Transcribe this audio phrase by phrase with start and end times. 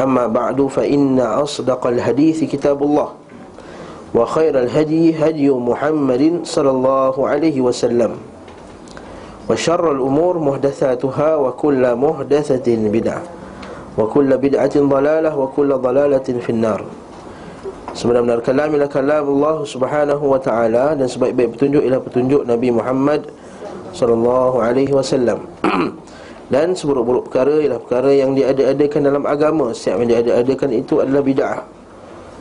[0.00, 3.08] أما بعد فإن أصدق الحديث كتاب الله
[4.14, 8.12] وخير الهدي هدي محمد صلى الله عليه وسلم
[9.50, 13.22] وشر الأمور محدثاتها وكل محدثة بدعة
[13.98, 16.82] وكل بدعة ضلالة وكل ضلالة في النار
[17.96, 23.24] Sebenar-benar kalam ialah kalam Allah subhanahu wa ta'ala Dan sebaik-baik petunjuk ialah petunjuk Nabi Muhammad
[23.96, 25.40] Sallallahu alaihi wasallam
[26.51, 29.71] Dan seburuk-buruk perkara ialah perkara yang diada-adakan dalam agama.
[29.71, 31.63] Setiap yang diada-adakan itu adalah bid'ah.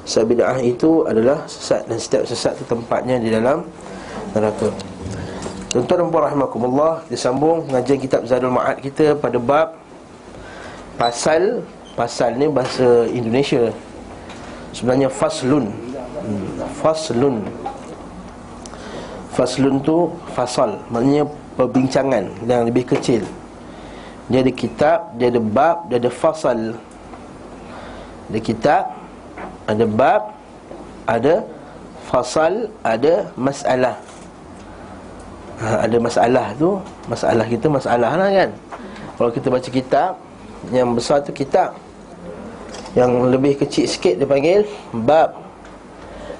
[0.02, 3.62] Sebab bid'ah itu adalah sesat Dan setiap sesat itu tempatnya di dalam
[4.34, 4.74] neraka.
[5.70, 9.78] Tuan-tuan dan puan rahimakumullah Disambung pengajian kitab Zadul Ma'ad kita pada bab
[10.98, 11.62] Pasal
[11.94, 13.70] Pasal ni bahasa Indonesia.
[14.74, 15.70] Sebenarnya faslun.
[15.70, 16.46] Hmm,
[16.82, 17.36] Faslun.
[19.30, 23.22] Faslun tu fasal Maknanya perbincangan yang lebih kecil
[24.30, 26.78] Dia ada kitab, dia ada bab, dia ada fasal.
[28.30, 28.82] Ada kitab,
[29.66, 30.22] ada bab,
[31.02, 31.34] ada
[32.06, 33.98] fasal, ada masalah.
[35.58, 36.78] Ha, Ada masalah tu,
[37.10, 38.50] masalah kita masalah lah kan.
[39.18, 40.14] Kalau kita baca kitab,
[40.70, 41.74] yang besar tu kitab.
[42.94, 44.62] Yang lebih kecil sikit dia panggil
[44.94, 45.42] bab.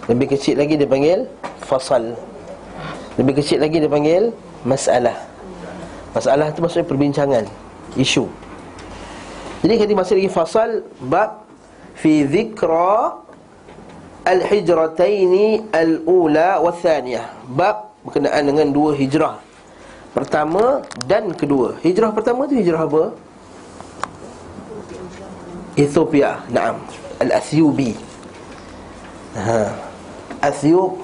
[0.07, 1.27] Lebih kecil lagi dia panggil
[1.67, 2.15] fasal.
[3.19, 4.31] Lebih kecil lagi dia panggil
[4.63, 5.19] masalah.
[6.15, 8.31] Masalah itu maksudnya perbincangan Isu.
[9.61, 10.71] Jadi kita masih lagi fasal
[11.05, 11.45] Bab
[11.99, 13.21] Fi zikra
[14.25, 19.37] Al-hijrataini Al-ula wa thaniyah Bab berkenaan dengan dua hijrah.
[20.11, 21.77] Pertama dan kedua.
[21.85, 23.15] Hijrah pertama tu hijrah apa?
[25.79, 26.43] Ethiopia.
[26.51, 26.81] Naam.
[27.21, 28.11] Al-Athiobi
[29.37, 29.77] ha.
[30.41, 30.97] Athiop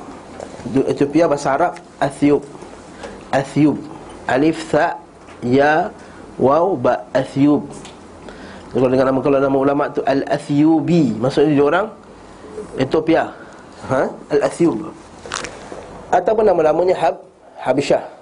[0.88, 2.42] Ethiopia bahasa Arab Athiop
[3.30, 3.78] Athiop
[4.26, 4.98] Alif Tha
[5.44, 5.92] Ya
[6.36, 7.64] Waw Ba Athiop
[8.72, 11.86] Kalau dengan nama Kalau nama ulama tu Al-Athiobi Maksudnya dia orang
[12.76, 13.32] Ethiopia.
[13.88, 14.02] Ha?
[14.32, 14.92] Al-Athiob
[16.12, 17.16] Ataupun nama-namanya Hab
[17.60, 18.16] Habsyah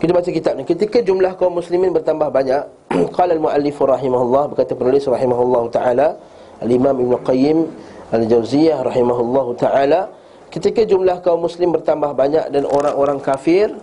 [0.00, 0.64] kita baca kitab ni.
[0.64, 2.64] Ketika jumlah kaum muslimin bertambah banyak
[3.16, 6.16] Qala al-muallif rahimahullah Berkata penulis rahimahullah ta'ala
[6.64, 7.68] Al-imam Ibn Qayyim
[8.08, 10.08] Al-Jawziyah rahimahullah ta'ala
[10.48, 13.76] Ketika jumlah kaum muslim bertambah banyak Dan orang-orang kafir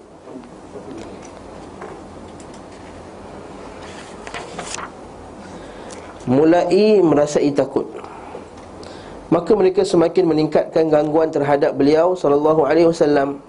[6.28, 7.88] Mulai merasai takut.
[9.28, 13.44] Maka mereka semakin meningkatkan gangguan terhadap beliau Sallallahu alaihi wasallam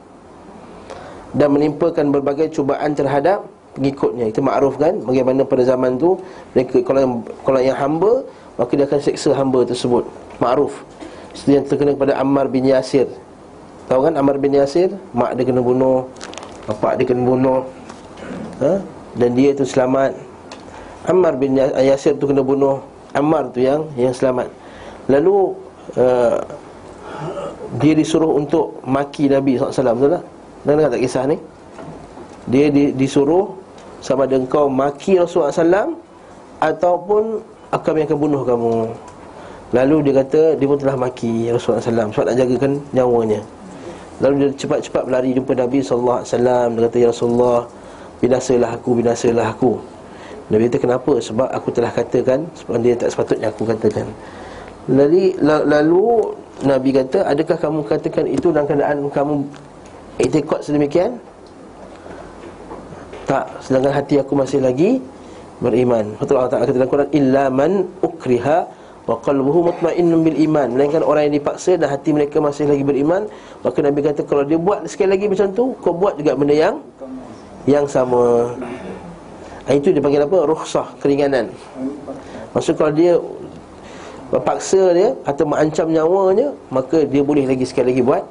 [1.35, 3.47] dan menimpakan berbagai cubaan terhadap
[3.79, 4.31] pengikutnya.
[4.31, 4.99] Itu makruf kan?
[5.07, 6.19] Bagaimana pada zaman tu
[6.55, 7.13] mereka kalau yang,
[7.47, 8.27] kalau yang hamba
[8.59, 10.03] maka dia akan seksa hamba tersebut.
[10.43, 10.83] Makruf
[11.35, 13.07] itu yang terkena kepada Ammar bin Yasir.
[13.87, 14.91] Tahu kan Ammar bin Yasir?
[15.15, 16.11] Mak dia kena bunuh
[16.67, 17.63] bapak dia kena bunuh.
[18.59, 18.83] Ha?
[19.19, 20.15] dan dia tu selamat
[21.07, 22.83] Ammar bin Yasir tu kena bunuh
[23.15, 24.51] Ammar tu yang yang selamat.
[25.07, 25.55] Lalu
[25.97, 26.37] uh,
[27.79, 30.25] dia disuruh untuk maki Nabi SAW betul tak?
[30.67, 31.37] Dengar tak kisah ni?
[32.49, 33.57] Dia di, disuruh
[34.05, 35.97] sama ada engkau maki Rasulullah SAW
[36.59, 37.39] Ataupun
[37.71, 38.75] kami akan bunuh kamu.
[39.71, 43.41] Lalu dia kata dia pun telah maki Rasulullah SAW Sebab nak jagakan nyawanya.
[44.19, 47.65] Lalu dia cepat-cepat berlari jumpa Nabi SAW Dia kata Ya Rasulullah
[48.19, 49.79] Binasalah aku, binasalah aku
[50.49, 51.13] Nabi kata kenapa?
[51.21, 54.09] Sebab aku telah katakan Sebab dia tak sepatutnya aku katakan.
[54.89, 56.05] Lalu, lalu
[56.65, 59.45] Nabi kata Adakah kamu katakan itu dalam keadaan kamu
[60.17, 61.21] Iktikad sedemikian?
[63.29, 65.05] Tak Sedangkan hati aku masih lagi
[65.61, 66.17] Beriman.
[66.17, 68.59] Betul Allah Ta'ala kata dalam Quran Illa man ukriha
[69.09, 70.69] Wa qalbuhu mutmainnun bil iman.
[70.73, 73.29] Melainkan orang yang dipaksa Dan hati mereka masih lagi beriman
[73.61, 76.81] Maka Nabi kata Kalau dia buat sekali lagi macam tu Kau buat juga benda yang
[77.69, 78.49] Yang sama
[79.69, 80.49] Itu dia panggil apa?
[80.49, 81.53] Rukhsah, keringanan.
[82.57, 83.21] Maksud kalau dia
[84.29, 88.25] Paksa dia Atau mengancam nyawanya Maka dia boleh lagi sekali lagi buat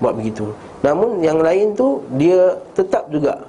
[0.00, 0.52] Buat begitu.
[0.84, 3.44] Namun yang lain tu Dia tetap juga.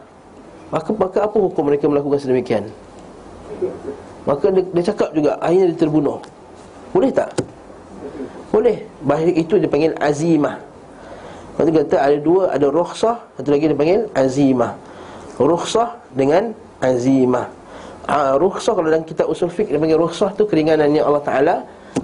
[0.71, 2.67] Maka, maka apa hukum mereka melakukan sedemikian?
[4.27, 6.19] Maka dia, dia cakap juga Akhirnya dia terbunuh.
[6.91, 7.31] Boleh tak?
[8.51, 8.87] Boleh.
[9.03, 10.59] Bahagian itu dia panggil azimah.
[11.55, 14.75] Lepas kata ada dua Ada rukhsah Satu lagi dia panggil azimah.
[15.39, 16.55] Rukhsah dengan
[16.85, 17.49] azimah.
[18.05, 21.55] Ha, Rukhsah kalau dalam kitab usul fiqh Dia panggil rukhsah tu keringanan yang Allah Ta'ala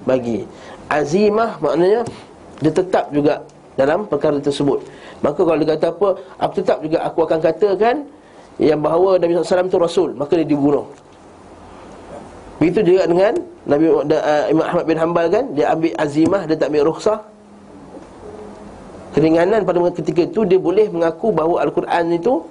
[0.01, 0.49] bagi.
[0.89, 2.01] Azimah maknanya
[2.57, 3.45] Dia tetap juga
[3.77, 4.81] dalam perkara tersebut.
[5.21, 6.09] Maka kalau dia kata apa
[6.41, 7.95] Aku tetap juga aku akan katakan
[8.57, 10.89] Yang bahawa Nabi SAW itu Rasul Maka dia dibunuh.
[12.57, 13.33] Begitu juga dengan
[13.69, 17.21] Nabi uh, Imam Ahmad bin Hanbal kan Dia ambil azimah Dia tak ambil rukhsah.
[19.13, 22.41] Keringanan pada ketika itu Dia boleh mengaku bahawa Al-Quran itu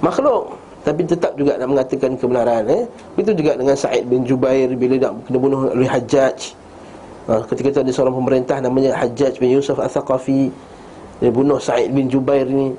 [0.00, 0.54] Makhluk.
[0.86, 2.82] Tapi tetap juga nak mengatakan kebenaran eh?
[3.18, 6.54] Itu juga dengan Sa'id bin Jubair Bila nak kena bunuh oleh Hajjaj.
[7.28, 10.48] Ha, Ketika itu ada seorang pemerintah Namanya Hajjaj bin Yusuf Al-Thaqafi.
[11.18, 12.72] Dia bunuh Sa'id bin Jubair ni.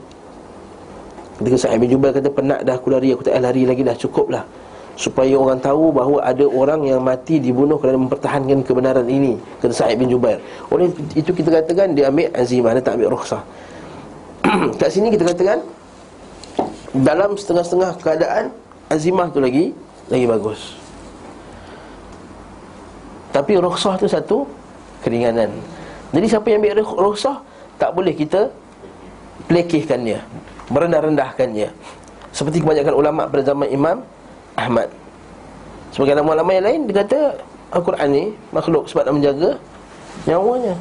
[1.44, 4.32] Ketika Sa'id bin Jubair kata Penat dah aku lari Aku tak lari lagi dah cukup
[4.32, 4.48] lah.
[4.96, 10.00] Supaya orang tahu bahawa ada orang yang mati dibunuh kerana mempertahankan kebenaran ini kata Sa'id
[10.00, 10.40] bin Jubair.
[10.72, 13.44] Oleh itu kita katakan dia ambil azimah dia tak ambil rukhsah.
[14.80, 15.64] Kat sini kita katakan
[16.94, 18.46] dalam setengah-setengah keadaan
[18.90, 19.72] azimah tu lagi
[20.10, 20.78] lagi bagus.
[23.30, 24.38] Tapi rukhsah tu satu
[25.06, 25.54] keringanan.
[26.10, 27.38] Jadi siapa yang ambil rukhsah
[27.78, 28.50] tak boleh kita
[29.46, 30.18] pelekehkannya
[30.74, 31.70] merendah-rendahkannya.
[32.34, 33.98] Seperti kebanyakan ulama pada zaman Imam
[34.58, 34.90] Ahmad.
[35.90, 37.42] Sebagai nama-nama yang lain Dia kata
[37.74, 39.50] Al-Quran ni Makhluk sebab nak menjaga
[40.30, 40.78] Nyawanya.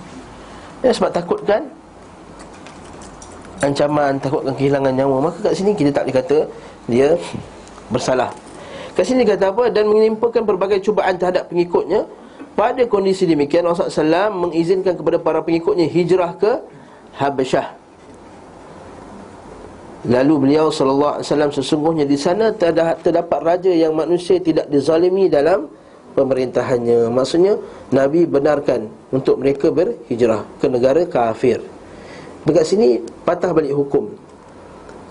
[0.84, 1.64] Ya sebab takutkan
[3.64, 6.38] Ancaman Takutkan kehilangan nyawa Maka kat sini kita tak boleh kata
[6.87, 7.08] Dia
[7.90, 8.31] Bersalah
[8.94, 12.06] Kat sini kata apa Dan menimpakan berbagai cubaan terhadap pengikutnya
[12.55, 16.52] Pada kondisi demikian Rasulullah SAW mengizinkan kepada para pengikutnya Hijrah ke
[17.19, 17.78] Habasyah
[20.06, 25.66] Lalu beliau sallallahu alaihi wasallam sesungguhnya di sana terdapat raja yang manusia tidak dizalimi dalam
[26.14, 27.11] pemerintahannya.
[27.11, 27.58] Maksudnya
[27.90, 31.58] Nabi benarkan untuk mereka berhijrah ke negara kafir.
[32.49, 32.97] Dekat sini
[33.29, 34.09] patah balik hukum.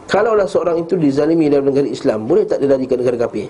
[0.09, 3.45] Kalaulah seorang itu dizalimi dalam negara Islam, boleh tak dia lari ke negara kafir?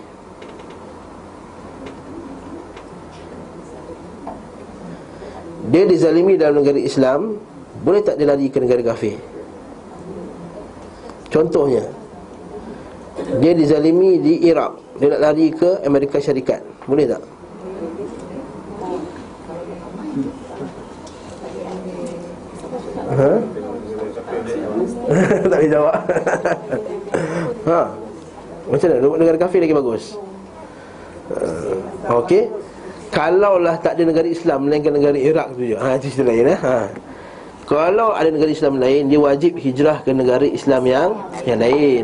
[5.71, 7.39] Dia dizalimi dalam negara Islam,
[7.87, 9.15] boleh tak dia lari ke negara kafir?
[11.27, 11.83] Contohnya
[13.43, 17.23] Dia dizalimi di Iraq Dia nak lari ke Amerika Syarikat Boleh tak?
[23.17, 23.31] Ha?
[25.51, 25.95] tak boleh jawab.
[27.67, 27.81] Ha?
[28.67, 29.07] Macam mana?
[29.15, 30.03] Negara kafir lagi bagus.
[31.31, 32.51] Uh, Okey.
[33.07, 35.79] Kalaulah tak ada negara Islam Melainkan negara Iraq tu je.
[35.79, 36.59] Ha, itu cerita lain eh?
[36.59, 36.91] ha.
[37.67, 41.09] Kalau ada negara Islam lain Dia wajib hijrah ke negara Islam yang
[41.47, 42.03] Yang lain.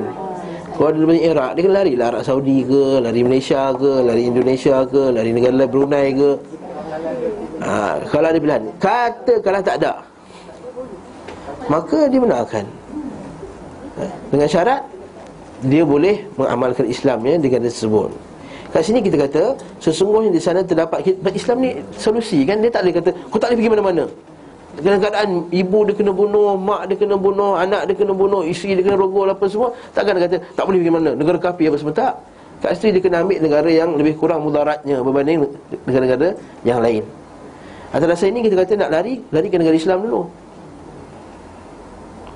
[0.74, 2.06] Kalau ada banyak Iraq Dia kena lari lah.
[2.16, 6.30] Arab Saudi ke Lari Malaysia ke Lari Indonesia ke Lari negara Brunei ke.
[7.64, 8.64] Ha, Kalau ada pilihan.
[8.80, 9.94] Katakanlah tak ada
[11.68, 12.66] Maka dia benarkan
[14.34, 14.82] Dengan syarat
[15.66, 18.10] Dia boleh mengamalkan Islamnya Di negara tersebut
[18.74, 19.44] Kat sini kita kata
[19.78, 23.58] Sesungguhnya di sana terdapat Islam ni solusi kan Dia tak boleh kata Kau tak boleh
[23.62, 24.06] pergi mana-mana
[24.74, 28.74] dalam keadaan ibu dia kena bunuh, mak dia kena bunuh, anak dia kena bunuh, isteri
[28.74, 31.12] dia kena rogol apa semua, takkan dia kata tak boleh pergi mana?
[31.14, 32.14] Negara kafir apa semua tak.
[32.66, 35.46] Kat situ dia kena ambil negara yang lebih kurang mudaratnya berbanding
[35.86, 36.34] negara-negara
[36.66, 37.06] yang lain.
[37.94, 40.26] Atas dasar ini kita kata nak lari, lari ke negara Islam dulu.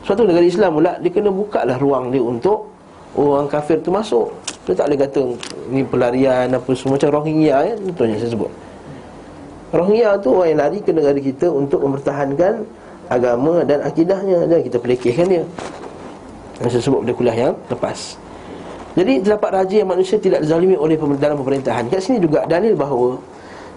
[0.07, 2.71] Suatu negara Islam pula dia kena buka lah ruang dia untuk
[3.19, 4.31] orang kafir tu masuk.
[4.63, 5.21] Dia tak boleh kata
[5.67, 8.51] ni pelarian apa semua macam Rohingya ya, contohnya saya sebut.
[9.75, 12.63] Rohingya tu orang yang lari ke negara kita untuk mempertahankan
[13.11, 15.43] agama dan akidahnya dan kita pelekehkan dia.
[16.63, 17.99] Yang saya sebut pada kuliah yang lepas.
[18.95, 21.91] Jadi terdapat raja yang manusia tidak dizalimi oleh dalam pemerintahan.
[21.91, 23.19] Kat sini juga dalil bahawa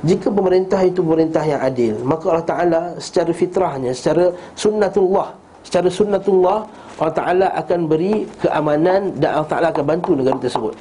[0.06, 6.64] jika pemerintah itu pemerintah yang adil, maka Allah Taala secara fitrahnya, secara sunnatullah, secara sunnatullah
[7.00, 10.76] Allah Taala akan beri keamanan dan Allah Taala akan bantu negara tersebut.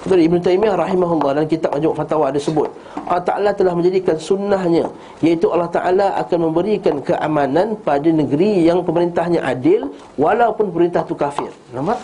[0.00, 2.72] Ibn Taymiyah rahimahullah dalam kitab Majmuk Fatawa ada sebut
[3.04, 4.88] Allah Ta'ala telah menjadikan sunnahnya
[5.20, 11.52] Iaitu Allah Ta'ala akan memberikan keamanan pada negeri yang pemerintahnya adil Walaupun pemerintah itu kafir
[11.76, 12.00] Nampak?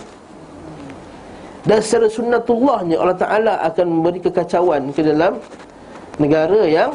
[1.65, 5.41] Dan secara sunnatullahnya Allah Ta'ala akan memberi kekacauan ke dalam
[6.21, 6.93] negara yang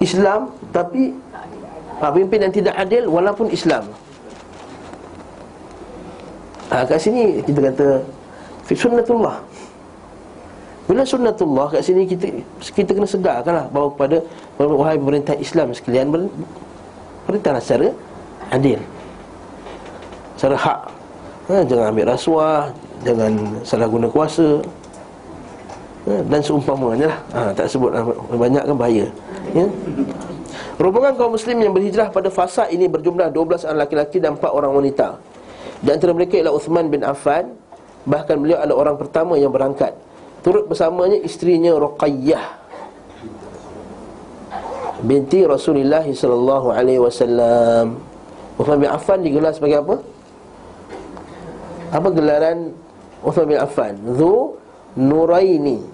[0.00, 1.12] Islam Tapi
[2.00, 3.84] ha, Pemimpin yang tidak adil walaupun Islam
[6.72, 7.86] ha, Kat sini kita kata
[8.72, 9.36] sunnatullah
[10.84, 12.28] Bila sunnatullah kat sini kita
[12.60, 14.16] kita kena segarkanlah bahawa kepada
[14.60, 16.28] wahai pemerintah Islam sekalian
[17.24, 17.88] perintahlah secara
[18.52, 18.76] adil.
[20.36, 20.80] Secara hak.
[21.44, 22.60] Ha, jangan ambil rasuah,
[23.04, 23.32] jangan
[23.64, 24.60] salah guna kuasa.
[26.04, 27.18] Ha, dan seumpamanya lah.
[27.32, 27.90] Ha, tak sebut
[28.36, 29.06] banyak kan bahaya.
[29.56, 29.64] Ya.
[30.74, 34.74] Rombongan kaum muslim yang berhijrah pada fasa ini berjumlah 12 orang laki-laki dan 4 orang
[34.74, 35.22] wanita.
[35.78, 37.54] Di antara mereka ialah Uthman bin Affan,
[38.02, 39.94] bahkan beliau adalah orang pertama yang berangkat.
[40.42, 42.64] Turut bersamanya isterinya Ruqayyah
[45.04, 48.00] binti Rasulullah sallallahu alaihi wasallam.
[48.56, 49.96] Uthman bin Affan digelar sebagai apa?
[51.92, 52.72] Apa gelaran
[53.20, 53.92] Uthman bin Affan?
[54.16, 54.56] Zu
[54.96, 55.84] Nuraini.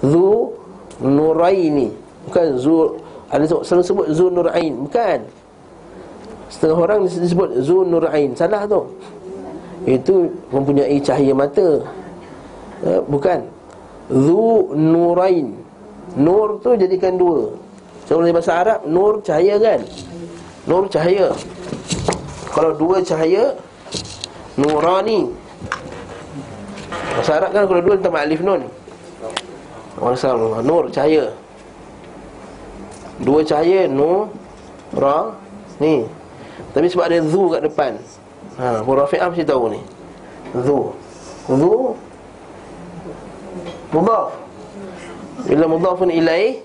[0.00, 0.56] Zu
[1.02, 1.92] Nuraini.
[2.26, 3.01] Bukan Zu
[3.32, 5.20] ada selalu sebut Zu Nurain, bukan.
[6.52, 8.84] Setengah orang disebut Zu Nurain, salah tu.
[9.88, 11.80] Itu mempunyai cahaya mata.
[12.84, 13.40] Eh, bukan.
[14.12, 15.56] Zu Nurain.
[16.12, 17.56] Nur tu jadikan dua.
[18.04, 19.80] Kalau dalam bahasa Arab nur cahaya kan?
[20.68, 21.32] Nur cahaya.
[22.52, 23.56] Kalau dua cahaya
[24.60, 25.32] nurani.
[27.16, 28.68] Bahasa Arab kan kalau dua tambah alif nun.
[30.60, 31.32] Nur cahaya.
[33.20, 34.32] Dua cahaya nu
[34.96, 35.36] ra
[35.76, 36.08] ni.
[36.72, 37.92] Tapi sebab ada zu kat depan.
[38.56, 39.80] Ha, Abu Rafi'ah mesti tahu ni.
[40.56, 40.92] Zu.
[41.48, 41.96] Zu
[43.92, 44.32] mudhaf.
[45.44, 46.64] Bila mudhafun ilaih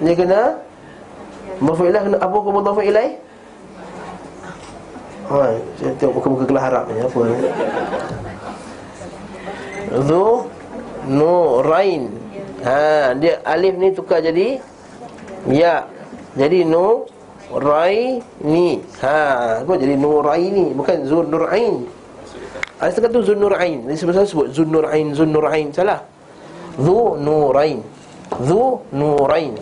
[0.00, 0.56] dia kena
[1.60, 3.12] mudhaf ilaih kena apa ke mudhaf ilaih?
[5.28, 7.36] Ha, saya tengok muka-muka kelas Arab ni apa ni.
[10.08, 10.24] Zu
[11.08, 12.02] Nurain.
[12.64, 14.60] Ha, dia alif ni tukar jadi
[15.46, 15.86] Ya.
[16.34, 17.06] Jadi nu
[17.48, 18.82] Rai ni.
[19.00, 21.88] Ha Kau jadi Nuraini Bukan Zun Nurain
[22.76, 26.04] Ada setengah tu Zun Nurain Jadi sebab sebut Zun Nurain Zun Nurain Salah.
[26.76, 27.80] Zu Nurain
[28.44, 29.56] Zu Nurain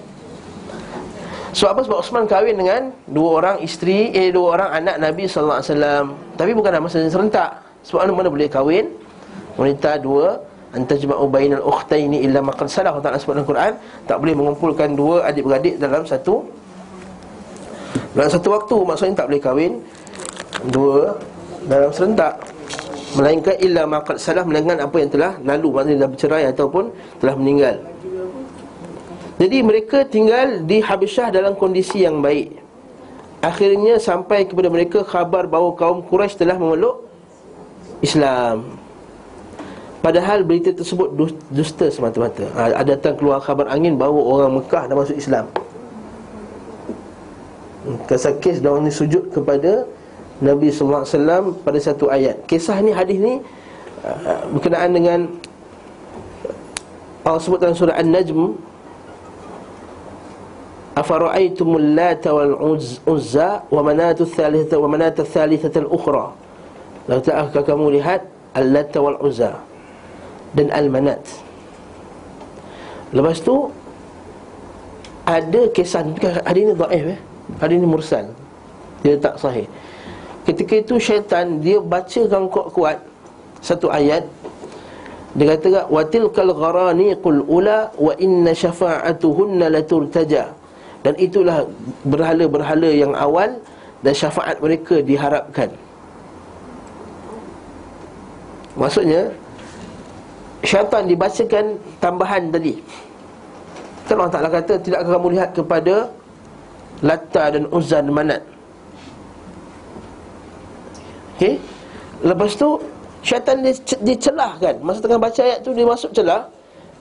[1.57, 1.81] Sebab apa?
[1.87, 5.63] Sebab Osman kahwin dengan Dua orang isteri Eh dua orang anak Nabi SAW
[6.37, 7.65] Tapi bukan dalam masa serentak.
[7.87, 8.93] Sebab mana, mana boleh kahwin?
[9.57, 10.43] Wanita dua
[10.77, 13.73] antajma'u bainal ukhtaini illa ma qad salah Allah sebut dalam Quran
[14.05, 16.45] tak boleh mengumpulkan dua adik-beradik dalam satu
[18.13, 18.77] dalam satu waktu.
[18.77, 19.73] Maksudnya tak boleh kahwin
[20.73, 21.17] dua
[21.65, 22.35] dalam serentak.
[23.17, 26.85] Melainkan illa ma qad salah melainkan apa yang telah lalu maknanya dah bercerai ataupun
[27.21, 27.77] telah meninggal.
[29.37, 32.57] Jadi mereka tinggal di Habasyah dalam kondisi yang baik.
[33.45, 37.05] Akhirnya sampai kepada mereka khabar bahawa kaum Quraisy telah memeluk
[38.01, 38.86] Islam
[40.05, 41.17] Padahal berita tersebut
[41.51, 42.45] dusta semata-mata.
[42.55, 45.49] Ha, Ada datang keluar khabar angin bahawa orang Mekah dah masuk Islam.
[48.07, 49.87] Kisah kes dalam ni sujud kepada
[50.43, 52.45] Nabi SAW pada satu ayat.
[52.45, 53.35] Kisah ni, hadis ni
[54.05, 55.21] uh, Berkenaan dengan
[57.27, 58.55] Allah sebut dalam surah An-Najm
[60.99, 62.55] Afara'aitumul lata wal
[63.07, 66.31] uzza Wa manatu thalithata Wa manatu thalithata al-ukhra.
[67.11, 68.23] Lalu ta'akah kamu lihat
[68.55, 69.66] Al-lata wal uzza
[70.55, 71.23] dan Al-Manat.
[73.15, 73.71] Lepas tu
[75.27, 76.07] Ada kisah
[76.47, 77.19] Hari ini da'if eh?
[77.63, 78.31] Hari ini mursal.
[79.03, 79.67] Dia tak sahih.
[80.47, 82.99] Ketika itu syaitan Dia bacakan kuat-kuat
[83.63, 84.27] Satu ayat.
[85.35, 90.51] Dia kata Watil kal gharani qul ula Wa inna syafa'atuhunna laturtaja.
[91.03, 91.67] Dan itulah
[92.07, 93.59] Berhala-berhala yang awal
[94.03, 95.71] Dan syafaat mereka diharapkan.
[98.77, 99.33] Maksudnya
[100.67, 102.83] syaitan dibacakan tambahan tadi.
[104.07, 106.11] Kan Allah Ta'ala kata Tidakkah kamu lihat kepada
[107.03, 108.43] Latta dan Uzan Manat?
[111.37, 111.59] Okey.
[112.23, 112.81] Lepas tu
[113.21, 113.59] Syaitan
[114.01, 116.47] dicelahkan Masa tengah baca ayat tu Dia masuk celah.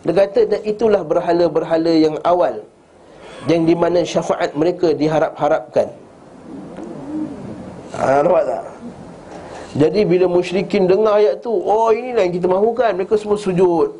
[0.01, 2.65] Dia kata itulah berhala-berhala yang awal
[3.45, 5.93] Yang di mana syafaat mereka diharap-harapkan.
[7.93, 8.75] Haa nampak tak?
[9.75, 12.96] Jadi bila musyrikin dengar ayat tu Oh inilah yang kita mahukan.
[12.96, 13.91] Mereka semua sujud.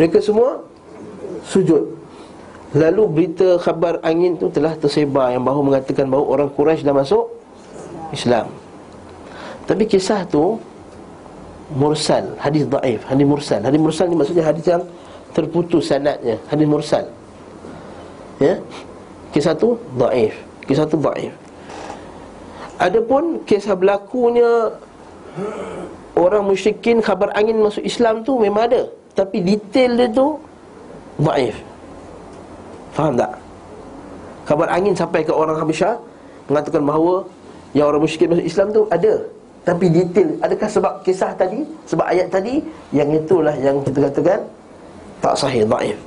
[0.00, 0.64] Mereka semua
[1.46, 1.94] Sujud.
[2.74, 7.30] Lalu berita khabar angin tu telah tersebar Yang bahu mengatakan bahawa orang Quraisy dah masuk
[8.10, 8.50] Islam.
[9.68, 10.58] Tapi kisah tu
[11.76, 13.60] Mursal Hadis da'if Hadis mursal.
[13.62, 14.82] Hadis mursal ni maksudnya hadis yang
[15.36, 17.04] Terputus sanatnya Hadis mursal.
[18.40, 18.58] Ya?
[19.30, 21.45] Kisah tu da'if Kisah tu da'if
[22.76, 24.68] Adapun kisah berlakunya
[26.12, 28.84] orang musyrikin khabar angin masuk Islam tu memang ada,
[29.16, 30.36] tapi detail dia tu
[31.24, 31.56] dhaif.
[32.92, 33.32] Faham tak?
[34.44, 35.96] Khabar angin sampai ke orang Habasyah
[36.52, 37.24] mengatakan bahawa
[37.72, 39.12] yang orang musyrikin masuk Islam tu ada,
[39.66, 42.62] Tapi detail Adakah sebab kisah tadi Sebab ayat tadi?
[42.94, 44.40] Yang itulah yang kita katakan
[45.18, 45.98] Tak sahih, da'if.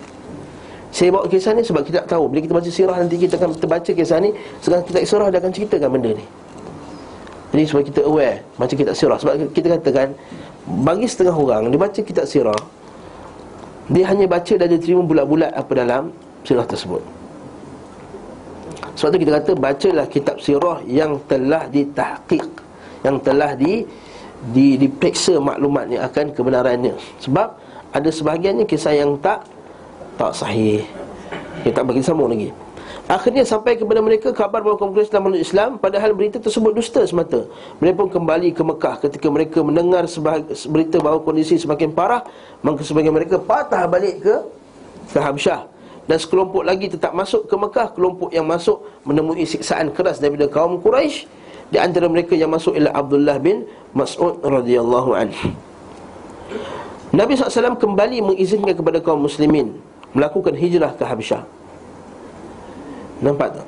[0.89, 2.25] Saya bawa kisah ni sebab kita tak tahu.
[2.31, 4.33] Bila kita baca sirah nanti kita akan terbaca kisah ni.
[4.57, 6.25] Sekarang kita sirah dia akan ceritakan benda ni
[7.49, 10.13] Jadi supaya kita aware Baca kitab sirah Sebab kita katakan
[10.85, 12.61] Bagi setengah orang Dia baca kitab sirah
[13.89, 16.13] Dia hanya baca dan dia terima bulat-bulat Apa dalam
[16.45, 17.01] sirah tersebut
[18.99, 22.51] sebab tu kita kata bacalah kitab sirah yang telah ditahqiq
[23.07, 23.87] yang telah di
[24.51, 26.99] di diperiksa maklumatnya akan kebenarannya.
[27.23, 27.47] Sebab
[27.95, 29.47] ada sebahagiannya kisah yang tak
[30.19, 30.83] tak sahih.
[31.63, 32.51] Kita tak bagi sambung lagi.
[33.09, 37.01] Akhirnya sampai kepada mereka kabar bahawa kaum Quraisy telah meluk Islam padahal berita tersebut dusta
[37.09, 37.49] semata.
[37.81, 40.05] Mereka pun kembali ke Mekah ketika mereka mendengar
[40.69, 42.21] berita bahawa kondisi semakin parah,
[42.61, 44.35] maka sebagian mereka patah balik ke
[45.09, 45.65] ke Habsyah
[46.05, 50.77] dan sekelompok lagi tetap masuk ke Mekah kelompok yang masuk menemui siksaan keras daripada kaum
[50.77, 51.25] Quraisy.
[51.73, 55.53] Di antara mereka yang masuk ialah Abdullah bin Mas'ud radhiyallahu anhu
[57.09, 59.77] Nabi SAW kembali mengizinkan kepada kaum muslimin
[60.13, 61.45] melakukan hijrah ke Habsyah
[63.19, 63.67] nampak tak?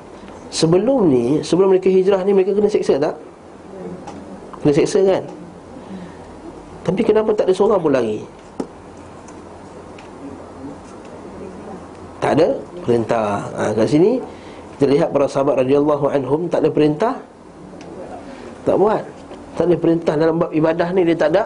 [0.51, 3.15] Sebelum ni sebelum mereka hijrah ni mereka kena seksa tak?
[4.60, 5.24] Kena seksa kan?
[6.81, 8.20] Tapi kenapa tak ada seorang pun lari
[12.22, 12.48] Tak ada
[12.84, 13.48] perintah.
[13.55, 14.17] Ha, Kat sini
[14.75, 17.15] Kita lihat para sahabat radhiyallahu anhum Tak ada perintah?
[18.62, 19.01] Tak buat.
[19.58, 21.43] Tak ada perintah dalam bab ibadah ni Dia tak ada.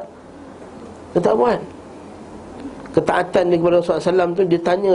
[1.13, 1.59] Dia tak buat.
[2.95, 4.93] Ketaatan dia kepada Rasulullah SAW tu Dia tanya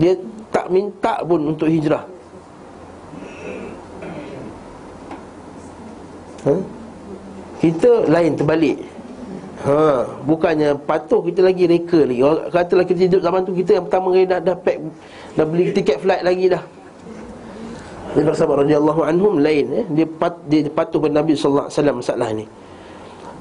[0.00, 0.12] Dia
[0.50, 2.15] tak minta pun untuk hijrah
[6.46, 6.54] ha?
[7.56, 8.78] Kita lain terbalik
[9.66, 12.20] Ha, bukannya patuh kita lagi reka lagi.
[12.20, 14.78] Orang katalah kita hidup zaman tu kita yang pertama kali dah dah pack
[15.32, 16.62] dah beli tiket flight lagi dah.
[18.12, 19.84] Para sahabat radhiyallahu anhum lain eh.
[19.90, 22.44] Dia pat, dia patuh kepada Nabi sallallahu alaihi wasallam masalah ni.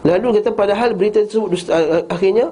[0.07, 2.45] Lalu kata padahal berita tersebut uh, akhirnya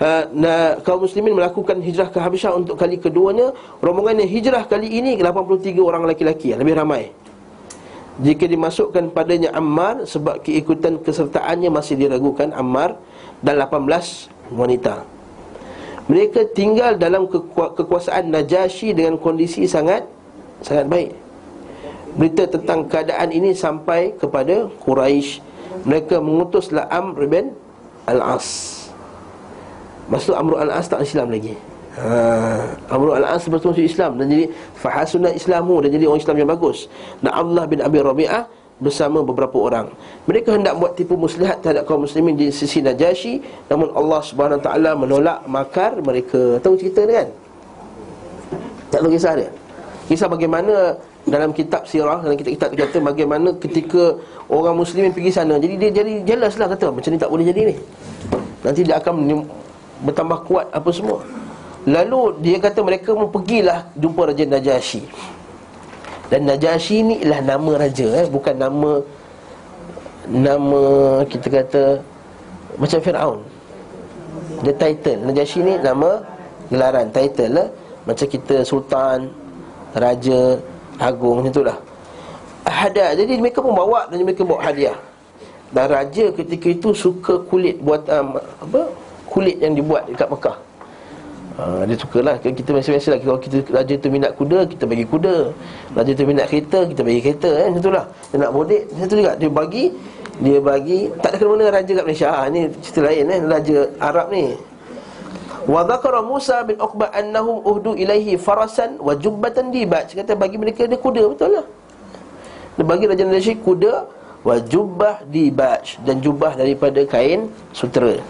[0.00, 3.52] uh, nah, kaum muslimin melakukan hijrah ke Habasyah untuk kali keduanya.
[3.84, 7.12] Rombongan yang hijrah kali ini 83 orang lelaki-lelaki, lebih ramai
[8.16, 12.96] jika dimasukkan padanya Ammar sebab keikutan kesertaannya masih diragukan Ammar
[13.44, 15.04] dan 18 wanita.
[16.06, 20.06] Mereka tinggal dalam kekuasaan Najasyi dengan kondisi sangat
[20.64, 21.10] sangat baik.
[22.16, 25.44] Berita tentang keadaan ini sampai kepada Quraisy.
[25.84, 27.44] Mereka mengutuslah Amr bin
[28.08, 28.88] Al-As.
[30.08, 31.75] Maksud Amr Al-As tak Islam lagi.
[31.96, 34.44] Ha, Amr al-As bertemu masuk Islam dan jadi
[34.76, 36.92] fahasuna Islamu dan jadi orang Islam yang bagus.
[37.24, 38.44] Dan Allah bin Abi Rabi'ah
[38.76, 39.88] bersama beberapa orang.
[40.28, 43.40] Mereka hendak buat tipu muslihat terhadap kaum muslimin di sisi Najasyi,
[43.72, 46.60] namun Allah Subhanahu taala menolak makar mereka.
[46.60, 47.28] Tahu cerita ni kan?
[48.92, 49.48] Tak tahu kisah dia.
[50.06, 54.20] Kisah bagaimana dalam kitab sirah dalam kitab kitab kata bagaimana ketika
[54.52, 55.56] orang muslimin pergi sana.
[55.56, 57.76] Jadi dia jadi jelaslah kata macam ni tak boleh jadi ni.
[58.60, 59.42] Nanti dia akan
[60.04, 61.24] bertambah kuat apa semua.
[61.86, 65.06] Lalu dia kata mereka pun pergilah jumpa Raja Najasyi
[66.26, 68.26] Dan Najasyi ni ialah nama raja eh?
[68.26, 68.98] Bukan nama
[70.26, 70.82] Nama
[71.30, 71.82] kita kata
[72.82, 73.38] Macam Fir'aun.
[74.66, 75.30] The title.
[75.30, 76.26] Najasyi ni nama
[76.74, 77.14] gelaran.
[77.14, 77.68] Title lah
[78.02, 79.30] Macam kita Sultan
[79.94, 80.58] Raja
[80.98, 81.78] Agung macam itulah
[82.66, 83.14] Hadiah.
[83.14, 84.98] Jadi mereka pun bawa Dan mereka bawa hadiah.
[85.70, 88.90] Dan raja ketika itu suka kulit buat um, Apa?
[89.30, 90.65] Kulit yang dibuat dekat Mekah
[91.56, 93.18] Ha, dia sukalah kita biasa-biasa lah.
[93.24, 95.56] Kalau kita raja tu minat kuda Kita bagi kuda.
[95.96, 97.66] Raja tu minat kereta Kita bagi kereta kan?
[97.72, 99.32] Macam itulah Dia nak bodek Macam tu juga.
[99.40, 99.84] Dia bagi
[100.44, 102.28] Dia bagi Tak ada kena-mena raja kat Malaysia.
[102.28, 103.40] Ha, Ini cerita lain eh.
[103.40, 104.46] Raja Arab ni.
[105.66, 110.86] Wa dhakara Musa bin Uqbah annahum uhdu ilaihi farasan wa jubbatan dibaj kata bagi mereka
[110.86, 111.66] dia kuda betul lah.
[112.78, 114.06] Dia bagi Raja Malaysia kuda
[114.46, 118.22] wa jubbah dibaj dan jubah daripada kain sutera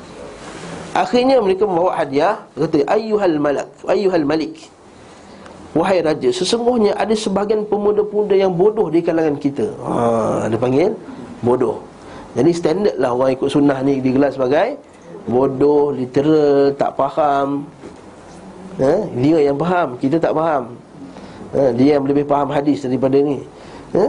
[0.97, 4.57] Akhirnya mereka membawa hadiah Kata ayyuhal malak Ayyuhal malik.
[5.77, 9.69] Wahai raja Sesungguhnya ada sebahagian pemuda-pemuda yang bodoh di kalangan kita.
[9.85, 10.97] Ha, Ada panggil
[11.45, 11.85] Bodoh.
[12.33, 14.81] Jadi standard lah orang ikut sunnah ni digelar sebagai
[15.29, 17.69] Bodoh, literal, tak faham.
[18.81, 20.73] Ha, Dia yang faham, kita tak faham.
[21.53, 23.45] Ha, Dia yang lebih faham hadis daripada ni.
[23.93, 24.07] Ha?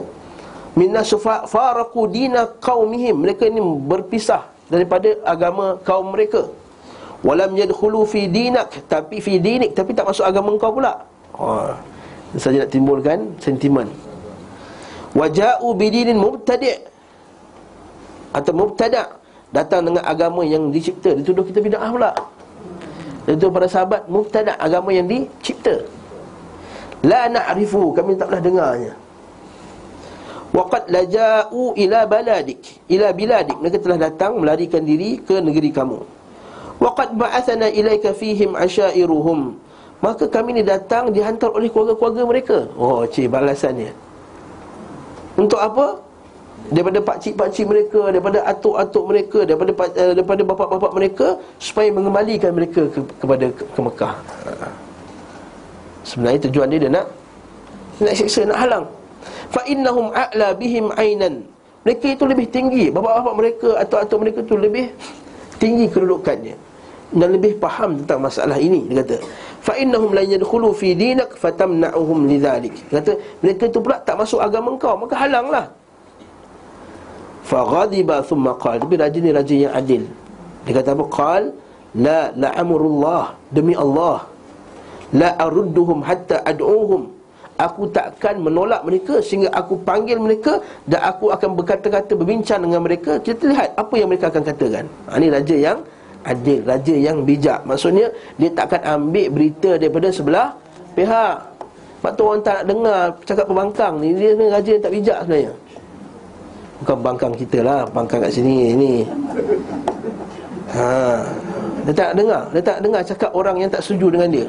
[0.78, 3.28] Minna sufa faraku dina kaumihim.
[3.28, 6.48] Mereka ini berpisah daripada agama kaum mereka
[7.26, 8.86] Walam yadkhulu fi dinak.
[8.86, 11.02] Tapi fi dinik Tapi tak masuk agama engkau pula.
[11.38, 11.74] Ha.
[12.38, 13.90] Saja nak timbulkan sentimen.
[15.18, 16.78] Waja'u bidinin mubtadi'
[18.36, 19.18] Atau mubtada'
[19.50, 21.16] Datang dengan agama yang dicipta.
[21.16, 22.12] Dituduh kita bida'ah pula.
[23.26, 25.88] Itu para sahabat Mubtada' agama yang dicipta.
[27.02, 27.96] La na'rifu.
[27.98, 28.94] Kami tak pernah dengarnya.
[30.54, 32.62] Waqad laja'u ila baladik.
[32.92, 33.58] Ila biladik.
[33.58, 36.17] Mereka telah datang melarikan diri ke negeri kamu
[36.78, 39.58] Waqad ba'athana ilaika fihim asyairuhum.
[39.98, 42.58] Maka kami ni datang dihantar oleh keluarga-keluarga mereka.
[42.78, 43.90] Oh cik balasannya
[45.34, 45.98] Untuk apa?
[46.70, 53.00] Daripada pakcik-pakcik mereka Daripada atuk-atuk mereka Daripada uh, daripada bapa-bapa mereka Supaya mengembalikan mereka ke,
[53.22, 54.14] kepada ke, ke Mekah.
[56.06, 57.08] Sebenarnya tujuan dia dia nak
[57.98, 58.86] Nak siksa, nak halang.
[59.50, 61.42] Fa innahum a'la bihim ainan
[61.88, 62.92] mereka itu lebih tinggi.
[62.92, 64.92] Bapa-bapa mereka atau atau mereka itu lebih
[65.56, 66.67] tinggi kedudukannya
[67.08, 69.16] dan lebih faham tentang masalah ini dia kata
[69.64, 74.76] fa innahum la yadkhulu fi dinak fatamna'uhum lidzalik kata mereka itu pula tak masuk agama
[74.76, 75.66] engkau maka halanglah.
[77.48, 80.04] Fa ghadiba thumma qala tapi raja ni raja yang adil.
[80.68, 81.06] Dia kata apa?
[81.08, 81.44] Qal
[81.96, 84.28] la la amrullah demi Allah
[85.16, 87.16] la arudduhum hatta ad'uhum.
[87.58, 93.18] Aku takkan menolak mereka Sehingga aku panggil mereka Dan aku akan berkata-kata berbincang dengan mereka.
[93.18, 94.86] Kita lihat apa yang mereka akan katakan.
[95.10, 95.82] Ha, Ini raja yang
[96.28, 97.64] adil Raja yang bijak.
[97.64, 100.52] Maksudnya dia takkan ambil berita daripada sebelah
[100.94, 101.38] pihak.
[101.98, 104.10] Sebab tu orang tak nak dengar cakap pembangkang ni.
[104.14, 105.54] Dia ni raja yang tak bijak sebenarnya.
[106.78, 107.80] Bukan pembangkang kita lah.
[107.90, 108.94] Pembangkang kat sini ni.
[110.78, 110.88] Ha.
[111.90, 112.44] Dia tak dengar.
[112.54, 114.48] Dia tak dengar cakap orang yang tak setuju dengan dia.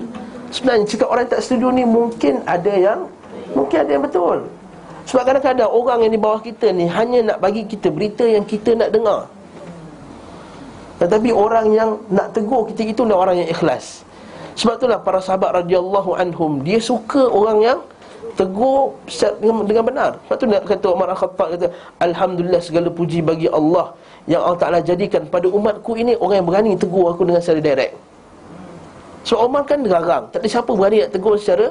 [0.53, 3.01] Sebenarnya cakap orang tak setuju ni mungkin ada yang
[3.57, 4.39] Mungkin ada yang betul.
[5.09, 8.77] Sebab kadang-kadang orang yang di bawah kita ni Hanya nak bagi kita berita yang kita
[8.77, 9.25] nak dengar
[10.99, 14.03] Tetapi orang yang nak tegur kita itu adalah orang yang ikhlas.
[14.59, 17.79] Sebab itulah para sahabat radhiyallahu anhum Dia suka orang yang
[18.35, 18.99] tegur
[19.39, 20.19] dengan benar.
[20.27, 21.67] Sebab tu nak kata Umar Al-Khattab kata
[22.03, 23.95] Alhamdulillah segala puji bagi Allah
[24.27, 27.95] Yang Allah Ta'ala jadikan pada umatku ini Orang yang berani tegur aku dengan secara direct.
[29.23, 31.71] So Omar kan garang Tak ada siapa berani nak tegur secara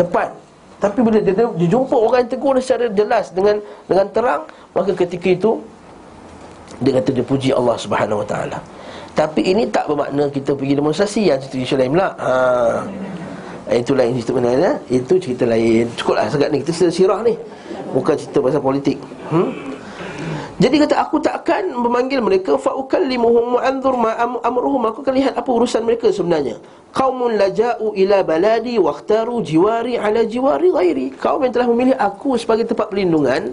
[0.00, 0.28] Depan.
[0.76, 5.28] Tapi bila dia, dia jumpa orang yang tegur secara jelas Dengan dengan terang Maka ketika
[5.28, 5.60] itu
[6.82, 8.58] Dia kata dia puji Allah subhanahu wa ta'ala
[9.16, 12.32] Tapi ini tak bermakna kita pergi demonstrasi Yang cerita isu lain pula ha.
[13.72, 14.72] Itu lain cerita mana ya?
[14.92, 17.34] Itu cerita lain Cukuplah sekat ni Kita sirah ni
[17.96, 19.00] Bukan cerita pasal politik
[19.32, 19.76] hmm?
[20.56, 25.36] Jadi kata aku takkan memanggil mereka fa ukallimuhum wa anzur ma amruhum aku akan lihat
[25.36, 26.56] apa urusan mereka sebenarnya.
[26.96, 31.06] Qaumun laja'u ila baladi wa ikhtaru jiwari ala jiwari ghairi.
[31.20, 33.52] Kaum yang telah memilih aku sebagai tempat perlindungan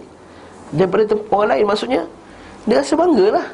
[0.72, 2.02] daripada orang lain maksudnya
[2.68, 3.48] dia rasa banggalah.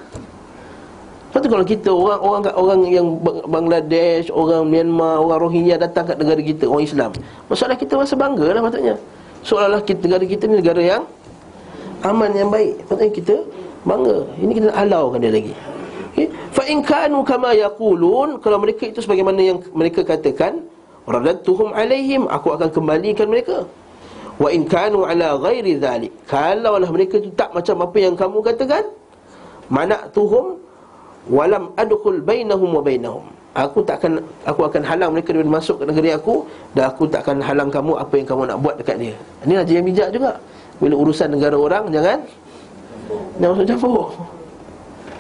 [1.29, 3.07] Lepas tu kalau kita orang orang orang yang
[3.45, 7.11] Bangladesh, orang Myanmar, orang Rohingya datang kat negara kita, orang Islam.
[7.45, 8.97] Masalah kita rasa banggalah maksudnya.
[9.45, 11.03] Seolah-olah kita, negara kita ni negara yang
[12.03, 13.35] aman yang baik Maksudnya kita
[13.83, 15.53] bangga Ini kita nak halaukan dia lagi
[16.11, 16.27] okay?
[16.51, 20.63] Fa in kanu kama yaqulun Kalau mereka itu sebagaimana yang mereka katakan
[21.07, 23.67] Radatuhum alaihim Aku akan kembalikan mereka
[24.39, 28.83] Wa in kanu ala ghairi dhalik Kalaulah mereka itu tak macam apa yang kamu katakan
[29.67, 30.55] Mana'tuhum
[31.27, 36.15] Walam adkhul bainahum wa bainahum Aku takkan aku akan halang mereka daripada masuk ke negeri
[36.15, 36.45] aku
[36.77, 39.15] dan aku takkan halang kamu apa yang kamu nak buat dekat dia.
[39.41, 40.31] Ini raja yang bijak juga.
[40.79, 42.19] Bila urusan negara orang Jangan
[43.37, 44.05] Jangan masuk campur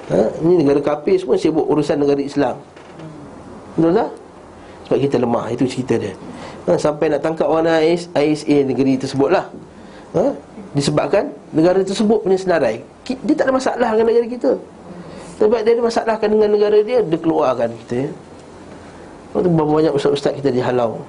[0.09, 0.19] ha?
[0.39, 2.55] Ini negara kafir semua sibuk urusan negara Islam
[3.75, 4.09] Betul tak?
[4.89, 6.17] Sebab kita lemah Itu cerita dia.
[6.65, 6.73] Ha?
[6.81, 9.45] Sampai nak tangkap orang AIS, ISA negeri tersebut lah
[10.17, 10.33] ha?
[10.73, 12.81] Disebabkan Negara tersebut punya senarai.
[13.05, 14.51] Dia tak ada masalah dengan negara kita.
[15.39, 18.09] Sebab dia ada masalah dengan negara dia Dia keluarkan kita ya?
[19.31, 20.99] Berapa banyak ustaz-ustaz kita dihalau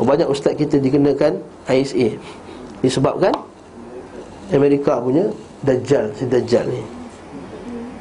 [0.00, 1.38] Banyak ustaz kita dikenakan
[1.70, 2.18] ISA
[2.82, 3.30] Disebabkan
[4.50, 5.30] Amerika punya
[5.62, 6.82] Dajjal Si Dajjal ni.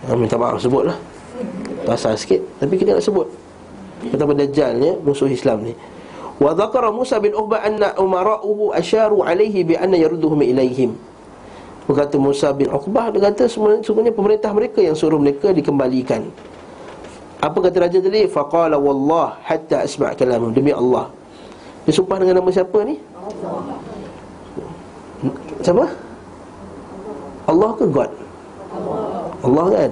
[0.10, 0.98] Ha, Minta maaf sebut lah
[1.86, 3.30] Pasal sikit Tapi kita nak sebut
[4.08, 5.74] Betapa Dajjal ni Musuh Islam ni
[6.40, 10.96] Wa dhakara Musa bin Uqba Anna umara'uhu asyaru alaihi Bi anna yaruduhum ilaihim
[11.84, 16.24] Berkata Musa bin Uqbah Dia kata sebenarnya pemerintah mereka Yang suruh mereka dikembalikan
[17.44, 21.12] Apa kata raja tadi Faqala wallah Hatta asma' kalamu Demi Allah
[21.84, 22.96] Dia sumpah dengan nama siapa ni
[25.60, 25.86] Siapa?
[27.50, 28.12] Allah ke God?
[29.44, 29.92] Allah kan?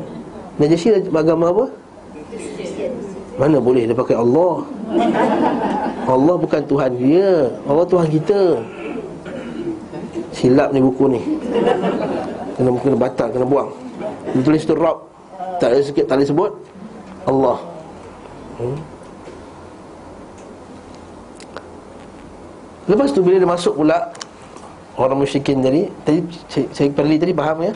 [0.62, 1.66] Najasyi agama apa?
[3.38, 4.66] Mana boleh dia pakai Allah?
[6.10, 7.54] Allah bukan Tuhan dia.
[7.70, 8.42] Allah Tuhan kita.
[10.34, 11.22] Silap ni buku ni.
[12.58, 13.70] Kena kena batal, kena buang.
[14.34, 14.98] Dia tulis tu Rab
[15.58, 16.52] Tak ada sikit, tak ada sebut
[17.30, 17.58] Allah.
[18.58, 18.78] Hmm?
[22.88, 24.10] Lepas tu bila dia masuk pula
[24.98, 26.20] orang musyrikin tadi tadi
[26.50, 27.74] saya, saya perli tadi faham ya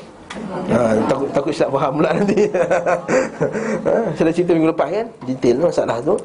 [0.71, 2.39] ha, takut takut tak faham pula nanti.
[3.81, 5.07] Ha, saya dah cerita minggu lepas kan?
[5.25, 6.15] Detail masalah tu.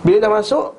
[0.00, 0.72] Bila dah masuk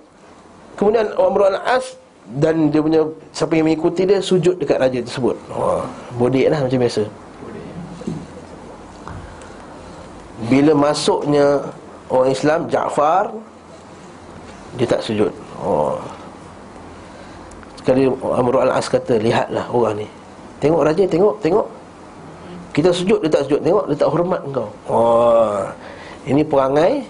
[0.73, 1.93] kemudian Umar al-As
[2.31, 5.37] Dan dia punya Siapa yang mengikuti dia Sujud dekat raja tersebut.
[5.53, 5.85] Wah,
[6.17, 7.03] Bodek lah macam biasa.
[10.49, 11.61] Bila masuknya
[12.09, 13.29] Orang Islam Ja'far
[14.81, 15.29] Dia tak sujud.
[15.61, 16.01] Oh.
[17.77, 20.07] Sekali Amr al-As kata Lihatlah orang ni.
[20.57, 21.67] Tengok raja Tengok Tengok
[22.71, 23.59] Kita sujud Dia tak sujud.
[23.63, 24.67] Tengok Dia tak hormat engkau.
[24.87, 25.63] Oh.
[26.23, 27.03] Ini perangai.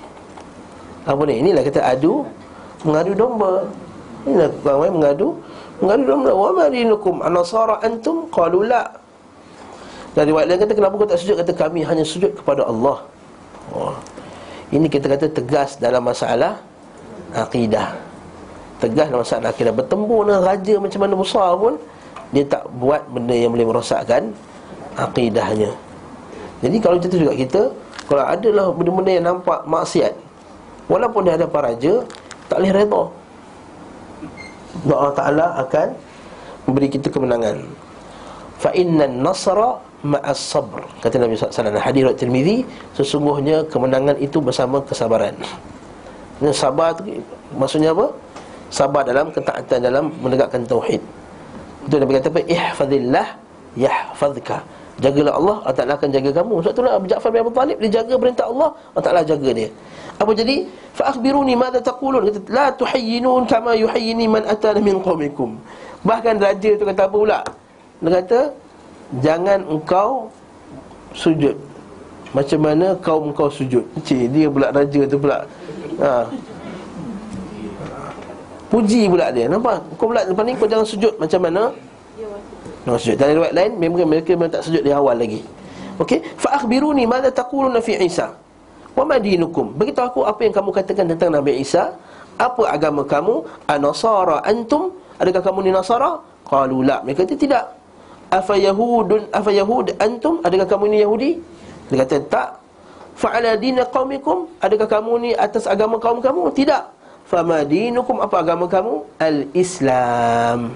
[1.05, 1.41] Apa ni?
[1.41, 2.25] Inilah kata adu
[2.81, 3.65] Mengadu domba.
[4.25, 5.27] Inilah perangai mengadu
[5.81, 6.31] Mengadu domba.
[6.33, 8.25] Wa marinukum Anasara antum?
[8.33, 8.89] Qalu la.
[10.17, 11.37] Dan riwayat lain kata Kenapa kau tak sujud?
[11.37, 13.05] Kata kami hanya sujud kepada Allah.
[13.71, 13.95] Oh.
[14.73, 16.57] Ini kita kata tegas dalam masalah
[17.31, 17.95] Akidah.
[18.81, 19.71] Tegas dalam masalah akidah.
[19.71, 21.73] Bertembur dengan raja macam mana besar pun
[22.33, 24.33] Dia tak buat benda yang boleh merosakkan
[24.99, 25.71] Akidahnya
[26.59, 27.61] Jadi kalau macam tu juga kita
[28.09, 30.13] Kalau adalah benda-benda yang nampak maksiat
[30.91, 32.03] Walaupun dia ada para raja
[32.51, 33.03] Tak boleh reda.
[34.87, 35.87] Allah Ta'ala akan
[36.61, 37.57] Memberi kita kemenangan.
[38.61, 40.85] Fa inna nasra ma'as sabr.
[41.01, 42.61] Kata Nabi SAW Hadir Al Tirmidhi
[42.93, 45.33] Sesungguhnya kemenangan itu bersama kesabaran.
[46.37, 47.07] Ini sabar tu
[47.57, 48.13] Maksudnya apa?
[48.71, 51.01] Sabar dalam ketaatan dalam menegakkan tauhid.
[51.89, 52.41] Itu Nabi kata apa?
[52.45, 53.27] Ihfadillah
[53.79, 57.77] Yahfadka Jagalah Allah Allah Ta'ala akan jaga kamu Sebab itulah Abu Ja'far bin Abu Talib
[57.81, 59.69] Dia jaga perintah Allah Allah Ta'ala jaga dia
[60.21, 60.69] Apa jadi?
[60.93, 65.57] Fa'akhbiruni mada taqulun Kata La tuhayyinun kama yuhayyini man atana min qawmikum
[66.05, 67.39] Bahkan raja tu kata apa pula?
[68.05, 68.39] Dia kata
[69.25, 70.29] Jangan engkau
[71.17, 71.57] Sujud
[72.37, 75.43] Macam mana kaum engkau sujud Cik, dia pula raja tu pula
[75.97, 76.29] ha.
[78.69, 79.81] Puji pula dia Nampak?
[79.97, 81.73] Kau pula depan ni kau jangan sujud Macam mana?
[82.85, 85.41] Jangan sujud Dan riwayat lain Memang mereka memang tak sujud di awal lagi.
[86.01, 86.19] Okey?
[86.37, 88.33] Fa'akhbiruni Mada taquluna fi Isa.
[88.97, 91.93] Wa madinukum Beritahu aku apa yang kamu katakan tentang Nabi Isa.
[92.41, 93.45] Apa agama kamu?
[93.69, 94.97] Anasara antum?
[95.21, 96.17] Adakah kamu ni Nasara?
[96.49, 97.05] Qalu la.
[97.05, 97.65] Mereka kata tidak.
[98.31, 100.41] Afa Yahudun Afa Yahud antum?
[100.41, 101.31] Adakah kamu ni Yahudi?
[101.93, 102.49] Dia kata tak.
[103.13, 104.49] Fa'ala dina qawmikum?
[104.57, 106.49] Adakah kamu ni atas agama kaum kamu?
[106.57, 106.83] Tidak.
[107.29, 108.17] Fama dinukum?
[108.17, 109.05] Apa agama kamu?
[109.21, 110.73] Al-Islam.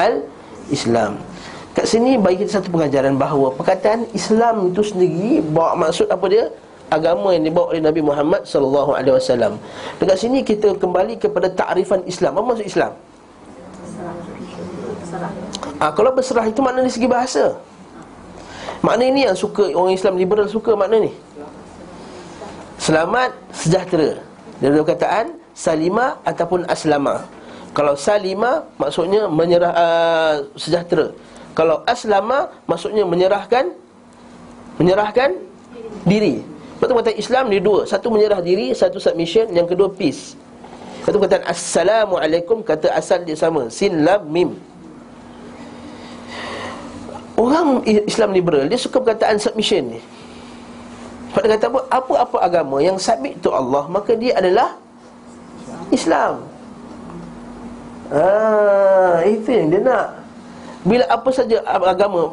[0.00, 0.39] Al-Islam
[1.70, 6.50] Kat sini bagi kita satu pengajaran bahawa Perkataan Islam itu sendiri Bawa maksud apa dia?
[6.90, 9.62] Agama yang dibawa oleh Nabi Muhammad Sallallahu Alaihi Wasallam.
[10.02, 12.34] Dekat sini kita kembali kepada takrifan Islam.
[12.34, 12.92] Apa maksud Islam?
[15.78, 17.54] Ha, kalau berserah itu makna dari segi bahasa.
[18.82, 21.14] Makna ini yang suka Orang Islam liberal suka makna ni.
[22.82, 24.18] Selamat sejahtera.
[24.58, 27.22] Dari perkataan Salima ataupun aslama
[27.70, 31.14] Kalau salima maksudnya menyerah uh, sejahtera.
[31.54, 33.70] Kalau aslama maksudnya menyerahkan
[34.80, 35.36] Menyerahkan
[36.08, 36.40] diri.
[36.80, 37.84] Betul kata Islam ni dua.
[37.84, 40.32] Satu menyerah diri, satu submission Yang kedua peace.
[41.04, 43.68] Satu kata Assalamualaikum Kata asal dia sama.
[43.68, 44.56] Sin, lam, mim.
[47.36, 50.00] Orang Islam liberal Dia suka perkataan submission ni.
[51.36, 54.80] Dia kata apa Apa-apa agama yang submit to Allah Maka dia adalah
[55.92, 56.49] Islam
[58.10, 60.06] Ah, Itu yang dia nak
[60.82, 62.30] Bila apa saja agama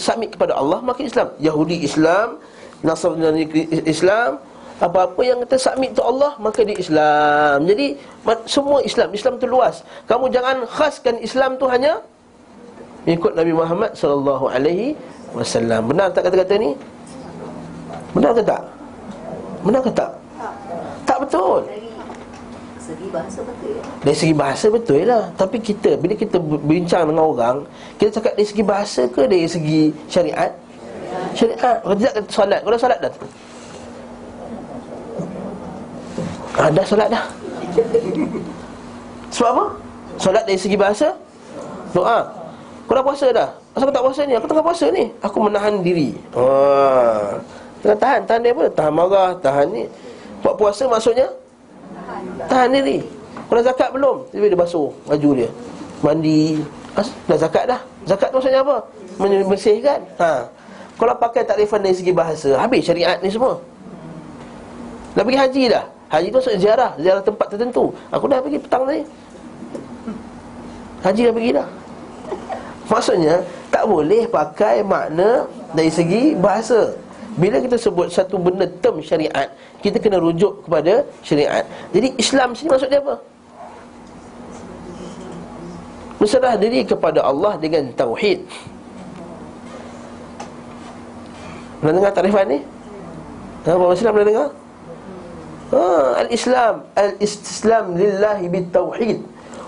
[0.00, 2.40] Submit kepada Allah Maka Islam Yahudi Islam
[2.80, 3.44] Nasrani
[3.84, 4.40] Islam
[4.80, 7.68] apa-apa yang kita submit to Allah maka dia Islam.
[7.68, 8.00] Jadi
[8.48, 9.84] semua Islam, Islam tu luas.
[10.08, 12.00] Kamu jangan khaskan Islam tu hanya
[13.04, 14.96] ikut Nabi Muhammad sallallahu alaihi
[15.36, 15.84] wasallam.
[15.84, 16.72] Benar tak kata-kata ni?
[18.16, 18.62] Benar ke tak?
[19.60, 20.10] Benar ke tak?
[21.04, 21.60] Tak betul.
[22.90, 23.82] Segi bahasa betul ya.
[24.02, 25.24] Dari segi bahasa betul lah.
[25.38, 27.56] Tapi kita Bila kita bincang dengan orang
[28.02, 30.50] Kita cakap dari segi bahasa ke Dari segi syariat?
[31.38, 31.78] Syariat.
[31.86, 32.60] Kalau tidak solat.
[32.66, 33.12] Kalau solat dah?
[36.58, 37.24] Ah, Dah solat dah.
[39.30, 39.64] Sebab apa?
[40.18, 41.14] Solat dari segi bahasa?
[41.94, 42.26] Doa.
[42.90, 43.48] Kau dah puasa dah?
[43.70, 44.34] Asal kau tak puasa ni?
[44.34, 45.04] Aku tengah puasa ni.
[45.22, 46.10] Aku menahan diri.
[46.34, 47.38] Wah.
[47.86, 48.20] Tengah tahan.
[48.26, 48.66] Tahan dia apa?
[48.74, 49.30] Tahan marah.
[49.38, 49.82] Tahan ni.
[50.42, 51.30] Buat puasa maksudnya
[52.48, 52.98] Tahan diri
[53.50, 54.30] Kau dah zakat belum?
[54.30, 55.50] Tiba dia basuh baju dia.
[56.06, 56.62] Mandi.
[57.26, 57.80] Dah zakat dah.
[58.06, 58.86] Zakat tu maksudnya apa?
[59.18, 60.00] Membersihkan.
[60.22, 60.46] Ha.
[60.94, 63.58] Kalau pakai takrifan dari segi bahasa Habis syariat ni semua.
[65.18, 65.84] Dah pergi haji dah.
[66.14, 66.94] Haji tu maksud ziarah.
[66.94, 67.90] Ziarah tempat tertentu.
[68.14, 69.02] Aku dah pergi petang tadi.
[71.02, 71.68] Haji dah pergi dah.
[72.90, 73.34] Maksudnya
[73.70, 76.90] Tak boleh pakai makna Dari segi bahasa
[77.40, 79.48] Bila kita sebut satu benda term syariat
[79.80, 81.64] Kita kena rujuk kepada syariat
[81.96, 83.16] Jadi Islam sini maksud dia apa?
[86.20, 88.44] Berserah diri kepada Allah dengan Tauhid
[91.80, 92.60] Pernah dengar takrifan ni?
[93.64, 94.48] Ha, Bapak Islam pernah dengar?
[95.72, 95.80] Ha,
[96.28, 99.18] Al-Islam Al-Istislam lillahi bitawhid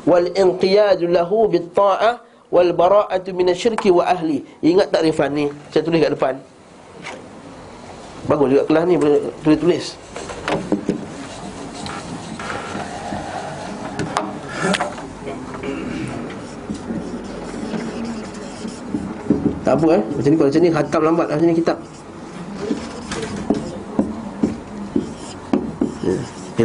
[0.04, 2.20] wal inqiyadu lahu bit ta'ah
[2.52, 4.44] wal bara'atu minasyirki wa ahli.
[4.61, 5.46] Ingat tak Rifan ni?
[5.72, 6.35] Saya tulis kat depan.
[8.30, 9.87] Bagus juga kelas ni boleh tulis-tulis.
[19.62, 21.78] Tak apa eh Macam ni kalau macam ni Khatam lambat macam ni kitab
[26.02, 26.16] ya.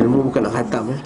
[0.01, 1.01] Ilmu bukan nak khatam eh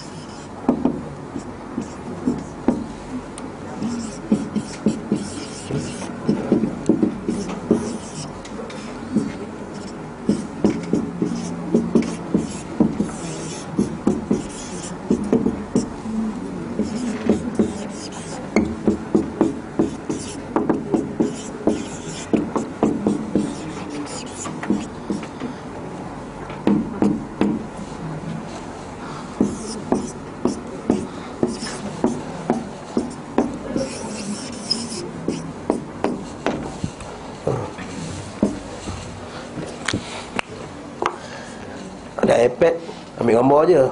[43.62, 43.82] Gambar je.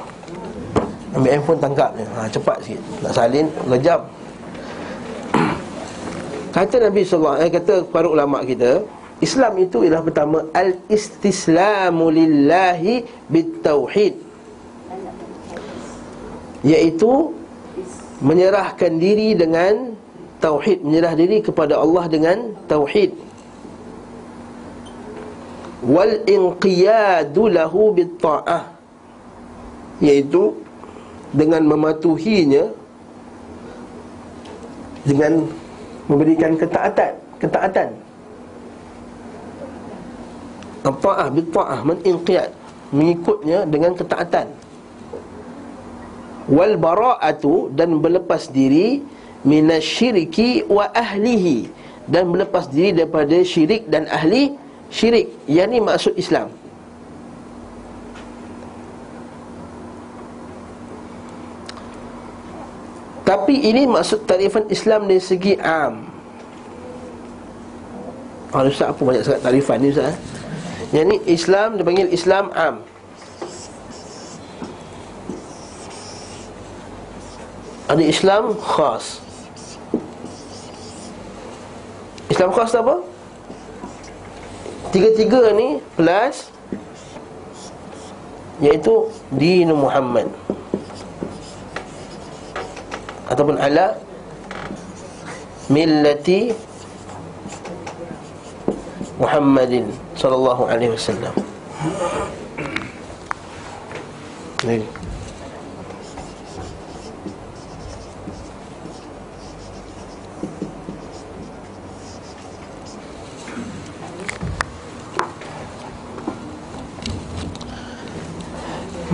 [1.15, 2.07] Ambil handphone tangkap je.
[2.07, 2.83] Ha, Cepat sikit.
[3.03, 4.01] Nak salin Lejap.
[6.55, 8.83] Kata Nabi SAW eh, Kata para ulama kita
[9.23, 14.15] Islam itu ialah pertama Al-istislamu lillahi Bitauhid.
[16.67, 17.13] Iaitu
[18.21, 19.97] Menyerahkan diri dengan
[20.41, 20.85] Tauhid.
[20.85, 23.13] Menyerah diri kepada Allah dengan Tauhid.
[25.85, 28.80] Wal inqiyadu lahu bitta'ah
[30.01, 30.57] iaitu
[31.31, 32.73] dengan mematuhinya
[35.07, 35.47] dengan
[36.11, 37.89] memberikan ketaatan ketaatan.
[40.81, 42.53] Ta'ah bitta'ah man inqiyad
[42.93, 44.49] mengikutnya dengan ketaatan.
[46.51, 49.01] Wal bara'atu dan berlepas diri
[49.45, 51.69] minasyirki wa ahlihi
[52.09, 54.57] dan berlepas diri daripada syirik dan ahli
[54.93, 55.31] syirik.
[55.47, 56.49] Yang ni maksud Islam
[63.31, 66.03] Tapi ini maksud tarifan Islam dari segi am
[68.51, 70.16] Oh Ustaz apa banyak sangat tarifan ni Ustaz eh?
[70.90, 72.83] Yang ni Islam dipanggil Islam am
[77.87, 79.23] Ada Islam khas
[82.27, 82.99] Islam khas apa?
[84.90, 86.51] Tiga-tiga ni plus
[88.59, 90.27] Iaitu Dinu Muhammad
[93.31, 93.95] Ataupun ala
[95.71, 96.51] Millati
[99.23, 99.87] Muhammadin
[100.19, 101.31] Sallallahu alaihi wasallam
[104.66, 104.83] Ini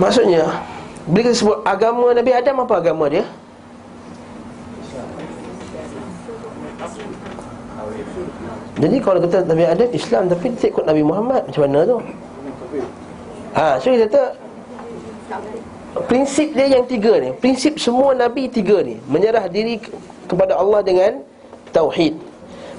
[0.01, 0.65] Maksudnya
[1.05, 3.21] Bila kita sebut agama Nabi Adam Apa agama dia?
[8.77, 11.97] Jadi kalau kata Nabi Adam Islam Tapi dia ikut Nabi Muhammad Macam mana tu?
[13.57, 14.23] Ha, so kita kata
[16.05, 19.81] Prinsip dia yang tiga ni Prinsip semua Nabi tiga ni Menyerah diri
[20.27, 21.23] kepada Allah dengan
[21.71, 22.15] Tauhid.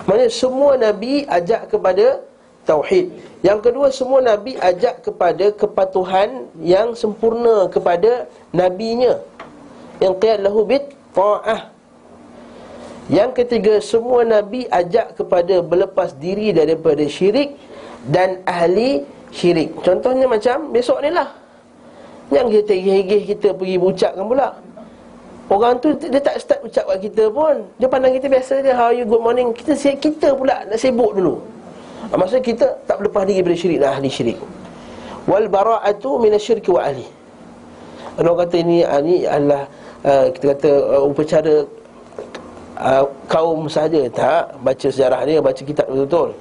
[0.05, 2.25] Maksudnya semua Nabi ajak kepada
[2.69, 3.13] Tauhid.
[3.41, 9.21] Yang kedua semua Nabi ajak kepada kepatuhan yang sempurna kepada Nabinya.
[10.01, 10.85] Yang qiyad lahu bit
[11.17, 11.78] ta'ah
[13.09, 17.57] Yang ketiga semua Nabi ajak kepada berlepas diri daripada syirik
[18.05, 19.81] Dan ahli syirik.
[19.81, 21.29] Contohnya macam besok ni lah.
[22.29, 24.49] Yang kita hegeh kita pergi berucapkan pula.
[25.49, 27.65] Orang tu dia tak start ucap kat kita pun.
[27.81, 29.57] Dia pandang kita biasa dia How are you, good morning.
[29.57, 31.41] Kita kita pula nak sibuk dulu.
[32.13, 34.39] Maksudnya kita tak berlepas diri daripada syirik dan ahli syirik.
[35.25, 37.05] Wal bara'atu minasyirki wa ahli.
[38.21, 39.63] Orang kata ini, ini adalah
[40.03, 41.55] uh, Kita kata uh, upacara
[42.79, 46.39] uh, Kaum saja Tak, baca sejarah dia, baca kitab betul-betul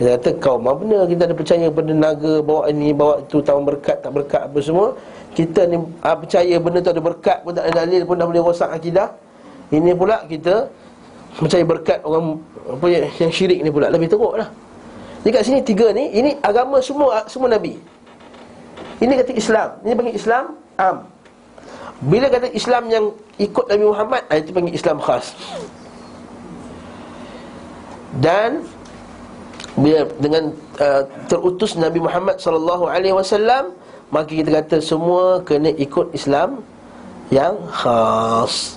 [0.00, 3.62] Kita kata kaum apa benar Kita ada percaya pada naga Bawa ini, bawa itu, tahun
[3.68, 4.96] berkat, tak berkat apa semua.
[5.32, 8.42] Kita ni uh, percaya benda tu ada berkat pun Tak ada dalil pun dah boleh
[8.42, 9.12] rosak akidah.
[9.72, 10.68] Ini pula kita
[11.32, 14.52] Percaya berkat orang apa yang, yang syirik ni pula lebih teruk lah.
[15.24, 17.80] Jadi kat sini tiga ni Ini agama semua semua Nabi.
[19.00, 19.68] Ini kata Islam.
[19.82, 20.44] Ini panggil Islam
[20.76, 20.96] am
[22.02, 23.04] Bila kata Islam yang
[23.38, 25.38] ikut Nabi Muhammad Itu panggil Islam khas.
[28.18, 28.66] Dan
[29.72, 33.72] bila dengan uh, terutus Nabi Muhammad sallallahu alaihi wasallam
[34.12, 36.60] maka kita kata semua kena ikut Islam
[37.32, 38.76] yang khas.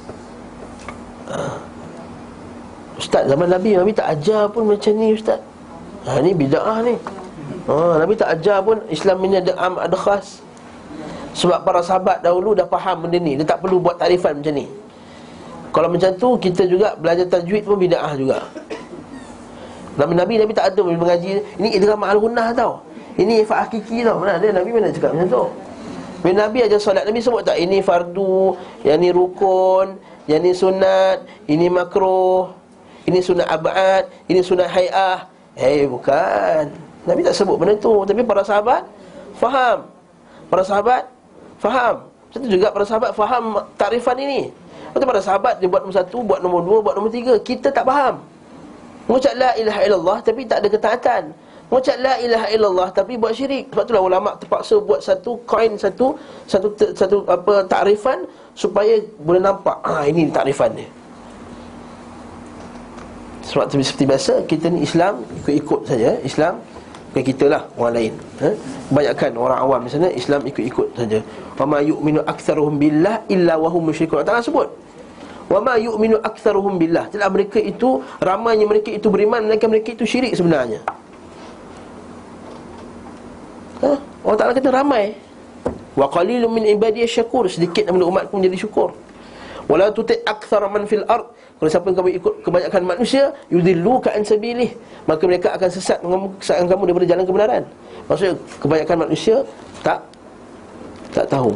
[1.28, 1.59] Ha.
[2.95, 5.43] Ustaz zaman Nabi Nabi tak ajar pun macam ni Ustaz.
[6.07, 6.95] Ha, Ni bida'ah ni.
[7.67, 10.45] Ha, Nabi tak ajar pun Islam ini ada am ada khas
[11.36, 13.36] Sebab para sahabat dahulu dah faham benda ni.
[13.36, 14.71] Dia tak perlu buat tarifan macam ni.
[15.75, 18.39] Kalau macam tu kita juga belajar tajwid pun bida'ah juga.
[19.99, 21.43] Nabi Nabi Nabi tak ada mengaji.
[21.59, 22.79] Ini idram al-gunnah tau.
[23.19, 24.23] Ini ifat hakiki tau.
[24.23, 24.47] Mana ada?
[24.47, 25.43] Nabi mana cakap macam tu?
[26.23, 27.61] Bila Nabi ajar solat Nabi sebut tak?
[27.61, 32.49] Ini fardu Yang ni rukun Yang ni sunat Ini makruh
[33.05, 35.29] ini sunat abad Ini sunat hay'ah.
[35.53, 36.73] Eh bukan.
[37.05, 38.01] Nabi tak sebut benda tu.
[38.01, 38.81] Tapi para sahabat
[39.38, 39.86] Faham.
[40.49, 41.05] Para sahabat
[41.62, 41.95] Faham?
[42.36, 44.51] Itu juga para sahabat faham Takrifan ini.
[44.91, 47.88] Lepas para sahabat Dia buat nombor satu Buat nombor dua Buat nombor tiga Kita tak
[47.88, 48.20] faham.
[49.08, 51.24] Mengucap la ilaha illallah Tapi tak ada ketaatan.
[51.72, 53.72] Mengucap la ilaha illallah Tapi buat syirik.
[53.72, 59.80] Sebab itulah ulama terpaksa Buat satu koin Satu Satu satu apa takrifan Supaya boleh nampak
[59.84, 60.88] Ah ini takrifan dia
[63.45, 66.58] sebab seperti biasa kita ni Islam ikut-ikut saja Islam
[67.14, 68.49] bukan kita lah orang lain ha?
[68.89, 71.20] Kebanyakan orang awam di sana Islam ikut-ikut saja
[71.56, 74.24] Wa yu'minu aktsaruhum billah illa wa hum musyrikun.
[74.24, 74.68] Allah sebut
[75.45, 77.08] Wa ma yu'minu aktsaruhum billah.
[77.14, 80.82] Tidak mereka itu ramainya mereka itu beriman melainkan mereka itu syirik sebenarnya.
[83.86, 83.91] Ha?
[84.26, 85.14] Allah Ta'ala kata ramai.
[85.93, 87.45] Wa qalilun min ibadiyah syakur.
[87.45, 88.97] Sedikit daripada umatku menjadi syukur.
[89.70, 91.30] Wala tuti' aktsara man fil ard.
[91.56, 94.74] Kalau siapa kamu ikut kebanyakan manusia Yudilluka an sabilih.
[95.06, 96.01] Maka mereka akan sesat
[96.41, 97.64] Sesatkan kamu daripada jalan kebenaran.
[98.10, 99.36] Maksudnya kebanyakan manusia
[99.86, 100.14] Tak
[101.16, 101.55] Tak tahu.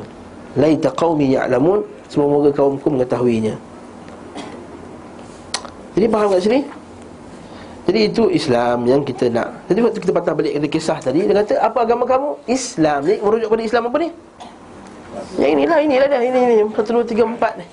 [0.55, 3.53] Laita qawmi ya'lamun Semoga kaumku mengetahuinya.
[5.93, 6.59] Jadi faham kat sini?
[7.85, 9.53] Jadi itu Islam yang kita nak.
[9.69, 12.29] Jadi waktu kita patah balik kisah tadi Dia kata apa agama kamu?
[12.49, 13.05] Islam.
[13.05, 14.09] Ni merujuk pada Islam apa ni?
[15.37, 17.65] Yang inilah, inilah dah Ini, ini, satu, dua, tiga, empat ni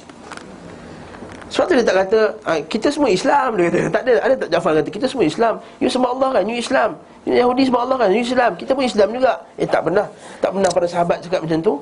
[1.47, 3.55] sebab tu dia tak kata ah, Kita semua Islam.
[3.55, 5.55] Dia kata Tak ada Ada tak Jafar kata Kita semua Islam.
[5.79, 6.45] You sembah Allah kan?
[6.51, 6.91] You Islam.
[7.23, 8.09] You Yahudi sembah Allah kan?
[8.11, 8.51] You Islam.
[8.59, 9.33] Kita pun Islam juga.
[9.55, 10.07] Eh tak pernah
[10.43, 11.75] Tak pernah para sahabat cakap macam tu.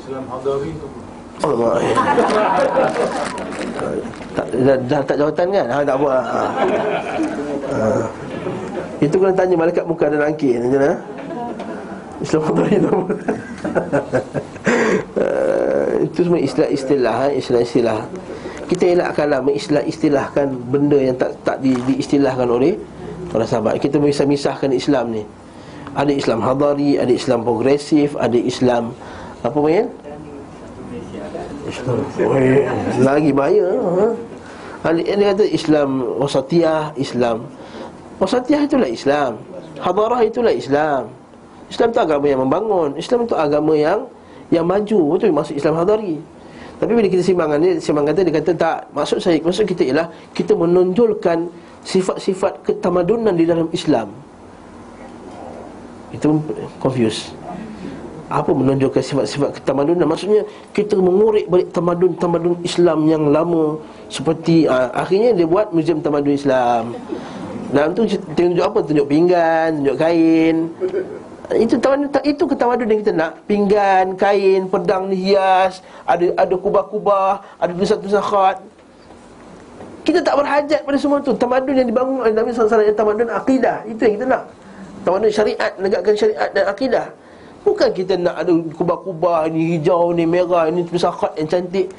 [0.00, 0.88] Islam Hadari tu.
[1.40, 1.72] Allah.
[4.30, 5.66] Tak, dah, dah tak jawatan kan?
[5.66, 6.22] Ha, tak apa ha.
[7.74, 8.06] ha.
[9.02, 10.94] Itu kena tanya malaikat muka dan angkir Macam mana?
[12.22, 12.94] Islam Hadari tu
[16.00, 18.00] itu semua istilah-istilah eh, istilah-istilah
[18.70, 22.78] kita elakkanlah mengistilah-istilahkan benda yang tak tak di, diistilahkan oleh
[23.30, 23.82] para sahabat.
[23.82, 25.22] Kita bisa misahkan Islam ni.
[25.90, 28.94] Ada Islam hadari ada Islam progresif ada Islam
[29.42, 29.90] apa main
[33.02, 34.90] lagi bahaya ha?
[34.94, 35.88] yang kata Islam
[36.22, 37.42] wasatiyah Islam.
[38.22, 39.42] Wasatiyah itulah Islam.
[39.82, 41.10] Hadarah itulah Islam.
[41.66, 42.90] Islam itu agama yang membangun.
[42.94, 44.06] Islam itu agama yang
[44.50, 46.18] yang maju itu masuk Islam hadari.
[46.80, 50.08] Tapi bila kita simbangkan dia simbang kata dia kata tak maksud saya maksud kita ialah
[50.32, 51.52] kita menonjolkan
[51.84, 54.08] sifat-sifat ketamadunan di dalam Islam.
[56.10, 56.40] Itu
[56.80, 57.30] confuse
[58.30, 60.06] apa menonjolkan sifat-sifat ketamadunan?
[60.08, 63.76] Maksudnya kita mengorek balik tamadun-tamadun Islam yang lama
[64.08, 66.96] seperti uh, akhirnya dia buat muzium tamadun Islam.
[67.70, 68.82] Dalam tu tunjuk apa?
[68.82, 70.72] Tunjuk pinggan tunjuk kain
[71.58, 73.32] itu tawadun itu ketawadun yang kita nak.
[73.50, 78.56] Pinggan kain pedang hias ada ada kubah-kubah ada tulisan-tulisan khat.
[80.06, 81.34] Kita tak berhajat pada semua tu.
[81.34, 83.76] Tamadun yang dibangun oleh Nabi sallallahu alaihi tamadun akidah.
[83.84, 84.42] Itu yang kita nak.
[85.02, 87.06] Tamadun syariat negakkan syariat dan akidah.
[87.60, 91.92] Bukan kita nak ada kubah-kubah ini hijau ni merah ini tulisan khat yang cantik.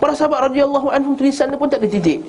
[0.00, 2.22] Para sahabat radhiyallahu anhum tulisan pun tak ada titik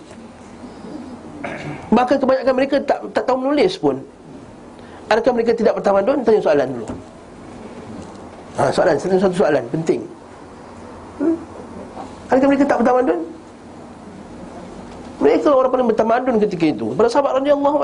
[1.93, 4.01] bahkan kebanyakan mereka tak tak tahu menulis pun
[5.11, 6.23] Adakah mereka tidak bertamadun?
[6.23, 6.87] Tanya soalan dulu
[8.57, 10.01] ha, Soalan, satu, satu soalan, penting
[11.19, 11.35] hmm?
[12.31, 13.19] Adakah mereka tak bertamadun?
[15.23, 17.77] Mereka orang paling bertamadun ketika itu Pada sahabat radiyallahu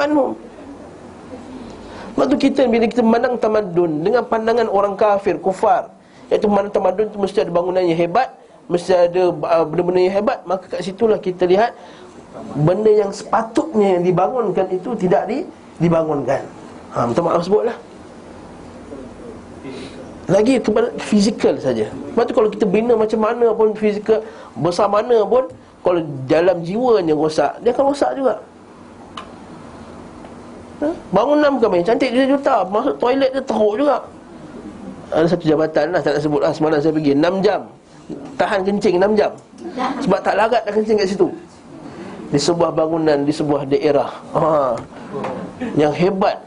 [2.20, 5.88] Sebab tu kita bila kita memandang tamadun Dengan pandangan orang kafir, kufar
[6.28, 8.36] Iaitu memandang tamadun itu mesti ada bangunan yang hebat
[8.68, 11.72] Mesti ada uh, benda-benda yang hebat Maka kat situlah kita lihat
[12.60, 15.48] Benda yang sepatutnya yang dibangunkan itu Tidak di,
[15.80, 16.59] dibangunkan
[16.94, 17.78] ha, Minta maaf sebutlah
[20.30, 21.90] lagi kepada fizikal saja.
[21.90, 24.22] Sebab tu kalau kita bina macam mana pun fizikal
[24.62, 25.50] besar mana pun
[25.82, 28.38] kalau dalam jiwanya rosak, dia akan rosak juga.
[30.86, 30.88] Ha?
[31.10, 34.06] Bangunan bukan main cantik juta-juta, masuk toilet dia teruk juga.
[35.10, 37.66] Ada satu jabatan lah, tak nak sebut lah Semalam saya pergi 6 jam
[38.38, 39.32] Tahan kencing 6 jam
[40.06, 41.34] Sebab tak larat dah kencing kat situ
[42.30, 44.06] Di sebuah bangunan, di sebuah daerah
[44.38, 44.78] ha.
[45.74, 46.38] Yang hebat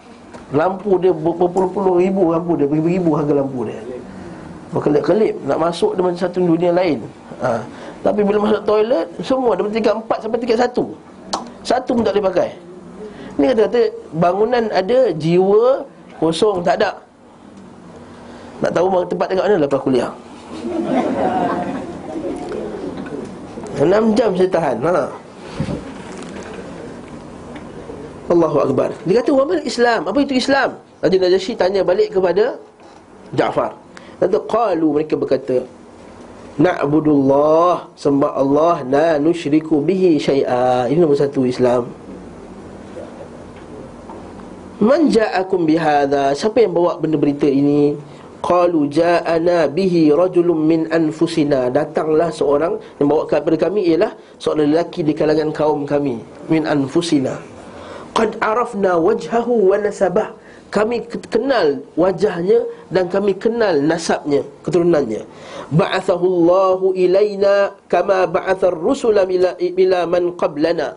[0.52, 3.80] Lampu dia berpuluh-puluh ribu lampu dia Beribu-ribu harga lampu dia.
[4.72, 7.00] Berkelip-kelip Nak masuk dengan satu dunia lain.
[7.40, 7.64] Ha.
[8.04, 10.84] Tapi bila masuk toilet Semua daripada tingkat empat sampai tingkat satu.
[11.64, 12.50] Satu pun tak boleh pakai.
[13.40, 13.80] Ni kata-kata
[14.12, 15.88] bangunan ada Jiwa
[16.20, 17.00] kosong tak ada.
[18.60, 20.10] Nak tahu tempat tengok mana lepas kuliah?
[23.80, 25.08] Enam jam saya tahan ha.
[28.32, 28.90] Allahu Akbar.
[29.04, 30.08] Dia kata, Wamal Islam?
[30.08, 30.80] Apa itu Islam?
[31.04, 32.56] Raja Najasyi tanya balik kepada
[33.36, 33.76] Ja'far.
[34.16, 35.60] Kata, Qalu mereka berkata
[36.52, 40.88] Na'budullah Sembah Allah La nushriku bihi syai'a.
[40.88, 41.88] Ini nombor satu Islam.
[44.82, 47.94] Man ja'akum bihada Siapa yang bawa benda berita ini?
[48.42, 51.70] Qalu ja'ana bihi rajulun min anfusina.
[51.70, 54.10] Datanglah seorang yang bawa kepada kami ialah
[54.42, 56.18] Seorang lelaki di kalangan kaum kami
[56.50, 57.51] Min anfusina
[58.12, 60.36] Qad arafna wajhahu wa nasabah
[60.72, 65.24] Kami kenal wajahnya dan kami kenal nasabnya, keturunannya
[65.72, 70.96] Ba'athahu Allahu ilayna kama ba'athar rusula bila, bila man qablana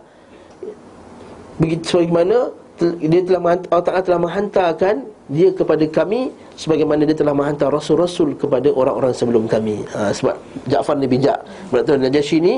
[1.56, 2.52] Begitu sebagaimana
[3.00, 4.94] dia telah Allah Ta'ala telah menghantarkan
[5.32, 6.28] dia kepada kami
[6.60, 9.80] sebagaimana dia telah menghantar rasul-rasul kepada orang-orang sebelum kami.
[9.96, 10.36] Ha, sebab
[10.68, 11.40] Ja'far ni bijak.
[11.72, 12.54] Berarti Najasyi ni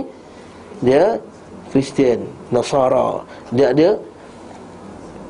[0.83, 1.23] dia
[1.71, 3.23] Kristian, Nasara.
[3.55, 3.89] Dia ada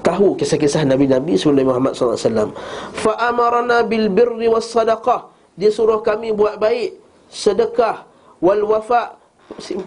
[0.09, 2.57] tahu kisah-kisah Nabi-Nabi sebelum Muhammad SAW
[2.97, 5.29] Fa amarna bil birri was sadaqah
[5.61, 6.97] Dia suruh kami buat baik
[7.29, 8.09] Sedekah
[8.41, 9.21] Wal wafa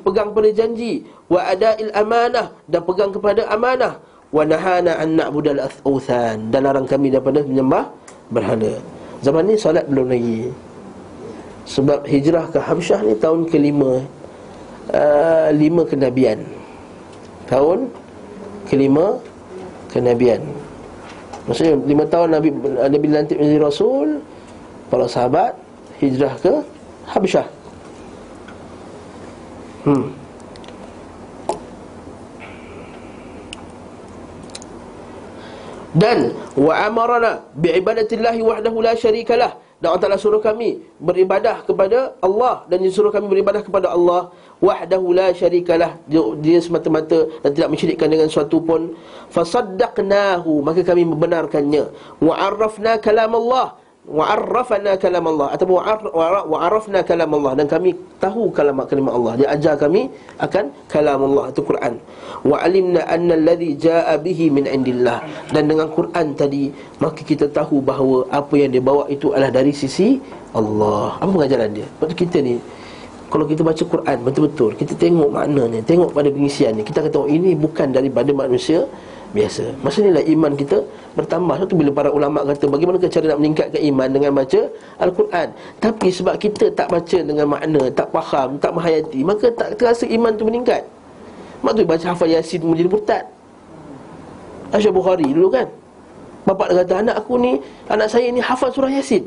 [0.06, 3.98] Pegang pada janji Wa ada'il amanah Dan pegang kepada amanah
[4.32, 7.92] wa nahana an na'budal athuthan dan larang kami daripada menyembah
[8.32, 8.80] berhala.
[9.22, 10.50] Zaman ni solat belum lagi.
[11.68, 14.02] Sebab hijrah ke Habsyah ni tahun kelima
[14.90, 16.42] uh, lima kenabian.
[17.46, 17.92] Tahun
[18.72, 19.20] kelima
[19.92, 20.42] kenabian.
[21.46, 22.50] Maksudnya lima tahun Nabi
[22.90, 24.24] Nabi lantik menjadi rasul,
[24.88, 25.56] para sahabat
[26.00, 26.54] hijrah ke
[27.08, 27.48] Habsyah.
[29.82, 30.22] Hmm.
[35.92, 42.14] dan wa amarna bi ibadatillahi wahdahu la syarikalah dan Allah Ta'ala suruh kami beribadah kepada
[42.22, 44.30] Allah Dan dia suruh kami beribadah kepada Allah.
[44.62, 48.94] Wahdahu la syarikalah dia, dia semata-mata dan tidak mensyirikkan dengan suatu pun.
[49.34, 51.90] Fasaddaqnahu Maka kami membenarkannya.
[52.22, 55.78] Wa'arrafna kalam Allah wa'arrafna kalam Allah ataupun
[56.52, 59.34] wa'arrafna kalam Allah dan kami tahu kalam kalimah Allah.
[59.38, 60.10] Dia ajar kami
[60.42, 61.94] akan kalam Allah itu Quran.
[62.42, 65.22] Wa alimna anna alladhi jaa bihi min indillah.
[65.54, 69.74] Dan dengan Quran tadi maka kita tahu bahawa apa yang dia bawa itu adalah dari
[69.74, 70.18] sisi
[70.58, 71.22] Allah.
[71.22, 71.88] Apa pengajaran dia?
[72.02, 72.58] Waktu kita ni
[73.32, 77.56] kalau kita baca Quran betul-betul kita tengok maknanya tengok pada pengisiannya kita kata oh, ini
[77.56, 78.84] bukan daripada manusia
[79.32, 79.64] biasa.
[79.80, 80.84] Maksudnya lah iman kita
[81.16, 81.56] bertambah.
[81.56, 84.62] Sebab tu bila para ulama kata Bagaimana cara nak meningkatkan iman dengan baca
[85.00, 85.48] Al-Quran?
[85.80, 90.36] Tapi sebab kita tak baca dengan makna Tak faham, tak menghayati Maka tak terasa iman
[90.36, 90.84] tu meningkat.
[91.64, 93.24] Mak tu baca hafal Yasin menjadi murtad.
[94.74, 95.68] Asyar Bukhari dulu kan?
[96.42, 99.24] Bapak dia kata anak aku ni Anak saya ni hafal surah Yasin.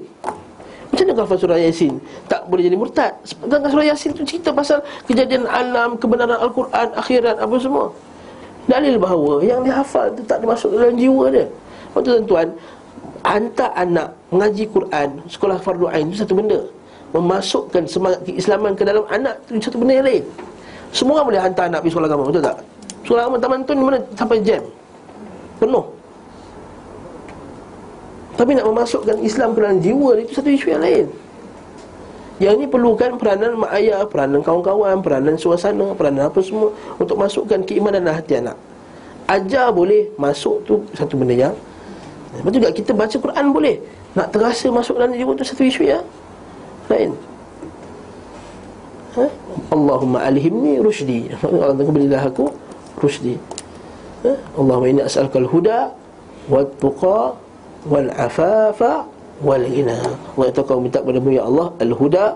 [0.91, 2.03] Macam mana hafal surah Yasin?
[2.27, 3.13] Tak boleh jadi murtad.
[3.23, 7.95] Sebab surah Yasin tu cerita pasal Kejadian alam, kebenaran Al-Quran, akhirat Apa semua
[8.65, 11.45] Dalil bahawa yang dihafal itu tak dimasuk dalam jiwa dia.
[11.45, 12.49] Lepas tu tuan-tuan
[13.25, 16.61] Hantar anak mengaji Quran Sekolah fardu ain itu satu benda.
[17.17, 20.25] Memasukkan semangat keislaman ke dalam anak itu satu benda yang lain.
[20.93, 22.57] Semua orang boleh hantar anak pergi sekolah agama, betul tak?
[23.05, 24.63] Sekolah agama taman tu mana sampai jam?
[25.59, 25.87] Penuh.
[28.35, 31.07] Tapi nak memasukkan Islam ke dalam jiwa itu satu isu yang lain
[32.43, 37.63] yang ini perlukan peranan mak ayah, peranan kawan-kawan, peranan suasana, peranan apa semua untuk masukkan
[37.63, 38.59] keimanan dalam hati anak.
[39.31, 41.57] Ajar boleh, masuk tu satu benda yang
[42.35, 43.79] Lepas juga kita baca Quran boleh.
[44.19, 46.03] Nak terasa masuk dalam jiwa tu satu isu ya.
[46.91, 47.15] Lain.
[49.15, 49.25] Ha?
[49.71, 51.31] Allahumma alhimni rushdi.
[51.47, 52.51] Allah Taala berilah aku
[52.99, 53.39] rushdi.
[54.27, 54.35] Ha?
[54.59, 55.95] Allahumma inni as'aluka al-huda
[56.51, 57.39] wat tuqa
[57.87, 59.07] wal afafa
[59.43, 59.99] wal ghina.
[60.39, 62.27] Wa kau minta kepada ya Allah al-huda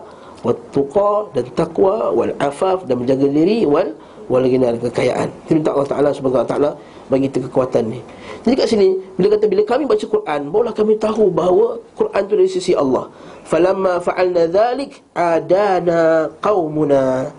[0.46, 3.94] wat tuqa dan takwa wal afaf dan menjaga diri wal
[4.30, 5.30] wal ghina kekayaan.
[5.46, 6.70] Kita minta Allah Taala semoga Allah Taala
[7.08, 8.00] bagi kita kekuatan ni.
[8.46, 8.88] Jadi kat sini
[9.18, 13.10] bila kata bila kami baca Quran, barulah kami tahu bahawa Quran tu dari sisi Allah.
[13.48, 17.32] Falamma fa'alna dhalik adana qaumuna.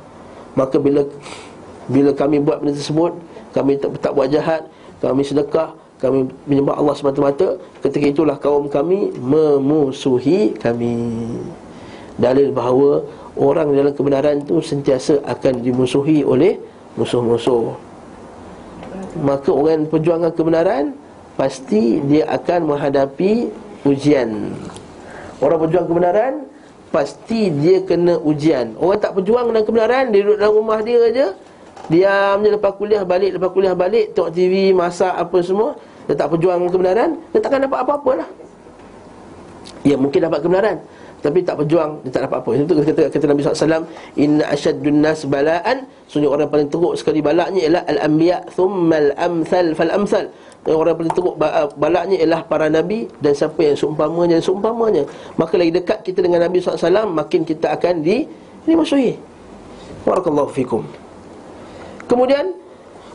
[0.58, 1.06] Maka bila
[1.90, 3.16] bila kami buat benda tersebut,
[3.56, 4.68] kami tak, tak buat jahat,
[5.02, 7.60] kami sedekah, kami menyembah Allah semata-mata.
[7.84, 10.96] Ketika itulah kaum kami memusuhi kami.
[12.20, 13.04] Dalil bahawa
[13.36, 16.60] orang dalam kebenaran itu sentiasa akan dimusuhi oleh
[16.96, 17.76] musuh-musuh.
[19.20, 20.96] Maka orang perjuangan kebenaran
[21.36, 23.52] pasti dia akan menghadapi
[23.88, 24.56] ujian.
[25.40, 26.50] Orang berjuang kebenaran
[26.90, 28.74] Pasti dia kena ujian.
[28.82, 31.28] Orang tak berjuang dengan kebenaran Dia duduk dalam rumah dia je
[31.90, 35.74] Diam je lepas kuliah balik Lepas kuliah balik Tengok TV, masak apa semua
[36.06, 38.30] Dia tak berjuang dengan kebenaran Dia takkan dapat apa-apa lah.
[39.82, 40.78] Ya mungkin dapat kebenaran
[41.20, 42.50] tapi tak berjuang dia tak dapat apa.
[42.56, 43.84] Itu kata kata Nabi SAW
[44.16, 45.84] Inna asyaddun nas bala'an.
[46.08, 50.26] Sebenarnya orang paling teruk sekali balaknya ialah Al-anbiya thummal amthal fal amthal
[50.64, 51.36] Orang paling teruk
[51.76, 55.04] balaknya ialah para Nabi Dan siapa yang seumpamanya dan seumpamanya.
[55.36, 58.24] Maka lagi dekat kita dengan Nabi SAW Makin kita akan di
[58.64, 59.20] Ini musuhi
[60.08, 60.88] Warakallahu fikum
[62.10, 62.58] Kemudian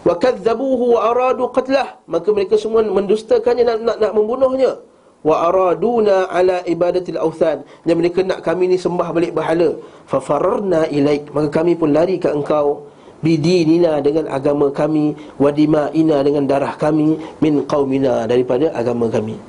[0.06, 1.98] wa kadzabuhu wa aradu qatlah.
[2.06, 4.78] Maka mereka semua mendustakannya nak nak, nak membunuhnya.
[5.24, 9.74] Wa araduna ala ibadatil authan dan mereka nak kami ni sembah balik berhala
[10.06, 11.32] fa fararna ilaik.
[11.34, 12.86] Maka kami pun lari ke engkau.
[13.24, 15.16] Bidinina dengan agama kami.
[15.40, 17.16] Wa dimaina dengan darah kami.
[17.40, 19.40] Min qaumina daripada agama kami.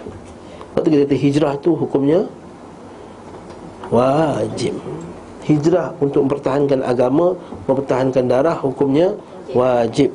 [0.79, 2.23] Waktu kita kata hijrah tu hukumnya
[3.91, 4.79] wajib.
[5.43, 7.37] Hijrah untuk mempertahankan agama
[7.69, 9.13] mempertahankan darah hukumnya
[9.55, 10.11] wajib.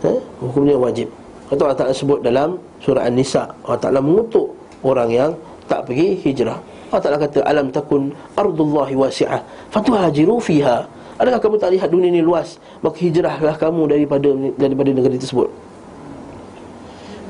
[0.00, 0.18] Eh?
[0.40, 1.12] hukumnya wajib.
[1.52, 5.30] Atau Allah Ta'ala sebut dalam surah An-Nisa Allah Ta'ala mengutuk orang yang
[5.68, 6.56] tak pergi hijrah.
[6.90, 10.88] Allah Ta'ala kata Alam takun ardullahi wasi'ah Fatuhajiru fiha.
[11.20, 12.56] Adakah kamu tak lihat dunia ini luas?
[12.80, 15.52] Maka hijrahlah kamu daripada daripada negeri tersebut.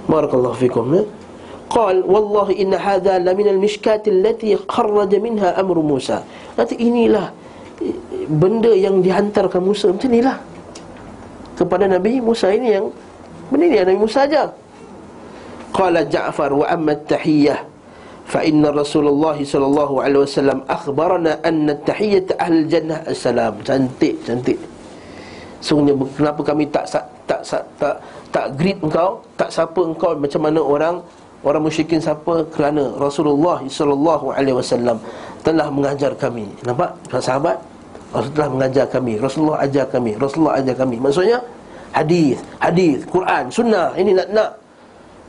[0.07, 1.03] Barakallahu fikum ya.
[1.71, 6.23] Qal wallahi inna hadha la min al-mishkat allati kharraja minha amru Musa.
[6.55, 7.35] Nanti inilah
[8.31, 9.91] benda yang dihantarkan Musa.
[9.91, 10.39] Macam inilah
[11.61, 12.89] kepada Nabi Musa ini yang
[13.53, 14.49] benda ini Nabi Musa saja.
[15.77, 17.61] Qala Ja'far wa amma at-tahiyyah
[18.25, 23.61] fa inna Rasulullah sallallahu alaihi wasallam akhbarana anna at-tahiyyah ahli jannah assalam.
[23.61, 24.57] Cantik, cantik.
[25.61, 27.95] Sungguhnya kenapa kami tak tak tak tak, tak,
[28.33, 30.97] tak greet engkau, tak sapa engkau macam mana orang
[31.45, 34.97] orang musyrikin sapa kerana Rasulullah sallallahu alaihi wasallam
[35.45, 36.49] telah mengajar kami.
[36.65, 36.97] Nampak?
[37.21, 37.61] Sahabat
[38.11, 40.99] Rasulullah mengajar kami, Rasulullah ajar kami, Rasulullah ajar kami.
[40.99, 41.39] Maksudnya
[41.95, 43.95] hadis, hadis, Quran, sunnah.
[43.95, 44.51] Ini nak nak.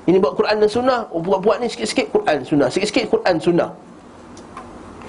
[0.09, 2.67] Ini buat Quran dan sunnah Buat-buat ni sikit-sikit Quran sunnah.
[2.73, 3.69] Sikit-sikit Quran sunnah.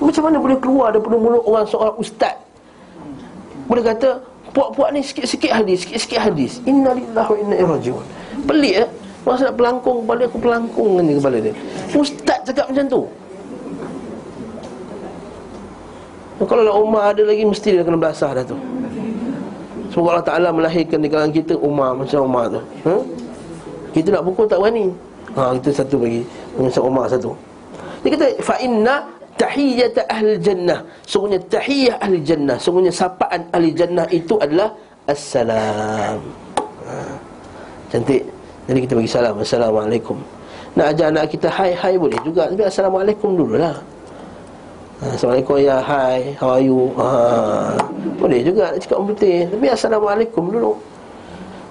[0.03, 2.37] Macam mana boleh keluar daripada mulut orang seorang ustaz?
[3.71, 4.21] Boleh kata
[4.53, 6.61] Puak-puak ni sikit-sikit hadis Sikit-sikit hadis.
[6.69, 8.05] Inna lillahi wa inna irrajiun
[8.45, 8.89] Pelik eh?
[9.23, 11.55] Masa nak pelangkung kepala aku pelangkung kepala dia.
[11.95, 13.03] Ustaz cakap macam tu
[16.41, 18.57] Kalau nak Umar ada lagi Mesti dia kena belasah dah tu.
[19.93, 22.61] Semoga Allah Ta'ala melahirkan di kalangan kita Umar macam Umar tu?
[22.89, 22.95] Ha?
[23.93, 24.89] Kita nak pukul tak berani.
[25.37, 26.25] Ha itu satu bagi.
[26.57, 27.37] Mengesap Umar satu.
[28.01, 29.05] Dia kata Fa inna
[29.37, 30.81] tahiyyat ahli jannah.
[31.05, 32.57] Sungguhnya tahiyyah ahli jannah.
[32.57, 34.73] Sungguhnya sapaan ahli jannah itu adalah
[35.05, 36.25] Assalam.
[36.89, 36.95] Ha.
[37.93, 38.25] Cantik.
[38.65, 39.37] Jadi kita bagi salam.
[39.37, 40.17] Assalamualaikum.
[40.73, 42.49] Nak ajar anak kita Hai hai boleh juga.
[42.49, 43.77] Tapi Assalamualaikum dulu lah
[45.03, 46.95] ha, Assalamualaikum ya hai How are you?
[46.95, 47.07] Ha,
[48.23, 50.73] Boleh juga nak cakap putih Tapi Assalamualaikum dulu.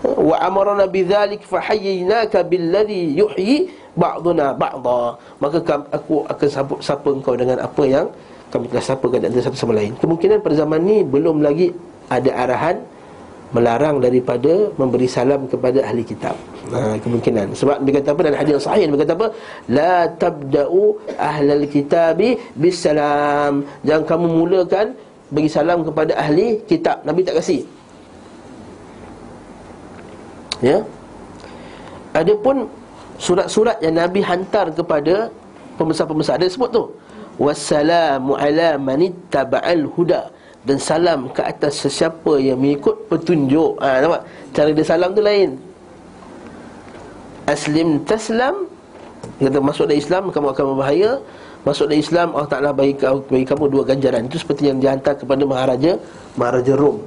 [0.01, 5.13] Wa amarna bidzalik fahayyinaka billadhi yuhyi ba'duna ba'dha.
[5.37, 5.61] Maka
[5.93, 8.09] aku akan sapa, sapa engkau dengan apa yang
[8.49, 9.93] kami telah sapakan antara satu sama lain.
[10.01, 11.71] Kemungkinan pada zaman ni belum lagi
[12.09, 12.81] ada arahan
[13.51, 16.35] melarang daripada memberi salam kepada ahli kitab.
[16.71, 17.51] Ha, kemungkinan.
[17.51, 19.27] Sebab dia kata apa dalam hadis sahih dia kata apa?
[19.67, 20.83] La tabda'u
[21.19, 23.67] ahlal kitabi bisalam.
[23.83, 24.95] Jangan kamu mulakan
[25.35, 27.03] bagi salam kepada ahli kitab.
[27.03, 27.61] Nabi tak kasih.
[30.63, 30.79] Ya.
[32.15, 32.71] Adapun
[33.19, 35.27] surat-surat yang Nabi hantar kepada
[35.75, 36.83] pembesar-pembesar ada sebut tu.
[37.41, 40.29] Wassalamu ala manittaba'al huda
[40.61, 43.81] dan salam ke atas sesiapa yang mengikut petunjuk.
[43.81, 44.21] Ha nampak?
[44.53, 45.57] Cara dia salam tu lain.
[47.49, 48.69] Aslim taslam
[49.41, 51.11] kata masuk dalam Islam kamu akan berbahaya.
[51.61, 54.29] Masuk dalam Islam Allah Taala bagi, bagi kamu dua ganjaran.
[54.29, 55.97] Itu seperti yang dihantar kepada maharaja
[56.37, 57.01] Maharaja Rom.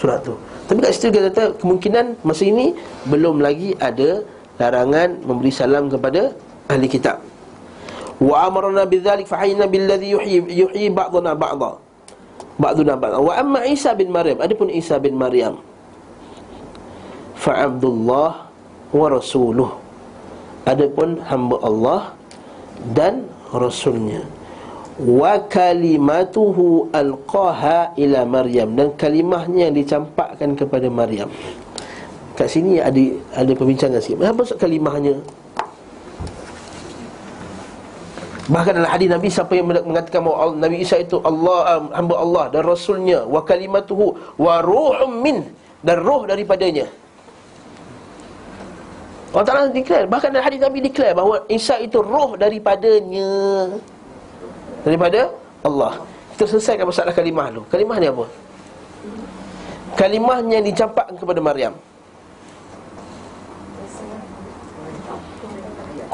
[0.00, 0.36] Surat tu.
[0.64, 2.72] Tapi kat situ dia kata kemungkinan masa ini
[3.08, 4.24] belum lagi ada
[4.56, 6.32] larangan memberi salam kepada
[6.72, 7.20] ahli kitab.
[8.16, 11.83] Wa amarna bidzalik fa hayna billadhi yuhyi yuhyi ba'duna ba'dha.
[12.54, 13.18] Ba'duna ba'dha.
[13.18, 15.58] Wa amma Isa bin Maryam, adapun Isa bin Maryam.
[17.34, 18.46] Fa Abdullah
[18.94, 19.70] wa rasuluh.
[20.64, 22.00] Adapun hamba Allah
[22.94, 24.24] dan rasulnya.
[24.96, 28.78] Wa kalimatuhu alqaha ila maryam.
[28.78, 31.28] Dan kalimahnya yang dicampakkan kepada maryam.
[32.38, 32.98] Kat sini ada
[33.34, 34.22] ada perbincangan sikit.
[34.22, 35.18] Apa maksud kalimahnya
[38.44, 42.44] Bahkan dalam hadis Nabi siapa yang mengatakan bahawa Nabi Isa itu Allah um, hamba Allah
[42.52, 45.48] dan rasulnya wa kalimatuhu wa ruhum min
[45.80, 46.84] dan roh daripadanya.
[49.34, 53.66] Allah Taala declare bahkan dalam hadis Nabi declare bahawa Isa itu roh daripadanya
[54.86, 55.34] daripada
[55.66, 56.06] Allah
[56.38, 58.30] Kita selesaikan masalah kalimah dulu Kalimah ni apa?
[59.98, 61.74] Kalimahnya yang dicampakkan kepada Maryam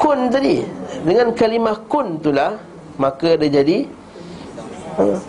[0.01, 0.65] Kun tadi
[1.05, 2.57] Dengan kalimah kun itulah
[2.97, 3.85] Maka dia jadi
[4.97, 5.21] ha.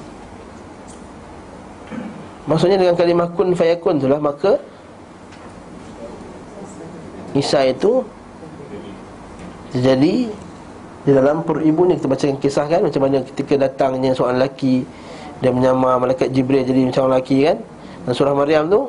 [2.49, 4.57] Maksudnya dengan kalimah kun fayakun itulah Maka
[7.37, 8.01] Isa itu
[9.77, 10.33] Terjadi
[11.05, 14.89] Di dalam perut ibunya Kita bacakan kisah kan Macam mana ketika datangnya seorang lelaki
[15.45, 17.57] Dia menyamar malaikat Jibril Jadi macam orang lelaki kan
[18.09, 18.89] Dan surah Maryam tu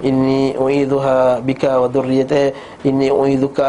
[0.00, 2.56] Ini uidhuha bika wa dhurriyatah
[2.88, 3.68] Ini uidhuka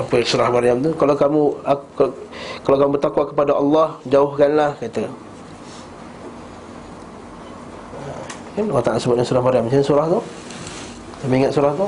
[0.00, 0.90] apa surah Maryam tu?
[0.96, 2.12] Kalau kamu aku, kalau,
[2.64, 5.04] kalau kamu bertakwa kepada Allah jauhkanlah kata.
[8.56, 9.68] Kan Allah tak sebut surah Maryam.
[9.68, 10.20] Macam surah tu?
[11.20, 11.86] Kamu ingat surah tu?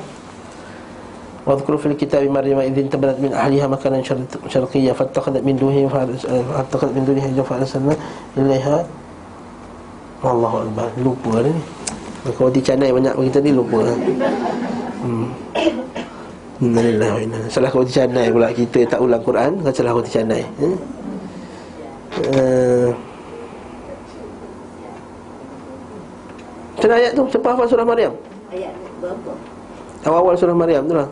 [1.43, 3.99] Wadhkuru fil kitab maryam idzin tabarrat min ahliha makanan
[4.47, 7.99] syarqiyya fattakhadhat min dunihi eh, fattakhadhat min dunihi jafa sana
[8.39, 8.87] ilaiha.
[10.23, 10.87] Wallahu akbar.
[11.03, 11.51] Lupa ni.
[12.39, 13.83] Kalau di canai banyak kita ni lupa.
[16.62, 17.22] Innalillah
[17.54, 20.78] Salah kau di canai pula Kita tak ulang Quran Kau salah kau di canai hmm?
[22.34, 22.89] uh,
[26.78, 27.24] Macam ayat tu?
[27.34, 28.14] Siapa hafal surah Maryam?
[28.54, 29.32] Ayat berapa?
[30.06, 31.10] Awal-awal surah Maryam tu lah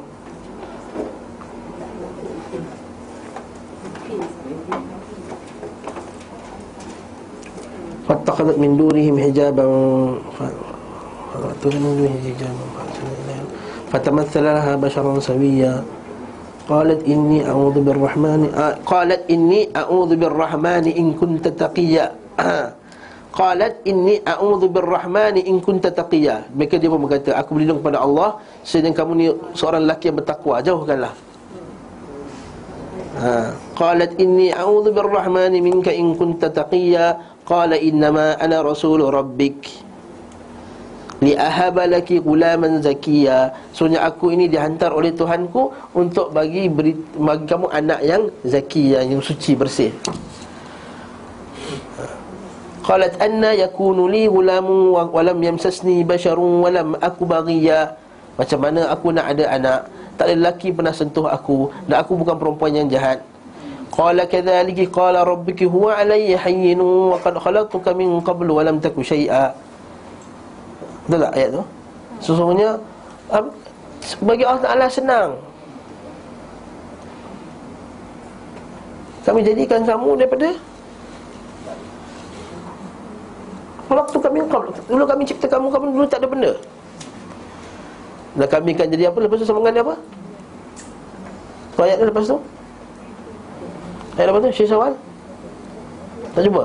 [8.05, 9.65] فاتخذت من دونهم حجابا
[11.33, 12.78] فاتخذت من دونهم حجابا
[13.90, 15.74] فتمثل لها بشرا سويا
[16.70, 18.40] قالت إني أعوذ بالرحمن
[18.86, 22.06] قالت إني أعوذ in إن كنت تقيا
[23.30, 26.50] inni إني أعوذ بالرحمن إن كنت تقيا.
[26.82, 30.58] Dia pun berkata Aku berlindung kepada Allah sedang kamu ni seorang lelaki yang bertakwa.
[30.62, 31.14] Jauhkanlah.
[33.20, 33.34] Ha.
[33.74, 37.18] Qalat inni a'udhu birrahmani minka in kunta taqiyya.
[37.46, 39.89] Qala innama ana rasulu rabbik.
[41.20, 43.52] Li ahaba laki gulaman zakiya.
[43.76, 49.32] Sebenarnya aku ini dihantar oleh Tuhanku Untuk bagi, beri, bagi kamu anak yang zakiya Yang
[49.32, 49.92] suci bersih.
[52.80, 57.92] Qalat anna yakunu li gulamu Walam yamsasni basharun Walam aku bagiya
[58.40, 59.80] Macam mana aku nak ada anak?
[60.20, 61.72] Tak ada lelaki pernah sentuh aku.
[61.88, 63.24] Dan aku bukan perempuan yang jahat.
[63.88, 69.00] Qala kadzalika qala rabbuki huwa alayya hayyin wa qad khalaqtuka min qabl wa lam taku
[69.00, 69.56] syai'a.
[71.10, 71.62] Betul tak ayat tu?
[72.22, 72.78] Sesungguhnya
[74.22, 75.34] bagi Allah Taala senang.
[79.26, 80.48] Kami jadikan kamu daripada
[83.90, 84.38] Waktu kami
[84.88, 86.52] Dulu kami cipta kamu Kamu dulu tak ada benda
[88.32, 89.94] Dan kami akan jadi apa Lepas tu sambungan dia apa
[91.84, 92.38] Ayat tu lepas tu
[94.16, 94.48] Ayat apa tu?
[94.56, 94.92] Syekh Sawal?
[96.32, 96.64] Tak cuba?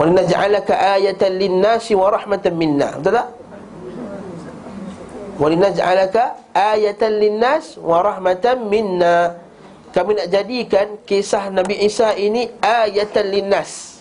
[0.00, 3.28] Walina ja'alaka ayatan linnasi wa rahmatan minna Betul tak?
[5.36, 9.36] Walina ja'alaka ayatan linnas wa rahmatan minna
[9.92, 14.00] Kami nak jadikan kisah Nabi Isa ini ayatan linnas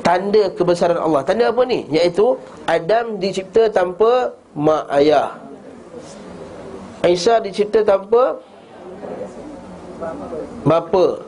[0.00, 1.84] Tanda kebesaran Allah Tanda apa ni?
[1.92, 5.44] Iaitu Adam dicipta tanpa mak ayah
[7.04, 8.40] Isa dicipta tanpa
[10.64, 11.20] bapa.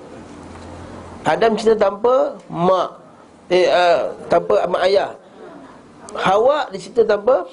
[1.28, 3.06] Adam dicipta tanpa mak.
[3.53, 5.15] Eh uh, tanpa mak ayah.
[6.17, 7.47] Hawa dicipta tanpa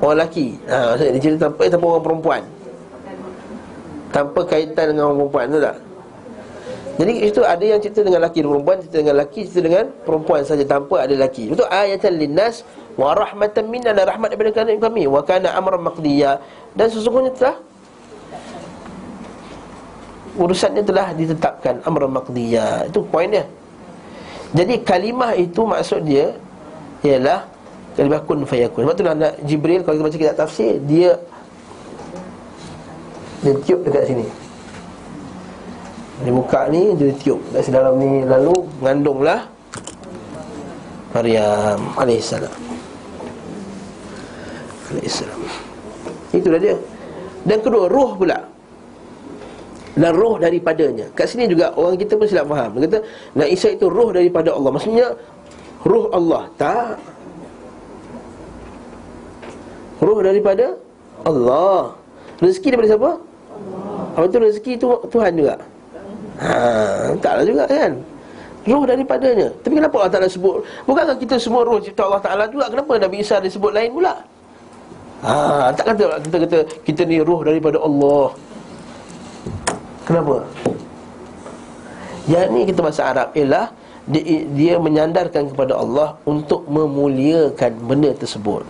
[0.00, 0.56] orang lelaki.
[0.68, 2.42] Ha maksudnya dicipta tanpa eh, tanpa orang perempuan.
[4.12, 5.76] Tanpa kaitan dengan orang perempuan tu tak?
[6.92, 10.40] Jadi itu ada yang cerita dengan lelaki dan perempuan, cerita dengan lelaki, cerita dengan perempuan
[10.44, 11.48] saja tanpa ada lelaki.
[11.48, 16.36] Itu ayatan linnas wa rahmatan minna dan rahmat daripada kami wa kana amran maqdiya
[16.76, 17.56] dan sesungguhnya telah
[20.36, 23.48] urusannya telah ditetapkan amran maqdiya itu poin dia
[24.52, 26.36] jadi kalimah itu maksud dia
[27.00, 27.48] ialah
[27.96, 28.84] kalimah kun fayakun.
[28.84, 31.16] Sebab itulah Jibril kalau kita baca kitab tafsir dia
[33.40, 34.26] dia tiup dekat sini.
[36.22, 38.28] Dia buka ni dia tiup dekat dalam ni.
[38.28, 39.48] Lalu mengandunglah
[41.12, 42.52] Maryam alaihissalam
[45.00, 45.40] Islam
[46.32, 46.76] Itulah dia.
[47.48, 48.51] Dan kedua, roh pula
[49.92, 51.04] Dan roh daripadanya.
[51.12, 52.80] Kat sini juga orang kita pun silap faham.
[52.80, 52.98] Dia kata,
[53.36, 54.70] Nabi Isa itu roh daripada Allah.
[54.72, 55.06] Maksudnya,
[55.84, 56.42] roh Allah.
[56.56, 56.96] Tak.
[60.00, 60.66] Roh daripada
[61.28, 61.92] Allah.
[62.40, 63.10] Rezeki daripada siapa?
[64.16, 65.54] Apa itu rezeki itu Tuhan juga?
[66.42, 66.54] Ha,
[67.22, 67.92] taklah juga kan?
[68.62, 69.48] Roh daripadanya.
[69.62, 70.62] Tapi kenapa Allah Ta'ala sebut?
[70.88, 72.66] Bukankah kita semua roh cipta Allah Ta'ala juga?
[72.72, 74.14] Kenapa Nabi Isa disebut lain pula?
[75.22, 78.34] Ha, tak kata kita kata kita ni roh daripada Allah.
[80.12, 80.44] Kenapa?
[82.28, 83.72] Yang ni kita bahasa Arab ialah
[84.04, 88.60] dia, dia menyandarkan kepada Allah untuk memuliakan benda tersebut.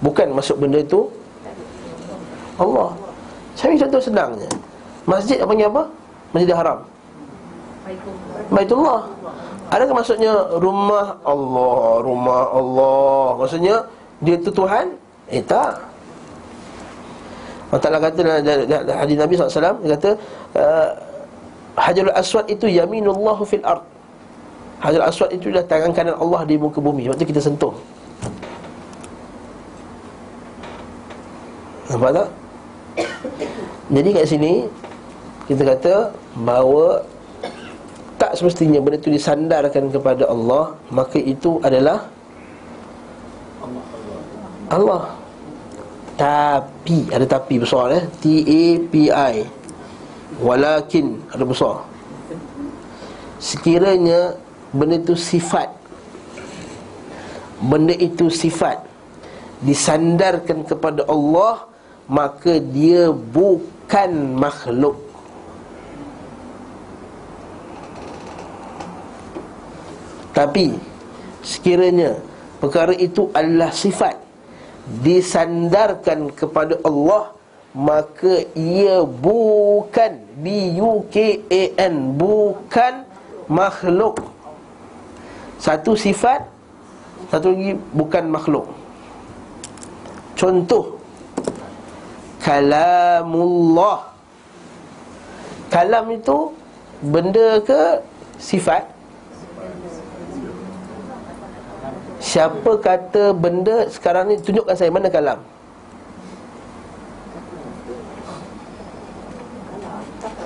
[0.00, 1.12] Bukan masuk benda itu
[2.56, 2.96] Allah.
[3.52, 4.48] Saya contoh senangnya.
[5.04, 5.82] Masjid apa panggil apa?
[6.32, 6.78] Masjid Haram.
[8.48, 9.04] Baitullah.
[9.68, 13.36] Adakah maksudnya rumah Allah, rumah Allah?
[13.36, 13.84] Maksudnya
[14.24, 14.96] dia tu Tuhan?
[15.28, 15.93] Eh tak.
[17.74, 20.10] Allah Ta'ala kata dalam hadis Nabi SAW Dia kata
[20.54, 20.90] uh,
[21.74, 23.82] Hajarul Aswad itu yaminullahu fil ard.
[24.78, 27.10] Hajarul Aswad itu adalah tangan kanan Allah di muka bumi.
[27.10, 27.74] Waktu kita sentuh.
[31.90, 32.28] Nampak tak?
[33.92, 34.52] Jadi kat sini
[35.44, 35.94] Kita kata
[36.40, 37.04] Bahawa
[38.16, 42.08] Tak semestinya benda itu disandarkan kepada Allah Maka itu adalah
[44.72, 45.12] Allah
[46.14, 48.04] Tapi Ada tapi besar eh?
[48.22, 49.34] T-A-P-I
[50.38, 51.76] Walakin Ada besar.
[53.42, 54.38] Sekiranya
[54.70, 55.70] Benda itu sifat
[57.58, 58.78] Benda itu sifat
[59.62, 61.66] Disandarkan kepada Allah
[62.04, 65.00] Maka dia bukan makhluk.
[70.30, 70.78] Tapi
[71.42, 72.14] Sekiranya
[72.62, 74.23] Perkara itu adalah sifat
[75.02, 77.32] disandarkan kepada Allah
[77.74, 83.02] maka ia bukan B U K A N bukan
[83.50, 84.22] makhluk.
[85.58, 86.46] Satu sifat
[87.32, 88.70] satu lagi bukan makhluk.
[90.38, 91.02] Contoh
[92.38, 94.14] kalamullah.
[95.72, 96.54] Kalam itu
[97.02, 97.98] benda ke
[98.38, 98.86] sifat
[102.24, 105.38] Siapa kata benda sekarang ni Tunjukkan saya mana kalam?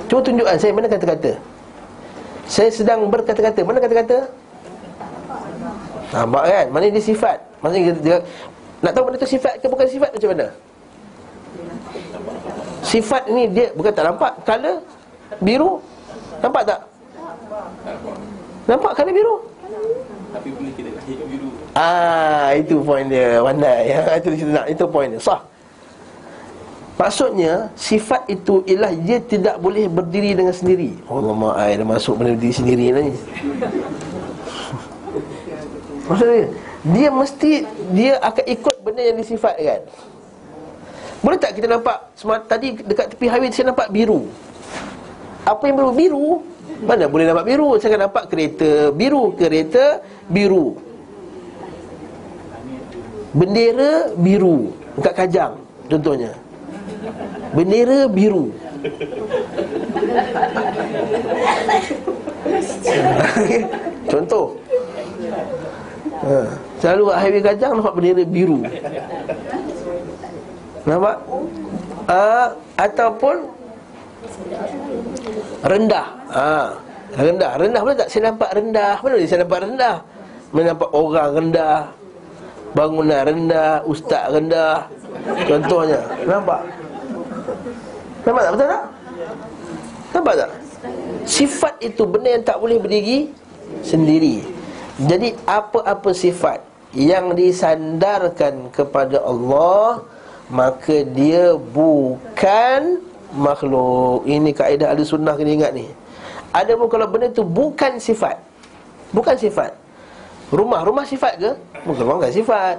[0.08, 1.32] Cuba tunjukkan saya mana kata-kata.
[2.48, 3.60] Saya sedang berkata-kata.
[3.60, 4.24] Mana kata-kata?
[6.16, 6.66] Nampak kan?
[6.72, 7.36] Mana dia sifat.
[7.60, 8.16] Maksudnya dia, dia,
[8.80, 10.46] Nak tahu mana tu sifat ke bukan sifat macam mana?
[12.80, 14.32] Sifat ni dia Bukan tak nampak.
[14.48, 14.80] Color
[15.44, 15.84] Biru?
[16.40, 16.80] Nampak tak?
[18.68, 19.36] Nampak color biru?
[20.28, 20.90] Tapi boleh kita
[21.78, 23.38] Ah, itu point dia.
[23.38, 23.94] Pandai.
[23.94, 24.66] Ya, itu kita nak.
[24.66, 25.22] Itu point dia.
[25.22, 25.40] Sah.
[26.98, 30.98] Maksudnya sifat itu ialah dia tidak boleh berdiri dengan sendiri.
[31.06, 33.14] Allah ma'ai dah masuk benda diri sendiri ni.
[36.10, 36.50] Maksudnya
[36.82, 37.52] dia mesti
[37.94, 39.86] dia akan ikut benda yang disifatkan.
[41.22, 42.10] Boleh tak kita nampak
[42.50, 44.26] tadi dekat tepi highway saya nampak biru.
[45.46, 45.90] Apa yang biru?
[45.94, 46.28] Biru.
[46.82, 47.78] Mana boleh nampak biru?
[47.78, 50.87] Saya akan nampak kereta biru, kereta biru.
[53.36, 56.36] Bendera biru Dekat kajang Contohnya.
[57.56, 58.52] Bendera biru.
[64.12, 64.52] Contoh.
[66.28, 66.44] Ha.
[66.76, 68.60] Selalu kat highway kajang Nampak bendera biru.
[70.84, 71.24] Nampak?
[72.04, 73.48] Uh, Ataupun
[75.64, 76.06] Rendah.
[76.28, 76.76] Ha.
[77.16, 77.56] Rendah.
[77.56, 78.12] Rendah boleh tak?
[78.12, 79.00] Saya nampak rendah.
[79.00, 80.04] Mana saya nampak rendah?
[80.52, 81.96] Mana nampak orang rendah
[82.76, 84.84] Bangunan rendah Ustaz rendah
[85.48, 86.60] Contohnya Nampak?
[88.24, 88.52] Nampak tak?
[88.52, 88.84] Betul tak?
[90.12, 90.50] Nampak tak?
[91.28, 93.32] Sifat itu benda yang tak boleh berdiri
[93.80, 94.44] Sendiri
[95.00, 96.60] Jadi apa-apa sifat
[96.92, 100.04] Yang disandarkan kepada Allah
[100.48, 103.04] Maka dia bukan
[103.36, 105.88] makhluk Ini kaedah ahli sunnah kena ingat ni
[106.52, 108.40] Ada pun kalau benda itu bukan sifat
[109.12, 109.77] Bukan sifat
[110.48, 111.50] Rumah, rumah sifat ke?
[111.84, 112.76] Bukan rumah bukan sifat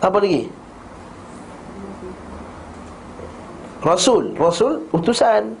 [0.00, 0.48] Apa lagi?
[3.84, 5.52] Rasul, Rasul utusan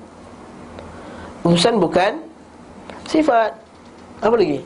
[1.44, 2.16] Utusan bukan
[3.04, 3.52] Sifat
[4.24, 4.64] Apa lagi?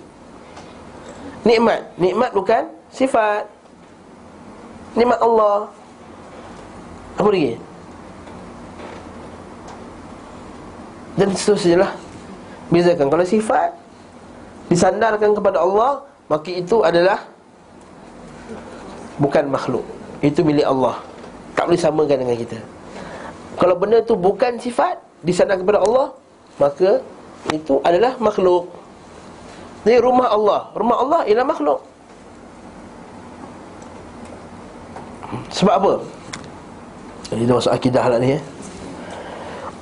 [1.42, 3.50] Nikmat, nikmat bukan Sifat
[4.94, 5.66] Nikmat Allah
[7.18, 7.58] Apa lagi?
[11.18, 11.92] Dan seterusnya lah
[12.70, 13.77] Bezakan Kalau sifat
[14.68, 17.24] disandarkan kepada Allah maka itu adalah
[19.16, 19.84] bukan makhluk.
[20.20, 21.00] Itu milik Allah.
[21.56, 22.58] Tak boleh samakan dengan kita.
[23.58, 26.06] Kalau benda tu bukan sifat disandarkan kepada Allah
[26.60, 27.02] maka
[27.50, 28.68] itu adalah makhluk.
[29.82, 30.60] Jadi rumah Allah.
[30.76, 31.80] Rumah Allah ialah makhluk.
[35.52, 35.92] Sebab apa?
[37.32, 38.42] Ini masuk akidah lah ni eh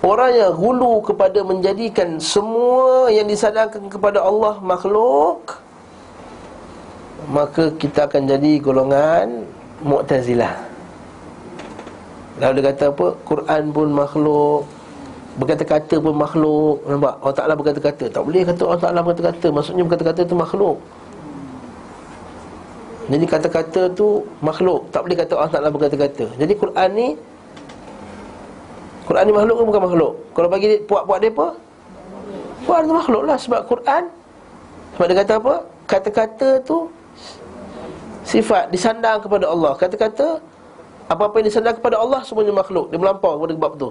[0.05, 5.61] Orang yang hulu kepada menjadikan semua yang disadarkan kepada Allah makhluk
[7.33, 9.49] Maka kita akan jadi golongan
[9.85, 10.57] Mu'tazilah.
[12.41, 13.07] Lalu dia kata apa?
[13.25, 14.65] Quran pun makhluk
[15.37, 16.81] Berkata-kata pun makhluk.
[16.89, 17.15] Nampak?
[17.21, 18.05] Allah Ta'ala berkata-kata.
[18.09, 19.47] Tak boleh kata Allah Ta'ala berkata-kata.
[19.53, 20.77] Maksudnya berkata-kata tu makhluk.
[23.07, 24.89] Jadi kata-kata tu makhluk.
[24.89, 26.25] Tak boleh kata Allah Ta'ala berkata-kata.
[26.41, 27.09] Jadi Quran ni
[29.07, 30.13] Quran ni makhluk ke bukan makhluk?
[30.35, 31.47] Kalau bagi puak-puak dia apa?
[32.67, 34.03] Quran tu makhluk lah Sebab Quran
[34.99, 35.55] Sebab dia kata apa?
[35.87, 36.91] Kata-kata tu
[38.27, 39.79] Sifat disandang kepada Allah.
[39.79, 40.43] Kata-kata
[41.07, 42.91] Apa-apa yang disandang kepada Allah Semuanya makhluk.
[42.91, 43.91] Dia melampau kepada bab tu.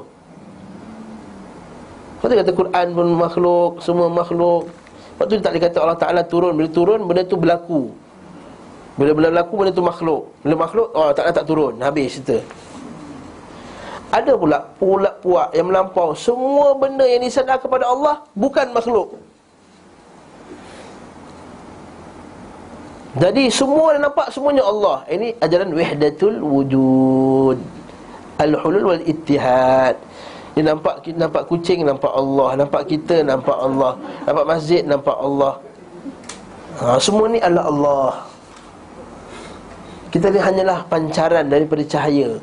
[2.19, 4.67] Lepas kata Quran pun makhluk Semua makhluk.
[4.67, 6.51] Lepas tu dia tak boleh kata Allah Ta'ala turun.
[6.59, 7.87] Bila turun benda tu berlaku.
[8.99, 10.27] Bila berlaku benda tu makhluk.
[10.43, 11.79] Bila makhluk Allah Ta'ala tak turun.
[11.79, 12.43] Habis cerita
[14.15, 19.19] ada pula pula puak yang melampau Semua benda yang disandang kepada Allah Bukan makhluk
[23.15, 24.99] Jadi semua yang nampak semuanya Allah.
[25.07, 27.57] Ini ajaran wahdatul wujud.
[28.43, 29.95] Al-hulul wal ittihad.
[30.55, 33.95] Dia nampak nampak kucing nampak Allah, nampak kita nampak Allah,
[34.27, 35.53] nampak masjid nampak Allah.
[36.79, 38.11] Ha, semua ni adalah Allah.
[40.11, 42.39] Kita ni hanyalah pancaran daripada cahaya.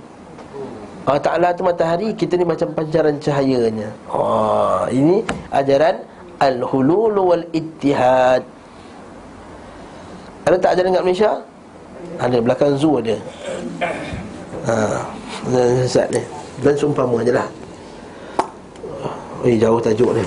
[1.03, 5.99] Allah Ta'ala tu matahari Kita ni macam pancaran cahayanya ha, Ini ajaran
[6.39, 8.47] Al-hulul wal-ittihad
[10.43, 11.31] ada tak ajaran dekat Malaysia?
[12.19, 13.17] Ada belakang zoo ada.
[14.67, 14.75] Ha,
[15.87, 16.23] sesat ni.
[16.63, 17.47] Dan seumpama je lah.
[19.47, 20.25] Eh, jauh tajuk ni.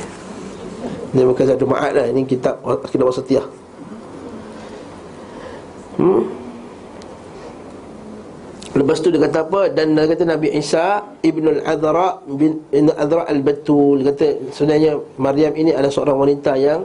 [1.16, 2.06] Ini bukan satu ma'at lah.
[2.12, 3.46] Ini kitab Akidah Wasatiyah.
[6.00, 6.24] Hmm?
[8.76, 9.72] Lepas tu dia kata apa?
[9.72, 14.04] Dan dia kata Nabi Isa Ibn al-Adhra bin al-Adhra al-Batul.
[14.04, 16.84] Dia kata sebenarnya Maryam ini adalah seorang wanita yang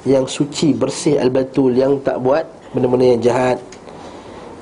[0.00, 2.42] Yang suci, bersih al-Batul Yang tak buat
[2.74, 3.58] benda-benda yang jahat.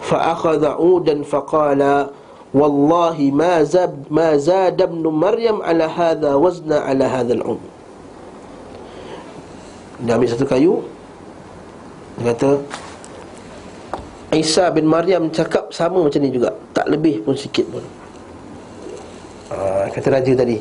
[0.04, 0.36] Fa
[0.76, 2.12] udan faqala
[2.52, 7.60] wallahi ma zab ma ibn maryam ala hadha wazna ala hadha al-um.
[10.04, 10.80] Dia ambil satu kayu
[12.18, 12.58] dia kata
[14.28, 16.52] Isa bin Maryam cakap sama macam ni juga.
[16.76, 17.84] Tak lebih pun sikit pun.
[19.48, 20.60] Uh, Kata raja tadi.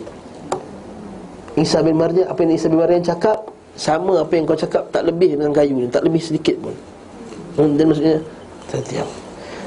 [1.58, 3.50] Isa bin Maryam Apa yang Isa bin Maryam cakap?
[3.78, 6.74] Sama apa yang kau cakap Tak lebih dengan kayu ni Tak lebih sedikit pun.
[7.58, 8.22] Dan maksudnya?
[8.70, 9.10] Setiap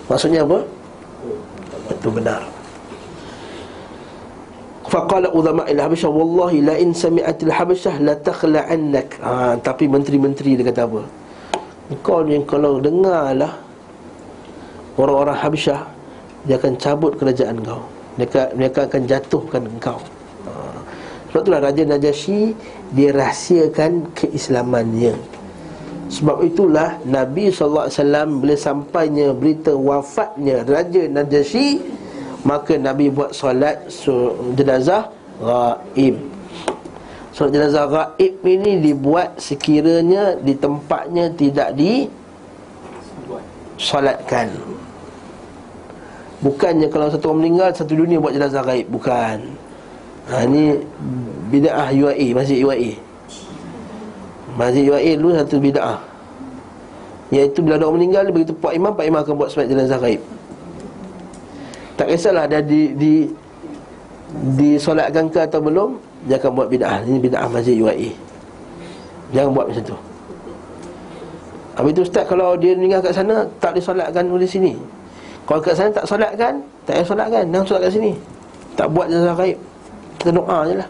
[0.06, 0.58] Maksudnya apa?
[1.90, 2.42] Itu benar.
[4.86, 10.66] Faqala ulama il Habasyah Wallahi la in sami'atil Habasyah La takhla'annak ha, Tapi menteri-menteri dia
[10.66, 11.02] kata apa?
[12.06, 13.52] Kau ni kalau dengar lah
[15.00, 15.80] Orang-orang Habasyah
[16.44, 17.84] Dia akan cabut kerajaan kau.
[18.20, 20.00] Mereka, mereka akan jatuhkan kau.
[20.44, 20.52] Ha.
[21.32, 22.52] Sebab itulah Raja Najasyi
[22.92, 25.40] Dia rahsiakan keislamannya.
[26.10, 27.86] Sebab itulah Nabi SAW
[28.42, 31.78] bila sampainya berita wafatnya Raja Najasyi
[32.42, 33.86] Maka Nabi buat solat
[34.58, 35.06] jenazah
[35.38, 36.18] gaib
[37.30, 42.10] Solat jenazah gaib ini dibuat sekiranya di tempatnya tidak di
[43.78, 44.50] Solatkan
[46.40, 48.88] Bukannya kalau satu orang meninggal Satu dunia buat jenazah gaib.
[48.88, 49.38] Bukan.
[50.32, 50.80] Ha, Ini
[51.52, 52.92] bida'ah UAE Masjid UAE
[54.56, 56.00] Masjid UAE dulu satu bid'ah.
[57.30, 60.22] Iaitu bila ada orang meninggal beritahu Pak Imam Pak Imam akan buat sebaik jenazah gaib.
[61.94, 63.14] Tak kisahlah Dia di, di
[64.30, 65.98] Disolatkan ke atau belum
[66.30, 67.02] Dia akan buat bid'ah.
[67.02, 68.14] Ini bid'ah Masjid UAE
[69.34, 69.98] Jangan buat macam tu.
[71.74, 74.99] Habis tu Ustaz Kalau dia meninggal kat sana Tak disolatkan oleh sini
[75.48, 76.54] Kalau kat sana tak solatkan
[76.86, 78.12] Tak payah solatkan Jangan solat kat sini
[78.78, 79.58] Tak buat jenazah gaib
[80.20, 80.88] Kita doa je lah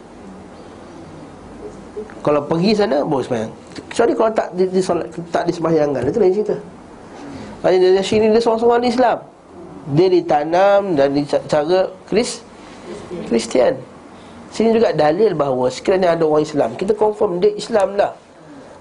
[2.21, 3.53] kalau pergi sana boleh sembahyang.
[3.89, 6.57] Kecuali kalau tak di, di solat, tak disembahyangkan itu lain cerita.
[7.61, 9.19] Maksudnya dari sini dia seorang-seorang Islam.
[9.97, 11.09] Dia ditanam dan
[11.49, 12.45] cara Kris
[13.29, 13.75] Kristian.
[14.53, 18.13] Sini juga dalil bahawa sekiranya ada orang Islam, kita confirm dia Islam lah.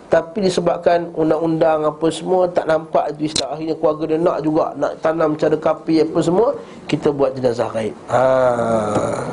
[0.09, 4.91] Tapi disebabkan undang-undang apa semua tak nampak itu Islam Akhirnya keluarga dia nak juga Nak
[5.05, 6.47] tanam cara kapi apa semua
[6.89, 9.29] Kita buat jenazah gaib Haa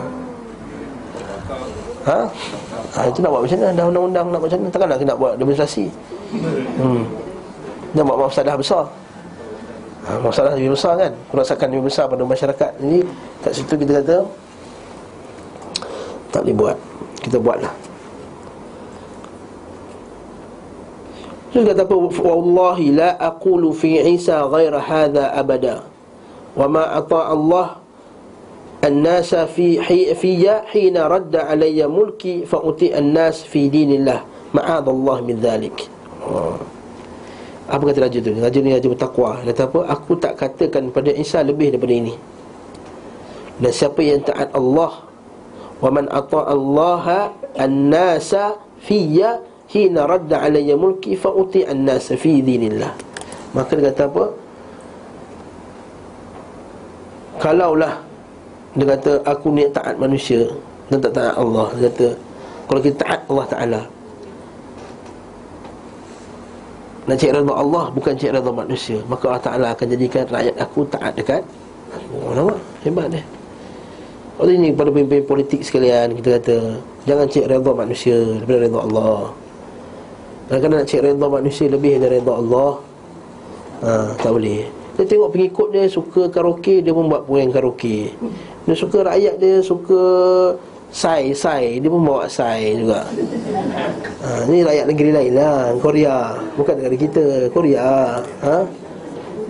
[2.06, 2.22] Ha?
[2.94, 3.02] ha?
[3.10, 3.74] Itu nak buat macam mana?
[3.74, 4.70] Dah undang-undang nak buat macam mana?
[4.70, 5.90] Takkan nak, nak buat demonstrasi
[6.78, 7.02] hmm.
[7.98, 8.84] Nak buat masalah besar
[10.06, 12.98] ha, Masalah lebih besar kan Kerosakan lebih besar pada masyarakat Jadi
[13.42, 14.16] kat situ kita kata
[16.30, 16.76] Tak boleh buat
[17.26, 17.74] Kita buatlah
[21.55, 25.83] Dia kata apa Wallahi la aqulu fi Isa ghaira hadha abada
[26.55, 27.81] Wa ma ata Allah
[28.81, 30.41] الناس في حي في
[30.73, 34.19] حين رد علي ملكي فأطيع الناس في دين الله
[34.57, 35.77] معاذ الله من ذلك
[37.71, 38.35] apa kata raja tu?
[38.35, 39.79] Raja ni raja bertakwa Dia kata apa?
[39.95, 42.11] Aku tak katakan pada Isa lebih daripada ini
[43.63, 45.07] Dan siapa yang taat Allah
[45.79, 52.94] Wa man ata'a Allah An-nasa fiyya Hina radda alaya mulki Fa'uti an-nasa fi dinillah.
[53.50, 54.24] Maka dia kata apa?
[57.42, 57.94] Kalaulah
[58.76, 60.46] Dia kata aku ni taat manusia
[60.86, 61.66] Dan tak taat Allah.
[61.76, 62.06] Dia kata
[62.66, 63.80] Kalau kita taat Allah Ta'ala.
[67.06, 68.98] Nak cek redha Allah Bukan cek redha manusia.
[69.10, 71.42] Maka Allah Ta'ala akan jadikan rakyat aku taat dekat
[72.12, 72.60] Oh nampak?
[72.86, 73.24] Hebat dia.
[74.36, 76.56] Oleh ini kepada pemimpin politik sekalian Kita kata
[77.08, 79.45] Jangan cek redha manusia Daripada redha Allah
[80.46, 82.70] Kadang-kadang nak cek redha manusia Lebih dari redha Allah.
[83.82, 84.62] Ha, Tak boleh.
[84.96, 88.14] Dia tengok pengikut dia Suka karaoke Dia pun buat program karaoke.
[88.64, 90.02] Dia suka rakyat dia Suka
[90.86, 91.82] Sai, sai.
[91.82, 93.02] Dia pun bawa sai juga.
[94.22, 96.38] Ha, Ni rakyat negeri lain lah Korea.
[96.54, 98.22] Bukan negara kita Korea.
[98.46, 98.56] Ha?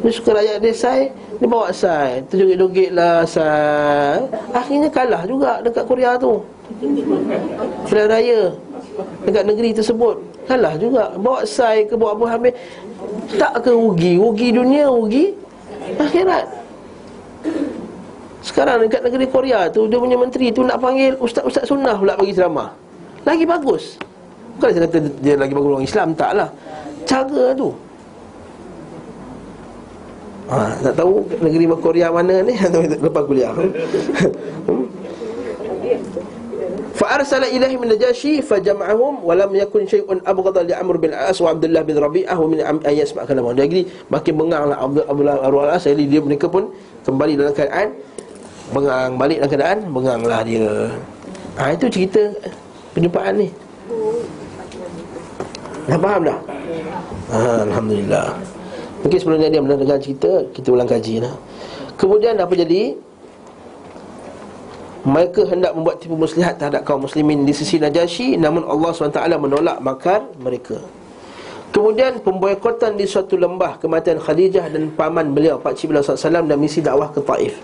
[0.01, 2.25] Dia suka rakyat dia sai Dia bawa sai.
[2.33, 4.27] Terjogit-jogit lah sai.
[4.51, 6.41] Akhirnya kalah juga Dekat Korea tu.
[7.87, 8.41] Pilihan raya
[9.25, 10.17] Dekat negeri tersebut.
[10.47, 11.13] Kalah juga.
[11.19, 12.55] Bawa sai ke bawa apa habis.
[13.37, 14.17] Tak ke rugi.
[14.17, 15.35] Rugi dunia Rugi
[15.99, 16.47] Akhirat.
[18.43, 22.35] Sekarang dekat negeri Korea tu Dia punya menteri tu nak panggil Ustaz-ustaz sunnah pula bagi
[22.35, 22.71] ceramah.
[23.27, 23.99] Lagi bagus.
[24.57, 26.49] Bukan saya kata dia lagi bagus orang Islam Tak lah.
[27.07, 27.71] Cara tu.
[30.47, 32.55] Ha, Tak tahu negeri Korea mana ni.
[33.07, 33.51] Lepas kuliah
[36.97, 41.85] Fa'arsala ilahi min najashi Fajama'ahum Walam yakun syai'un abgada li Amr bin As Wa Abdullah
[41.85, 46.09] bin Rabi'ah Wa min ayat sebab kalamah Dia makin bengang lah Abdullah bin As Jadi
[46.09, 46.73] dia mereka pun
[47.05, 47.93] Kembali dalam keadaan
[48.73, 50.69] Bengang balik dalam keadaan Benganglah dia.
[51.61, 52.33] Ha, Itu cerita
[52.97, 53.49] Penyumpaan ni.
[55.85, 56.39] Dah faham dah?
[57.29, 58.27] Ha, Alhamdulillah.
[59.05, 61.37] Mungkin sebelum dia mendengar cerita Kita ulang kaji lah.
[62.01, 62.97] Kemudian apa jadi
[65.07, 69.79] mereka hendak membuat tipu muslihat terhadap kaum muslimin di sisi Najasyi Namun Allah SWT menolak
[69.79, 70.83] makar mereka.
[71.71, 76.83] Kemudian pemboikotan di suatu lembah kematian Khadijah dan paman beliau Pakcik beliau SAW dan misi
[76.83, 77.55] dakwah ke Taif.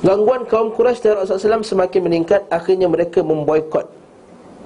[0.00, 3.86] Gangguan kaum Quraisy terhadap Rasulullah semakin meningkat Akhirnya mereka memboikot.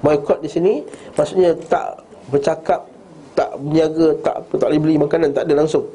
[0.01, 0.87] Boikot di sini
[1.19, 2.87] Maksudnya tak bercakap
[3.35, 5.91] Tak berniaga Tak tak boleh beli makanan Tak ada langsung.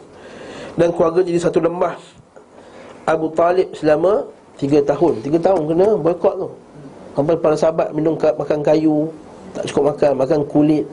[0.75, 1.95] Dan keluarga jadi satu lembah.
[3.07, 4.27] Abu Talib selama
[4.61, 6.49] Tiga tahun Tiga tahun kena boikot tu
[7.17, 9.09] Sampai para sahabat minum makan kayu
[9.57, 10.85] Tak cukup makan Makan kulit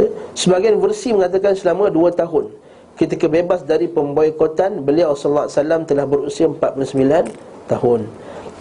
[0.00, 2.48] eh, Sebagian versi mengatakan selama dua tahun
[2.92, 7.32] ketika bebas dari pemboikotan beliau wasallam telah berusia 49
[7.68, 8.00] tahun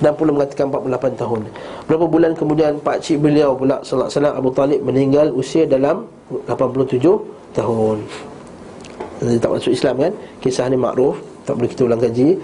[0.01, 1.41] dan pula mengatakan 48 tahun.
[1.85, 6.09] Berapa bulan kemudian pak cik beliau pula wasallam Abu Talib meninggal usia dalam
[6.49, 6.97] 87
[7.53, 7.97] tahun.
[9.21, 10.13] Jadi tak masuk Islam kan?
[10.41, 12.41] Kisah ni makruf, tak boleh kita ulang kaji.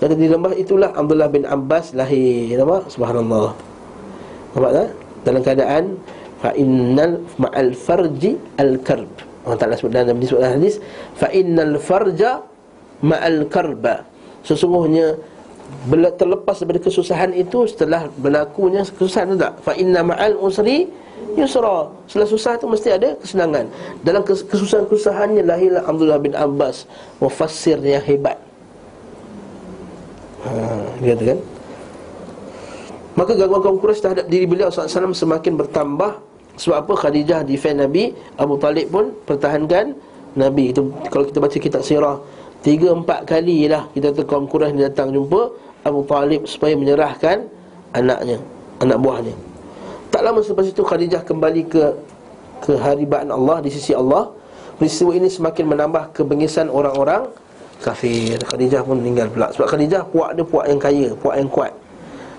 [0.00, 2.56] Dan di lembah itulah Abdullah bin Abbas lahir.
[2.56, 2.88] Nampak?
[2.88, 3.52] Subhanallah.
[4.56, 4.88] Nampak tak?
[5.20, 5.84] Dalam keadaan
[6.40, 9.12] fa innal ma'al farji al-karb.
[9.44, 10.84] Allah Ta'ala sebut dalam disebut dalam hadis
[11.16, 12.44] Fa innal farja
[13.00, 14.04] ma'al karba
[14.44, 15.16] Sesungguhnya
[15.86, 20.90] bila terlepas daripada kesusahan itu setelah berlakunya kesusahan itu tak fa inna ma'al usri
[21.38, 23.70] yusra setelah susah itu mesti ada kesenangan
[24.02, 26.90] dalam kesusahan-kesusahannya lahirlah Abdullah bin Abbas
[27.22, 28.49] mufassir yang hebat
[30.46, 30.52] ha
[31.00, 31.38] dia kata kan?
[33.18, 36.22] Maka gangguan kaum Quraisy terhadap diri beliau SAW semakin bertambah.
[36.60, 36.92] Sebab apa?
[37.06, 39.96] Khadijah defend Nabi Abu Talib pun pertahankan
[40.36, 40.76] Nabi.
[40.76, 42.20] Itu Kalau kita baca kitab sirah
[42.60, 45.48] Tiga empat kali lah Kita tahu kaum Quraisy datang jumpa
[45.88, 47.48] Abu Talib supaya menyerahkan
[47.96, 48.36] Anaknya
[48.80, 49.34] Anak buahnya.
[50.08, 51.84] Tak lama selepas itu Khadijah kembali ke
[52.60, 54.32] Keharibaan Allah di sisi Allah.
[54.76, 57.28] Peristiwa ini semakin menambah kebengisan orang-orang
[57.80, 58.36] kafir.
[58.44, 59.48] Khadijah pun meninggal pula.
[59.50, 61.72] Sebab Khadijah puak dia puak yang kaya Puak yang kuat.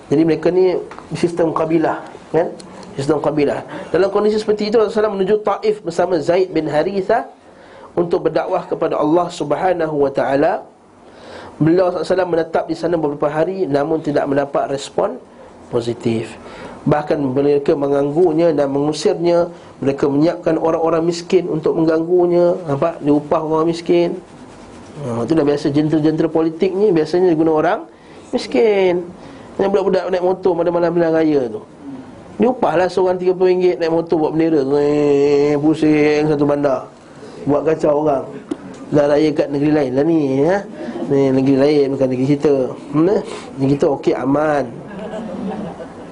[0.08, 0.76] Jadi mereka ni
[1.16, 2.48] sistem kabilah Kan?
[2.96, 3.64] Sistem kabilah.
[3.88, 7.28] Dalam kondisi seperti itu Rasulullah menuju Taif bersama Zaid bin Haritha
[7.92, 10.64] Untuk berdakwah kepada Allah subhanahu wa ta'ala.
[11.60, 15.20] Beliau SAW menetap di sana beberapa hari Namun tidak mendapat respon
[15.68, 16.32] positif.
[16.88, 19.52] Bahkan mereka mengganggunya dan mengusirnya.
[19.84, 22.56] Mereka menyiapkan orang-orang miskin untuk mengganggunya.
[22.64, 23.00] Nampak?
[23.04, 24.16] Dia upah orang miskin
[25.00, 27.80] ha, Itu dah biasa jentera-jentera politik ni Biasanya guna orang
[28.32, 29.04] miskin.
[29.60, 31.60] Yang budak-budak naik motor pada malam-malam raya tu.
[32.40, 36.88] Dia upahlah seorang RM30 naik motor buat bendera eh, Pusing satu bandar.
[37.44, 38.24] Buat kacau orang.
[38.92, 40.56] Dah raya kat negeri lain lah ni ya?
[41.12, 42.54] Ni negeri lain bukan negeri kita.
[42.96, 43.20] Hmm, eh?
[43.56, 44.64] Negeri kita okey aman.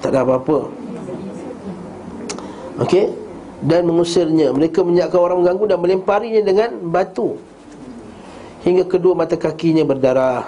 [0.01, 0.69] Tak ada apa-apa.
[2.85, 3.05] Okey?
[3.65, 4.53] Dan mengusirnya.
[4.53, 7.37] Mereka menyiapkan orang mengganggu dan melemparinya dengan batu
[8.61, 10.45] Hingga kedua mata kakinya berdarah.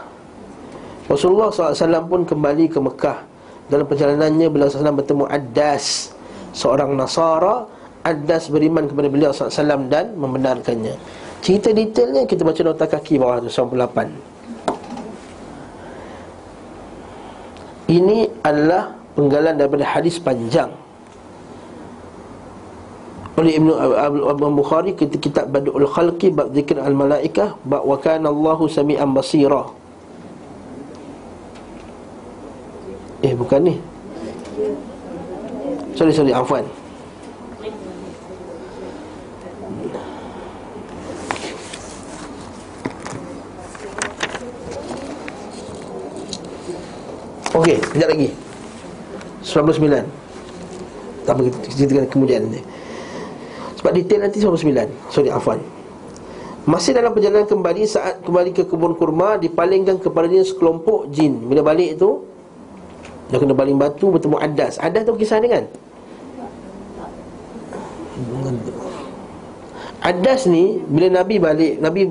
[1.10, 3.20] Rasulullah SAW pun kembali ke Mekah.
[3.68, 6.14] Dalam perjalanannya beliau SAW bertemu Addas
[6.54, 7.66] Seorang Nasara.
[8.04, 10.94] Addas beriman kepada beliau SAW dan membenarkannya.
[11.44, 14.32] Cerita detailnya kita baca nota kaki bawah tu 98
[17.92, 20.72] Ini adalah penggalan daripada hadis panjang
[23.34, 23.74] oleh Ibnu
[24.30, 29.10] Abu Bukhari kita kitab Badul Khalqi bab zikr al malaikah bab wa kana Allahu samian
[29.10, 29.74] basira.
[33.26, 33.76] Eh bukan ni.
[35.98, 36.66] Sorry sorry Afwan.
[47.54, 48.30] Okey, sekejap lagi.
[49.46, 50.10] 99
[51.24, 52.60] Tak apa, kita ceritakan kemudian ni
[53.84, 55.60] Sebab detail nanti 99 Sorry, Afwan.
[56.64, 61.44] Masih dalam perjalanan kembali Saat kembali ke kebun kurma Dipalingkan kepadanya sekelompok jin.
[61.52, 62.24] Bila balik tu
[63.28, 64.80] dia kena baling batu bertemu Adas.
[64.80, 65.66] Adas tu kisah dia kan?
[70.00, 72.08] Adas ni Bila Nabi balik Nabi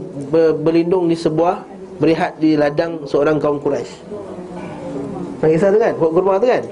[0.61, 1.65] berlindung di sebuah
[1.97, 3.97] Berehat di ladang seorang kaum Quraisy.
[5.41, 5.97] Kisah tu kan?
[5.97, 6.69] Kurma tu kan?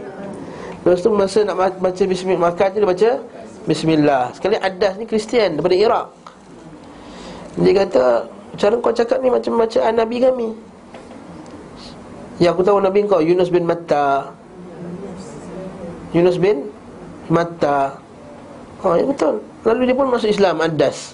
[0.85, 3.10] Lepas tu masa nak baca Bismillah Makan je dia baca
[3.69, 4.32] Bismillah.
[4.32, 6.07] Sekali Adas ni Kristian Daripada Iraq.
[7.61, 8.05] Dia kata
[8.57, 10.49] Cara kau cakap ni macam bacaan Nabi kami.
[12.41, 14.37] Yang aku tahu Nabi kau Yunus bin Matta.
[16.11, 16.66] Yunus bin
[17.31, 17.95] Matta.
[18.82, 19.45] Oh ya betul.
[19.65, 21.12] Lalu dia pun masuk Islam Adas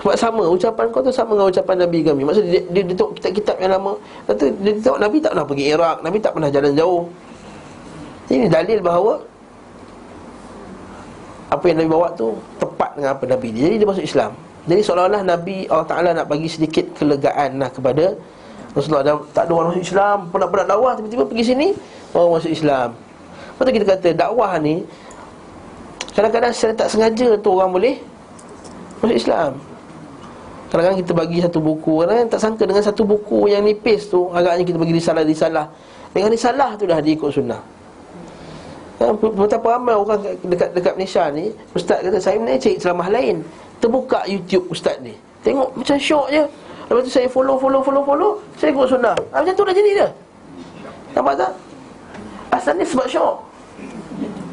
[0.00, 2.22] Sebab sama Ucapan kau tu sama dengan ucapan Nabi kami.
[2.24, 3.92] Maksudnya dia, dia, dia tengok kitab-kitab yang lama.
[4.24, 7.02] Lepas tu dia tengok Nabi tak pernah pergi Iraq Nabi tak pernah jalan jauh.
[8.26, 9.12] Ini dalil bahawa
[11.46, 13.70] Apa yang Nabi bawa tu Tepat dengan apa Nabi dia.
[13.70, 14.32] Jadi dia masuk Islam.
[14.66, 18.18] Jadi seolah-olah Nabi Allah Ta'ala nak bagi sedikit kelegaan lah kepada
[18.74, 19.14] Rasulullah.
[19.30, 21.68] Tak ada orang masuk Islam Pernah-pernah dakwah Tiba-tiba pergi sini
[22.10, 22.88] orang masuk Islam.
[23.54, 24.82] Lepas tu kita kata dakwah ni
[26.18, 27.94] Kadang-kadang secara tak sengaja tu orang boleh
[29.04, 29.50] Masuk Islam.
[30.66, 34.66] Kadang-kadang kita bagi satu buku Kadang-kadang tak sangka dengan satu buku yang nipis tu Agaknya
[34.66, 35.66] kita bagi risalah-risalah.
[36.10, 37.75] Dengan risalah tu dah diikut sunnah
[38.96, 43.44] Betapa ramai orang dekat dekat Malaysia ni Ustaz kata saya nak cari ceramah lain.
[43.76, 45.12] Terbuka YouTube Ustaz ni.
[45.44, 46.42] Tengok macam syok je.
[46.86, 48.30] Lepas tu saya follow, follow, follow, follow.
[48.56, 49.16] Saya ikut sunnah.
[49.34, 50.08] Ha, Macam tu dah jadi dia.
[51.12, 51.52] Nampak tak?
[52.56, 53.34] Asalnya sebab syok.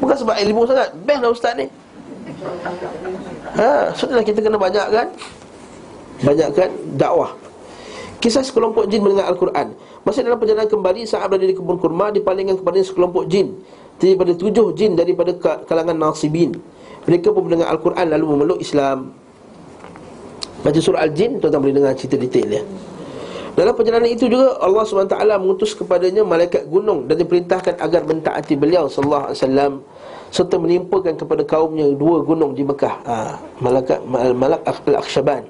[0.02, 0.92] Bukan sebab ilmu sangat.
[1.08, 1.66] Best lah ustaz ni.
[3.56, 5.08] Ha, so kita kena banyakkan
[6.20, 6.68] Banyakkan
[7.00, 7.32] dakwah.
[8.20, 9.72] Kisah sekelompok jin mendengar Al-Quran.
[10.04, 13.56] Masih dalam perjalanan kembali Saat berada di kebun kurma Dipalingkan kepada sekelompok jin
[13.98, 15.32] Daripada tujuh jin daripada
[15.64, 16.52] kalangan nasibin
[17.06, 19.14] Mereka pun mendengar Al-Quran Lalu memeluk Islam
[20.60, 22.64] Baca surah Al-Jin Tuan-tuan boleh dengar cerita detail ya
[23.54, 28.90] dalam perjalanan itu juga Allah SWT mengutus kepadanya malaikat gunung dan diperintahkan agar mentaati beliau
[28.90, 29.72] sallallahu alaihi wasallam
[30.34, 32.94] serta menimpakan kepada kaumnya dua gunung di Mekah.
[33.06, 35.46] Ha, malaikat malak al-akhshaban.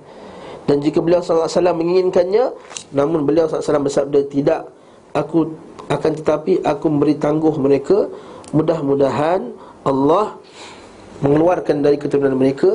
[0.69, 2.53] Dan jika beliau wasallam menginginkannya
[2.93, 4.69] namun beliau wasallam bersabda tidak
[5.17, 5.57] aku
[5.89, 8.13] akan tetapi aku memberi tangguh mereka
[8.55, 9.51] mudah-mudahan
[9.83, 10.39] Allah
[11.21, 12.71] mengeluarkan dari keturunan mereka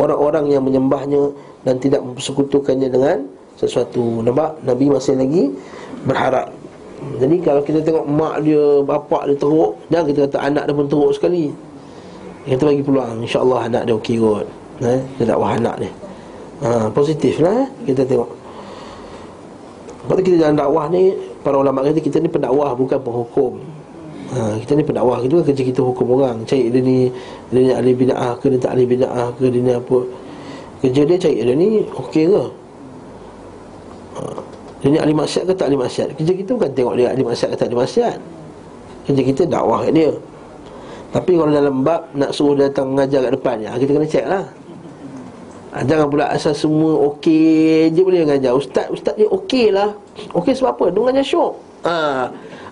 [0.00, 3.28] orang-orang yang menyembahnya dan tidak mempersekutukannya dengan
[3.60, 4.24] sesuatu.
[4.24, 4.64] Nampak?
[4.64, 5.52] Nabi masih lagi
[6.08, 6.48] berharap.
[7.20, 10.86] Jadi kalau kita tengok mak dia, bapak dia teruk Jangan kita kata anak dia pun
[10.88, 11.44] teruk sekali.
[12.48, 13.24] Kita bagi peluang.
[13.24, 14.48] InsyaAllah anak dia okey kot.
[14.80, 15.00] Eh?
[15.20, 15.92] Dia dakwah anak dia.
[16.60, 17.68] Ha, Positif lah eh?
[17.88, 18.30] Kita tengok.
[20.00, 23.60] Tu kita jalan dakwah ni Para ulama kata kita ni pendakwah bukan penghukum
[24.34, 26.42] ha, Kita ni pendakwah Itu kan kerja kita hukum orang.
[26.46, 27.10] Cari dia ni
[27.50, 29.98] Dia ni ahli bida'ah ke Dia tak ahli bida'ah ke Dia ni apa.
[30.80, 32.44] Kerja dia cari dia ni Okey ke?
[34.80, 36.08] Dia ni ahli maksiat ke tak ahli maksiat?
[36.16, 38.16] Kerja kita bukan tengok dia ahli maksiat ke tak ahli maksiat.
[39.04, 40.12] Kerja kita dakwah kat dia.
[41.10, 44.44] Tapi kalau dalam bab Nak suruh datang mengajar kat depan ya, Kita kena check lah.
[45.70, 48.56] Ha, Jangan pula asal semua okey je boleh mengajar.
[48.56, 49.92] Ustaz, ustaz dia okey lah.
[50.32, 50.84] Okey sebab apa?
[50.90, 51.52] Dia mengajar syok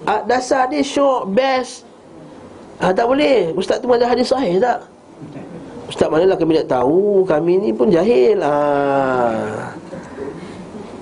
[0.08, 1.84] ha, Dasar dia syok, best.
[2.80, 3.52] Ha, Tak boleh.
[3.52, 4.88] Ustaz tu mengajar hadis sahih tak?
[5.88, 7.24] Ustaz manalah kami nak tahu.
[7.28, 8.40] Kami ni pun jahil.
[8.40, 9.76] Haa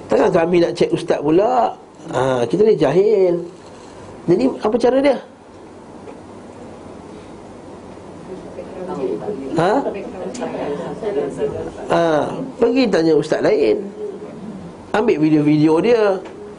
[0.06, 1.74] Takkan kami nak cek ustaz pula?
[2.14, 3.42] Ha, Kita ni jahil.
[4.26, 5.18] Jadi apa cara dia?
[9.56, 9.72] Ha?
[11.90, 12.04] Ha,
[12.58, 13.82] pergi tanya ustaz lain.
[14.94, 16.02] Ambil video-video dia.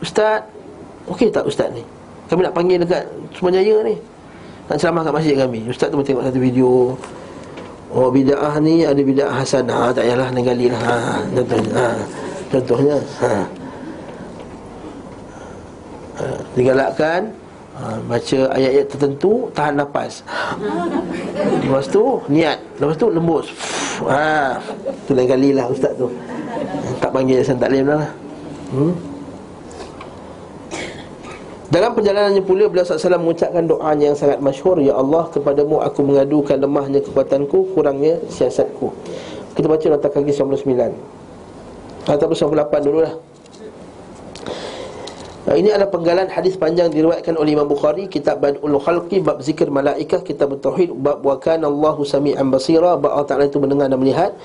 [0.04, 0.46] Ustaz
[1.08, 1.97] Okey tak ustaz ni?
[2.28, 3.04] Kami nak panggil dekat
[3.36, 3.96] Sumanjaya ni.
[4.68, 5.64] Nak ceramah kat masjid kami.
[5.72, 6.96] Ustaz tu tengok satu video.
[7.88, 9.96] Oh bida'ah ni ada bida'ah hasanah.
[9.96, 10.82] Tak payahlah negali lah.
[10.84, 11.16] Ha, ha,
[11.72, 11.88] ha.
[12.52, 12.98] Contohnya.
[13.24, 13.32] Ha.
[16.58, 17.30] Digalakkan
[17.78, 20.26] ha, Baca ayat-ayat tertentu Tahan nafas.
[21.64, 22.60] Lepas tu niat.
[22.82, 23.46] Lepas tu lembut
[24.04, 24.60] ha,
[25.08, 26.12] Tu lain kali lah ustaz tu.
[27.00, 28.10] Tak panggil Yayasan Taklim lah.
[28.76, 29.17] Hmm?
[31.78, 36.58] Dalam perjalanannya pula Beliau SAW mengucapkan doa yang sangat masyhur Ya Allah kepadamu aku mengadukan
[36.58, 38.90] lemahnya kekuatanku Kurangnya siasatku.
[39.54, 43.14] Kita baca nota kaki 99 Ataupun 98 dulu lah
[45.48, 50.20] ini adalah penggalan hadis panjang diriwayatkan oleh Imam Bukhari kitab Badul Khalqi bab zikir malaikah
[50.20, 53.00] kitab tauhid bab wa kana Allahu sami'an basira.
[53.00, 54.36] Bab Allah Taala itu mendengar dan melihat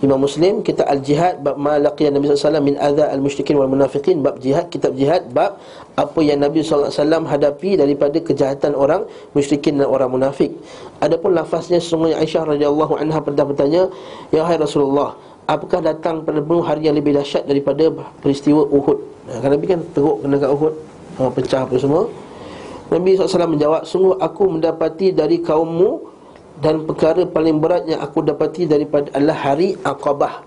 [0.00, 3.68] Imam Muslim kitab Al Jihad bab ma laqiya Nabi sallallahu min adza al musyrikin wal
[3.68, 5.60] munafiqin bab jihad kitab jihad bab
[5.92, 9.04] apa yang Nabi alaihi wasallam hadapi daripada kejahatan orang
[9.36, 10.56] musyrikin dan orang munafik.
[11.04, 13.92] Adapun lafaznya sesungguhnya Aisyah radhiyallahu anha pernah bertanya
[14.32, 17.92] ya hai Rasulullah apakah datang pada penuh hari yang lebih dahsyat daripada
[18.24, 18.98] peristiwa Uhud?
[19.28, 20.74] Kan Nabi kan teruk kena kat Uhud
[21.36, 22.08] Pecah apa semua.
[22.88, 26.09] Nabi SAW menjawab Sungguh aku mendapati dari kaummu
[26.60, 30.44] Dan perkara paling berat yang aku dapati daripada adalah hari Aqabah.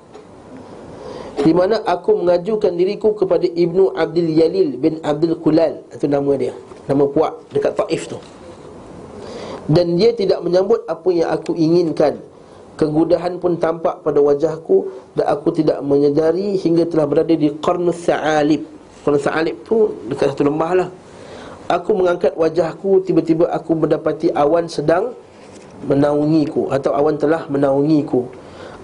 [1.42, 5.82] Di mana aku mengajukan diriku kepada Ibnu Abdul Yalil bin Abdul Kulal.
[5.90, 6.54] Itu nama dia.
[6.86, 8.22] Nama puak dekat Taif tu.
[9.66, 12.22] Dan dia tidak menyambut apa yang aku inginkan.
[12.78, 18.70] Kegudahan pun tampak pada wajahku Dan aku tidak menyedari hingga telah berada di Qarnus Sa'alib.
[19.02, 20.90] Qarnus Sa'alib tu dekat satu lembah lah.
[21.74, 25.16] Aku mengangkat wajahku Tiba-tiba aku mendapati awan sedang
[25.86, 28.28] menaungiku Atau awan telah menaungiku.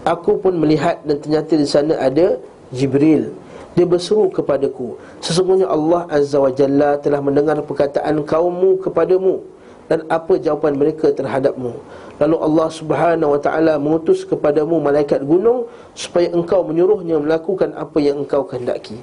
[0.08, 2.40] Aku pun melihat dan ternyata di sana ada
[2.72, 3.36] Jibril.
[3.78, 9.46] Dia berseru kepadaku Sesungguhnya Allah Azza wa Jalla telah mendengar perkataan kaummu kepadamu
[9.90, 11.74] Dan apa jawapan mereka terhadapmu.
[12.20, 18.22] Lalu Allah subhanahu wa ta'ala mengutus kepadamu malaikat gunung Supaya engkau menyuruhnya melakukan apa yang
[18.22, 18.98] engkau kehendaki.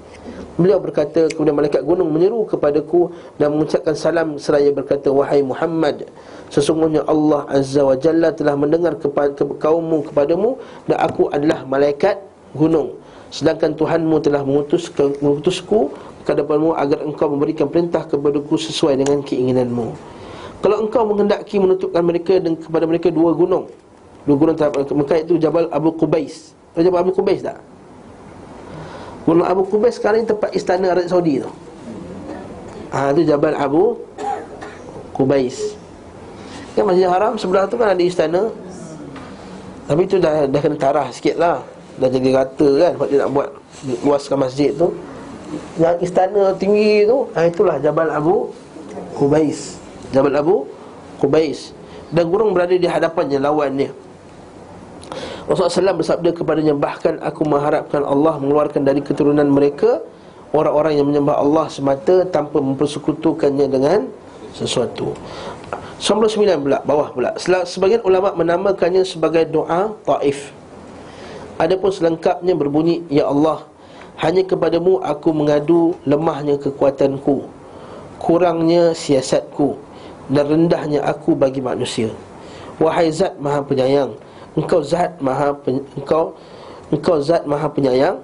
[0.61, 6.07] Beliau berkata kemudian malaikat gunung menyeru kepadaku Dan mengucapkan salam seraya berkata Wahai Muhammad
[6.51, 10.57] Sesungguhnya Allah azza wa jalla telah mendengar kepada kaummu kepadamu
[10.87, 12.23] Dan aku adalah malaikat
[12.55, 12.97] gunung.
[13.35, 15.91] Sedangkan Tuhanmu telah mengutus mengutusku
[16.23, 19.95] kepadamu agar engkau memberikan perintah kepadaku sesuai dengan keinginanmu.
[20.63, 23.71] Kalau engkau menghendaki menutupkan mereka dan kepada mereka dua gunung
[24.27, 26.51] Dua gunung terhadap Mekah itu Jabal Abu Qubais.
[26.75, 27.63] Tahu Jabal Abu Qubais tak?
[29.23, 31.51] Gunung Abu Qubais sekarang ini tempat istana Arab Saudi tu.
[32.91, 34.03] Ah ha, itu Jabal Abu
[35.15, 35.79] Qubais
[36.77, 38.53] Kan Masjid Haram sebelah tu kan ada istana.
[39.89, 41.65] Tapi itu dah, dah kena tarah sikit lah.
[41.97, 43.49] Dah jadi rata kan Sebab dia nak buat
[44.05, 44.93] luaskan masjid tu.
[45.81, 48.53] Yang istana tinggi tu ha, Itulah Jabal Abu
[49.17, 49.81] Qubais.
[50.13, 50.69] Jabal Abu
[51.17, 51.73] Qubais.
[52.13, 53.91] Dan gunung berada di hadapannya lawannya
[55.47, 60.03] Rasulullah SAW bersabda kepadanya Bahkan aku mengharapkan Allah mengeluarkan dari keturunan mereka
[60.55, 64.07] Orang-orang yang menyembah Allah semata Tanpa mempersekutukannya dengan
[64.57, 65.13] sesuatu
[65.97, 70.53] 99 pula, bawah pula Sebagian ulama menamakannya sebagai doa ta'if
[71.57, 73.65] Adapun selengkapnya berbunyi Ya Allah
[74.21, 77.49] Hanya kepadamu aku mengadu lemahnya kekuatanku
[78.21, 79.87] Kurangnya siasatku
[80.27, 82.11] dan rendahnya aku bagi manusia.
[82.83, 84.13] Wahai Zat Maha Penyayang,
[84.59, 86.37] Engkau Zat Maha pen, Engkau
[86.93, 88.21] Engkau Zat Maha Penyayang,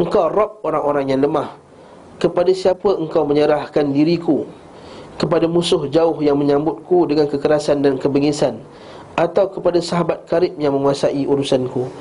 [0.00, 1.52] Engkau Rob orang-orang yang lemah.
[2.20, 4.46] Kepada siapa Engkau menyerahkan diriku?
[5.20, 8.56] Kepada musuh jauh yang menyambutku dengan kekerasan dan kebengisan
[9.20, 11.92] atau kepada sahabat karib yang menguasai urusanku?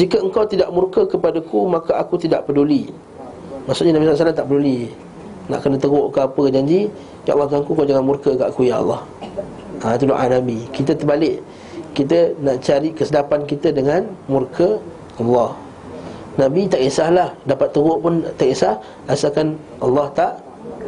[0.00, 2.88] Jika engkau tidak murka kepadaku, maka aku tidak peduli.
[3.68, 4.88] Maksudnya Nabi SAW tak peduli.
[5.52, 6.88] Nak kena teruk ke apa janji
[7.22, 9.02] Ya Allah Tuhanku kau jangan murka kat aku ya Allah.
[9.82, 10.66] Ha, Itu doa Nabi.
[10.74, 11.38] Kita terbalik.
[11.92, 14.82] Kita nak cari kesedapan kita dengan murka
[15.22, 15.54] Allah.
[16.34, 17.30] Nabi tak kisahlah.
[17.46, 18.74] Dapat teruk pun tak kisah.
[19.06, 20.32] Asalkan Allah tak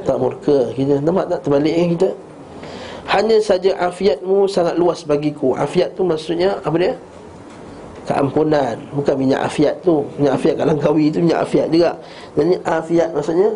[0.04, 1.00] tak murka kita.
[1.00, 2.10] Nampak tak terbalik kan kita?
[3.04, 5.52] Hanya saja afiatmu sangat luas bagiku.
[5.56, 6.94] Afiat tu maksudnya apa dia?
[8.08, 8.76] Keampunan.
[8.96, 10.04] Bukan minyak afiat tu.
[10.16, 11.90] Minyak afiat kat langkawi tu minyak afiat juga.
[12.36, 13.50] Dan afiat maksudnya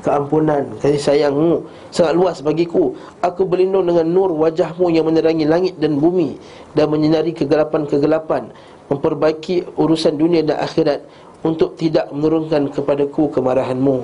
[0.00, 1.60] keampunan kasih sayangmu.
[1.92, 2.96] Sangat luas bagiku.
[3.20, 6.40] Aku berlindung dengan nur wajahmu yang menerangi langit dan bumi
[6.72, 8.48] dan menyinari kegelapan-kegelapan
[8.86, 11.02] memperbaiki urusan dunia dan akhirat
[11.42, 14.02] untuk tidak menurunkan kepadaku kemarahanmu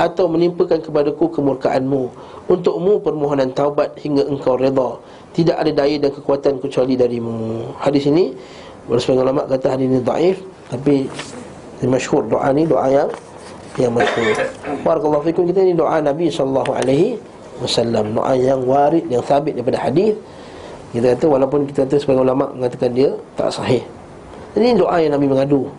[0.00, 2.08] atau menimpakan kepadaku kemurkaanmu
[2.48, 4.96] untukmu permohonan taubat hingga engkau redha
[5.36, 8.32] tidak ada daya dan kekuatan kecuali darimu hadis ini
[8.90, 11.06] Sebagian ulama kata hadis ini daif Tapi
[11.86, 13.08] Masyhur doa ni doa yang
[13.80, 14.36] yang masyhur.
[14.84, 16.28] Barakallahu fikum kita ini doa Nabi
[16.76, 17.16] alaihi
[17.56, 20.12] wasallam, doa yang warid yang sabit daripada hadis.
[20.92, 23.80] Kita kata walaupun kita kata sebagai ulama mengatakan dia tak sahih.
[24.58, 25.72] Ini doa yang Nabi mengadu.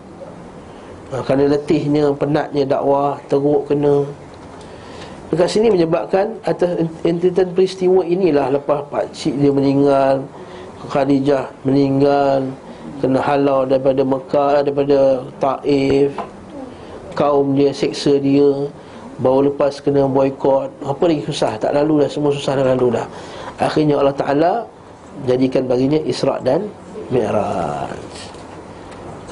[1.12, 4.08] Ha, kerana letihnya, penatnya dakwah, teruk kena
[5.32, 6.76] Dekat sini menyebabkan atas
[7.08, 10.20] entitas peristiwa inilah lepas pak cik dia meninggal,
[10.92, 12.52] Khadijah meninggal,
[13.00, 16.12] kena halau daripada Mekah, daripada Taif,
[17.16, 18.68] kaum dia seksa dia,
[19.24, 21.56] baru lepas kena boykot, apa lagi susah?
[21.56, 23.08] Tak lalu dah, semua susah dah lalu dah.
[23.56, 24.52] Akhirnya Allah Taala
[25.24, 26.68] jadikan baginya Isra' dan
[27.08, 28.11] Mi'raj.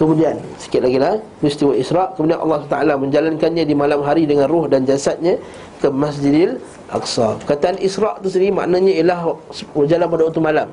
[0.01, 4.65] Kemudian sikit lagi lah peristiwa Isra' kemudian Allah Taala menjalankannya di malam hari dengan ruh
[4.65, 5.37] dan jasadnya
[5.77, 6.57] ke Masjidil
[6.89, 7.37] Aqsa.
[7.45, 9.37] Kataan Isra' tu sendiri maknanya ialah
[9.85, 10.69] jalan pada waktu malam.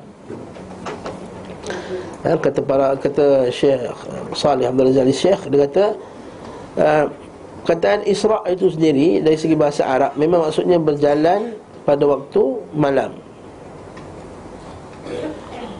[2.24, 3.92] Ya, kata para kata Syekh
[4.32, 5.84] Salih Abdul Razali Syekh dia kata
[6.80, 7.04] uh,
[7.68, 11.52] kataan Isra' itu sendiri dari segi bahasa Arab memang maksudnya berjalan
[11.84, 13.12] pada waktu malam.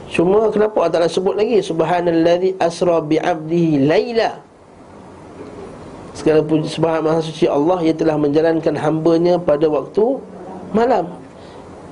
[0.08, 4.40] Cuma kenapa Allah Ta'ala sebut lagi Subhanallazi asra bi'abdihi layla
[6.16, 10.16] Segala puji subhanallah maha suci Allah Yang telah menjalankan hambanya pada waktu
[10.72, 11.12] malam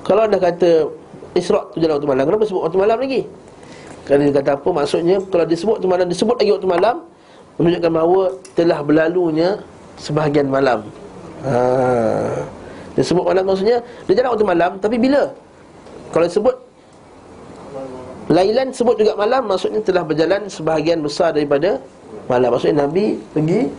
[0.03, 0.89] Kalau anda kata
[1.37, 3.23] Isra' tu jalan waktu malam Kenapa sebut waktu malam lagi?
[4.09, 6.97] Kerana dia kata apa maksudnya Kalau disebut waktu malam Disebut lagi waktu malam
[7.61, 8.23] Menunjukkan bahawa
[8.57, 9.49] telah berlalunya
[10.01, 10.89] Sebahagian malam
[11.45, 11.55] ha.
[12.97, 15.29] Dia sebut malam maksudnya Dia jalan waktu malam Tapi bila?
[16.11, 16.66] Kalau disebut
[18.27, 21.79] Lailan sebut juga malam Maksudnya telah berjalan sebahagian besar daripada
[22.27, 22.55] Malam.
[22.55, 23.71] Maksudnya Nabi pergi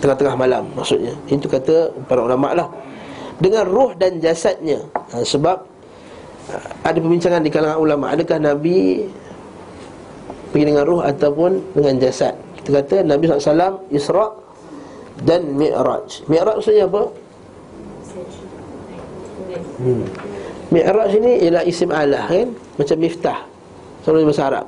[0.00, 1.12] Tengah-tengah malam Maksudnya.
[1.28, 2.68] Itu kata para ulama' lah.
[3.36, 4.80] Dengan roh dan jasadnya.
[5.12, 5.56] Ha, Sebab
[6.52, 6.54] ha,
[6.88, 9.04] Ada perbincangan di kalangan ulama' Adakah Nabi
[10.52, 12.32] Pergi dengan roh ataupun dengan jasad?
[12.66, 14.32] Kita kata Nabi SAW Isra'
[15.22, 16.26] dan Mi'raj.
[16.26, 17.02] Mi'raj maksudnya apa?
[19.76, 20.04] Hmm.
[20.66, 22.50] Mi'raj ini ialah isim alah kan?
[22.74, 23.38] Macam miftah.
[24.02, 24.66] Selalu bahasa Arab.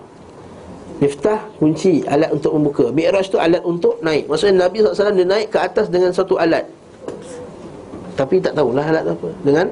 [0.99, 2.85] Miftah, kunci, alat untuk membuka.
[2.91, 4.27] Mi'raj tu alat untuk naik.
[4.27, 6.67] Maksudnya Nabi SAW dia naik ke atas dengan satu alat.
[8.19, 9.29] Tapi tak tahulah alat apa.
[9.43, 9.67] Dengan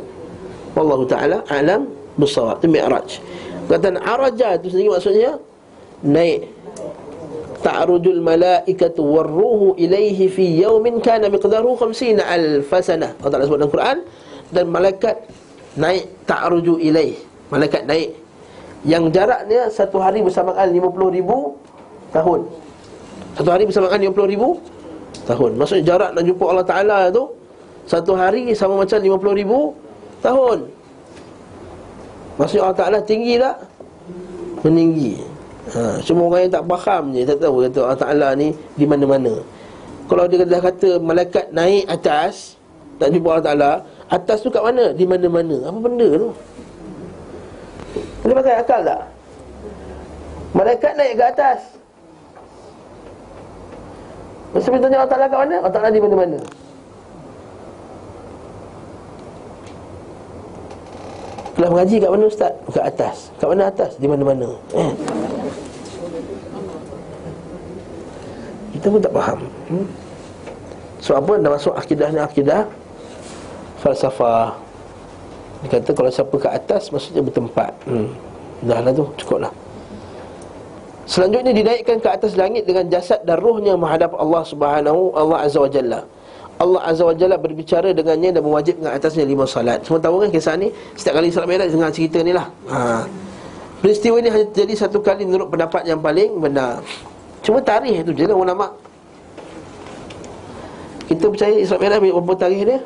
[0.76, 1.88] Allah Ta'ala alam
[2.20, 3.18] besar Itu Mi'raj.
[3.66, 5.42] Kata Araja itu sendiri maksudnya
[6.06, 6.54] Naik.
[7.64, 13.96] Ta'rujul malaikatu warruhu ilaihi fi yawmin kana miqdaruhu khamsina alfasana Allah Ta'ala sebut dalam Quran.
[14.54, 15.26] Dan malaikat
[15.76, 17.14] naik ta'ruju ilaih.
[17.52, 18.16] Malaikat naik.
[18.86, 21.56] Yang jaraknya satu hari bersamaan 50 ribu
[22.10, 22.40] tahun.
[23.36, 24.58] Satu hari bersamaan 50 ribu
[25.28, 25.50] tahun.
[25.60, 27.24] Maksudnya jarak nak jumpa Allah Ta'ala tu
[27.86, 29.74] Satu hari sama macam 50 ribu
[30.22, 30.58] tahun.
[32.36, 33.56] Maksudnya Allah Ta'ala tinggi tak?
[34.66, 35.22] Meninggi.
[35.74, 39.34] Ha, Cuma orang yang tak faham je Tak tahu kata Allah Ta'ala ni di mana-mana.
[40.06, 42.54] Kalau dia dah kata malaikat naik atas
[43.02, 43.70] Tak jumpa Allah Ta'ala
[44.06, 44.94] Atas tu kat mana?
[44.94, 46.30] Di mana-mana Apa benda tu?
[48.22, 49.00] Boleh pakai akal tak?
[50.54, 51.60] Malaikat naik ke atas
[54.54, 55.56] Masa kita tanya Allah Ta'ala kat mana?
[55.58, 56.38] Allah Ta'ala di mana-mana
[61.58, 62.52] Telah mengaji kat mana Ustaz?
[62.70, 63.90] Kat atas Kat mana atas?
[63.98, 64.92] Di mana-mana eh.
[68.78, 69.86] Kita pun tak faham hmm?
[71.02, 71.32] So apa?
[71.42, 72.70] Dah masuk akidah ni akidah
[73.80, 74.56] Falsafah.
[75.64, 77.72] Dia kata kalau siapa ke atas Maksudnya bertempat.
[77.88, 78.12] Hmm.
[78.64, 79.52] Dah lah tu cukup lah
[81.06, 85.70] Selanjutnya dinaikkan ke atas langit Dengan jasad dan rohnya menghadap Allah subhanahu Allah azza wa
[85.70, 86.00] jalla.
[86.56, 90.56] Allah azza wa jalla berbicara dengannya Dan mewajibkan atasnya lima salat Semua tahu kan kisah
[90.56, 90.72] ni?
[90.96, 92.48] Setiap kali salat merah dengar cerita ni lah.
[92.72, 93.04] Ha.
[93.84, 96.80] Peristiwa ini hanya terjadi satu kali Menurut pendapat yang paling benar.
[97.44, 98.72] Cuma tarikh tu je lah ulama'
[101.06, 102.78] Kita percaya Isra Mi'raj berapa tarikh dia?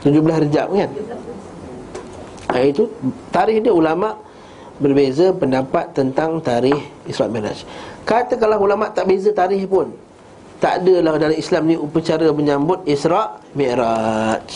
[0.00, 0.90] 17 Rejab kan?
[2.50, 2.88] Ha, Itu
[3.30, 4.16] tarikh dia ulama'
[4.80, 7.68] Berbeza pendapat tentang tarikh Isra' Miraj.
[8.08, 9.92] Katakanlah ulama' tak beza tarikh pun
[10.56, 14.48] Tak adalah dalam Islam ni upacara menyambut Isra' Mi'raj.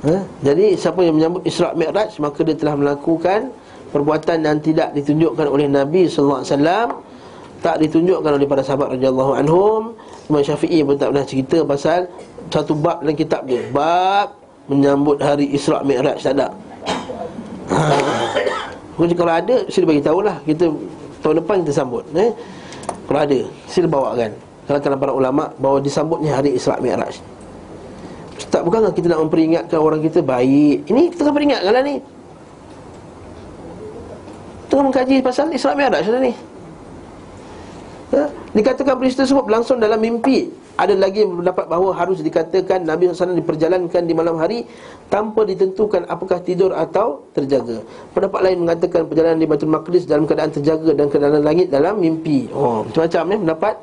[0.00, 0.16] Ha?
[0.44, 3.52] Jadi siapa yang menyambut Isra' Mi'raj Maka dia telah melakukan
[3.90, 6.44] Perbuatan yang tidak ditunjukkan oleh Nabi SAW
[7.60, 9.92] Tak ditunjukkan oleh para sahabat radhiyallahu anhum.
[10.32, 12.08] Imam Syafi'i pun tak pernah cerita pasal
[12.50, 13.62] satu bab dalam kitab dia.
[13.70, 14.34] Bab
[14.66, 16.48] menyambut hari Isra' Mi'raj Tak ada?
[17.70, 19.06] Ha.
[19.16, 20.36] Kalau ada, sila bagi tahulah.
[20.44, 20.68] Kita
[21.24, 22.34] tahun depan kita sambut eh?
[23.08, 24.34] Kalau ada, sila bawa kan?
[24.68, 27.22] Kalau para ulama' bahawa disambutnya hari Isra' Mi'raj.
[28.50, 30.84] Tak bukan kita nak memperingatkan orang kita baik?
[30.90, 31.96] Ini tengah peringatkan lah ni.
[34.68, 36.32] Tengah mengkaji pasal Isra' Mi'raj lah ni.
[38.10, 38.22] Ha?
[38.52, 40.50] Dikatakan peristiwa tersebut berlangsung dalam mimpi
[40.80, 44.64] ada lagi yang berpendapat bahawa harus dikatakan Nabi SAW diperjalankan di malam hari
[45.12, 47.84] Tanpa ditentukan apakah tidur atau terjaga.
[48.16, 52.48] Pendapat lain mengatakan perjalanan di Baitul Maqdis dalam keadaan terjaga Dan keadaan langit dalam mimpi.
[52.56, 53.74] Oh, macam-macam ni pendapat.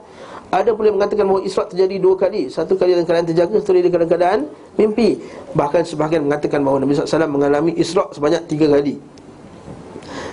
[0.48, 2.48] Ada pula yang mengatakan bahawa Isra' terjadi dua kali.
[2.48, 4.40] Satu kali dalam keadaan terjaga, satu kali dalam keadaan
[4.80, 5.19] mimpi.
[5.53, 8.95] Bahkan sebahagian mengatakan bahawa Nabi SAW mengalami Isra' sebanyak tiga kali.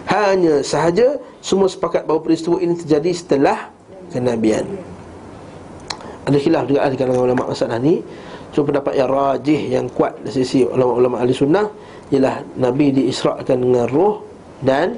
[0.07, 3.74] Hanya sahaja semua sepakat bahawa peristiwa ini terjadi setelah
[4.15, 4.93] kenabian
[6.24, 8.01] Ada khilaf juga di kalangan ulama masalah ni.
[8.55, 11.66] Cuma pendapat yang rajih, yang kuat dari sisi ulama-ulama ahli sunnah
[12.14, 14.22] Ialah Nabi diisra'kan dengan roh
[14.62, 14.94] dan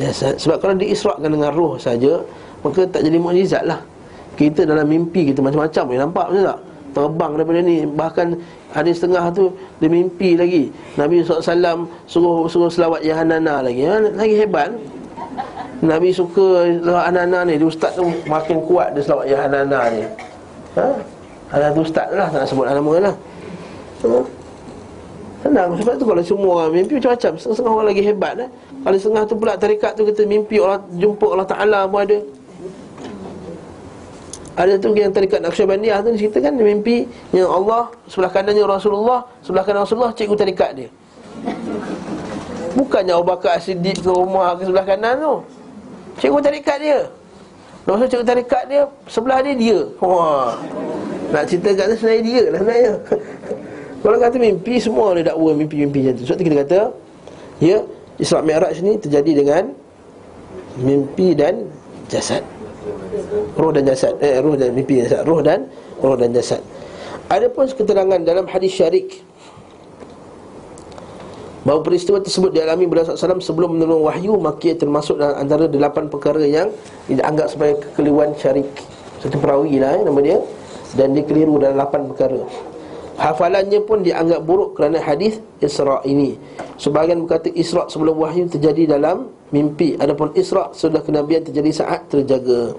[0.00, 0.40] jasad.
[0.40, 2.24] Sebab kalau diisra'kan dengan roh saja
[2.64, 3.84] Maka tak jadi mukjizat lah.
[4.40, 6.60] Kita dalam mimpi kita macam-macam boleh nampak betul tak?
[6.96, 8.26] Terbang daripada ni Bahkan
[8.72, 10.72] ada setengah tu Dia mimpi lagi.
[10.96, 13.84] Nabi SAW suruh suruh selawat Yahanana lagi.
[13.84, 14.08] Ha?
[14.16, 14.72] Lagi hebat.
[15.84, 17.60] Nabi suka selawat Yahanana ni.
[17.60, 20.04] Dia ustaz tu makin kuat dia selawat Yahanana ni
[20.76, 20.86] ha?
[21.52, 23.14] Ada tu ustaz lah Tak nak sebut nama lah
[24.02, 24.20] ha?
[25.42, 28.50] Senang Sebab tu kalau semua orang mimpi macam-macam Setengah orang lagi hebat eh?
[28.84, 32.18] Kalau setengah tu pula tarikat tu kita mimpi Allah Jumpa Allah Ta'ala pun ada
[34.56, 37.04] ada tu yang tarikat Naqsyabandiyah tu cerita kan mimpi
[37.36, 40.88] yang Allah sebelah kanannya Rasulullah, sebelah kanan Rasulullah cikgu tarikat dia.
[42.72, 45.34] Bukannya Abu Bakar Siddiq ke rumah ke sebelah kanan tu.
[46.24, 47.00] Cikgu tarikat dia.
[47.86, 49.78] Rasul cikgu tarikat dia sebelah dia dia.
[50.02, 50.58] Wah.
[51.30, 52.92] Nak cerita kat sebenarnya dia lah sebenarnya.
[54.02, 56.22] Kalau kata mimpi semua ada dakwa mimpi-mimpi macam tu.
[56.26, 56.78] Sebab tu kita kata
[57.62, 57.78] ya
[58.18, 59.62] Isra Mi'raj ni terjadi dengan
[60.76, 61.68] mimpi dan
[62.06, 62.44] jasad
[63.56, 65.66] roh dan jasad eh roh dan mimpi jasad roh dan
[66.00, 66.60] roh dan jasad
[67.26, 69.24] ada pun keterangan dalam hadis syarik
[71.66, 76.38] bahawa peristiwa tersebut dialami beliau SAW sebelum menurun wahyu maka termasuk dalam antara delapan perkara
[76.46, 76.70] yang
[77.10, 78.70] dianggap sebagai kekeliruan syarik.
[79.18, 80.38] Satu perawi lah eh, nama dia.
[80.94, 82.46] Dan dia keliru dalam lapan perkara.
[83.18, 86.38] Hafalannya pun dianggap buruk kerana hadis Isra' ini.
[86.78, 92.78] Sebahagian berkata Isra' sebelum wahyu terjadi dalam mimpi Adapun Isra' sudah kenabian terjadi saat terjaga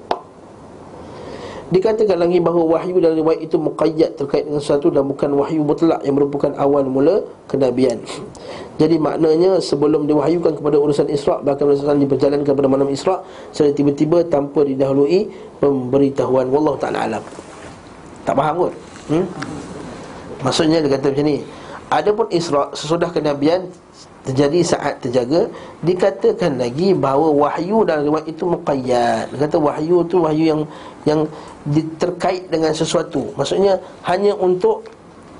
[1.68, 6.00] Dikatakan lagi bahawa wahyu dan riwayat itu muqayyad terkait dengan sesuatu dan bukan wahyu mutlak
[6.08, 8.00] yang merupakan awal mula kenabian.
[8.80, 13.20] Jadi maknanya sebelum diwahyukan kepada urusan Isra' bahkan Rasulullah diperjalankan kepada malam Isra'
[13.52, 15.28] secara tiba-tiba tanpa didahului
[15.60, 17.24] pemberitahuan wallahu taala alam.
[18.24, 18.74] Tak faham kot?
[19.12, 19.26] Hmm?
[20.48, 21.44] Maksudnya dia kata macam ni.
[21.92, 23.68] Adapun Isra' sesudah kenabian
[24.28, 25.48] terjadi saat terjaga
[25.80, 29.32] dikatakan lagi bahawa wahyu dalam riwayat itu muqayyad.
[29.32, 30.62] Kata wahyu tu wahyu yang
[31.08, 31.22] yang
[31.96, 33.32] terkait dengan sesuatu.
[33.40, 34.84] Maksudnya hanya untuk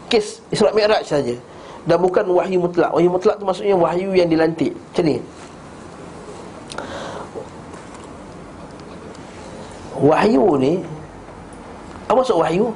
[0.08, 1.36] kes Isra Mi'raj saja.
[1.84, 2.96] Dan bukan wahyu mutlak.
[2.96, 4.72] Wahyu mutlak tu maksudnya wahyu yang dilantik.
[4.72, 5.18] Macam ni.
[9.98, 10.74] Wahyu ni
[12.08, 12.72] apa maksud wahyu?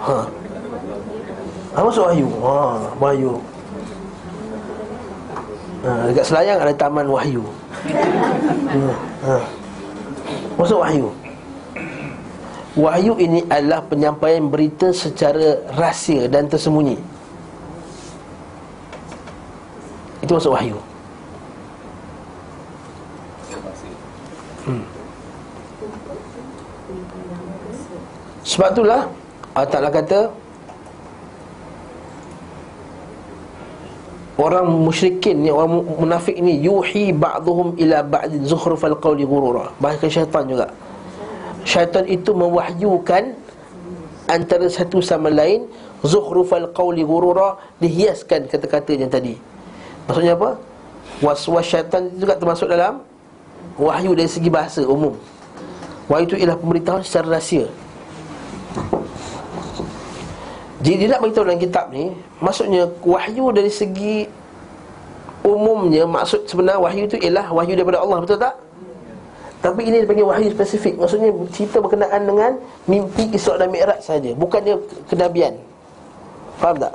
[0.00, 0.41] Ha
[1.72, 2.28] apa maksud wahyu?
[2.44, 2.56] Ha,
[3.00, 3.32] wahyu.
[5.82, 7.44] Ha, dekat Selayang ada taman wahyu.
[7.88, 8.92] Ha,
[9.24, 9.36] ha.
[10.60, 11.08] Maksud wahyu?
[12.72, 16.96] Wahyu ini adalah penyampaian berita secara rahsia dan tersembunyi.
[20.20, 20.78] Itu maksud wahyu.
[24.62, 24.84] Hmm.
[28.46, 29.10] Sebab itulah
[29.56, 30.30] Allah Ta'ala kata
[34.42, 39.70] orang musyrikin ni orang munafik ni yuhi ba'dhum ila ba'd zukhrufal qawli ghurura.
[39.78, 40.66] Bahkan syaitan juga.
[41.62, 43.38] Syaitan itu mewahyukan
[44.26, 45.70] antara satu sama lain
[46.02, 49.38] zukhrufal qawli ghurura dihiaskan kata-kata yang tadi.
[50.10, 50.58] Maksudnya apa?
[51.22, 52.98] Waswas syaitan itu juga termasuk dalam
[53.78, 55.14] wahyu dari segi bahasa umum.
[56.10, 57.70] Wahyu itu ialah pemberitahuan secara rahsia
[60.82, 62.10] jadi dia nak beritahu dalam kitab ni
[62.42, 64.26] Maksudnya wahyu dari segi
[65.42, 68.54] Umumnya maksud sebenarnya wahyu itu ialah wahyu daripada Allah Betul tak?
[69.62, 72.58] Tapi ini dipanggil wahyu spesifik Maksudnya cerita berkenaan dengan
[72.90, 74.74] Mimpi Isra' dan Mi'raj saja Bukannya
[75.06, 75.54] kenabian
[76.58, 76.94] Faham tak?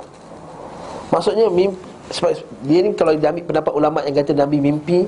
[1.08, 2.32] Maksudnya mimpi sebab
[2.64, 5.04] dia ni kalau dia ambil pendapat ulama yang kata Nabi mimpi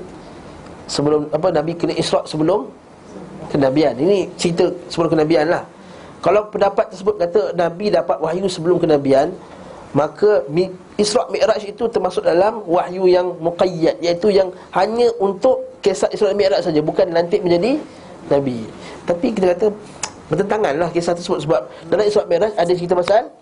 [0.84, 2.68] sebelum apa Nabi kena Isra' sebelum
[3.48, 3.96] kenabian.
[3.96, 5.64] Ini cerita sebelum kenabian lah.
[6.20, 9.32] Kalau pendapat tersebut kata Nabi dapat wahyu sebelum kenabian
[9.90, 10.46] Maka
[10.94, 16.62] Isra' Mi'raj itu termasuk dalam wahyu yang muqayyad Iaitu yang hanya untuk kisah Isra' Mi'raj
[16.62, 17.80] saja Bukan nanti menjadi
[18.28, 18.68] Nabi.
[19.08, 19.66] Tapi kita kata
[20.30, 23.32] bertentangan lah kisah tersebut Sebab dalam Isra' Mi'raj ada cerita pasal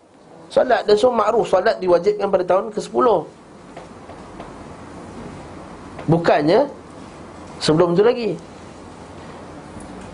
[0.49, 3.07] Salat dan so ma'ruf Salat diwajibkan pada tahun ke-10
[6.09, 6.79] Bukannya
[7.59, 8.31] Sebelum itu lagi.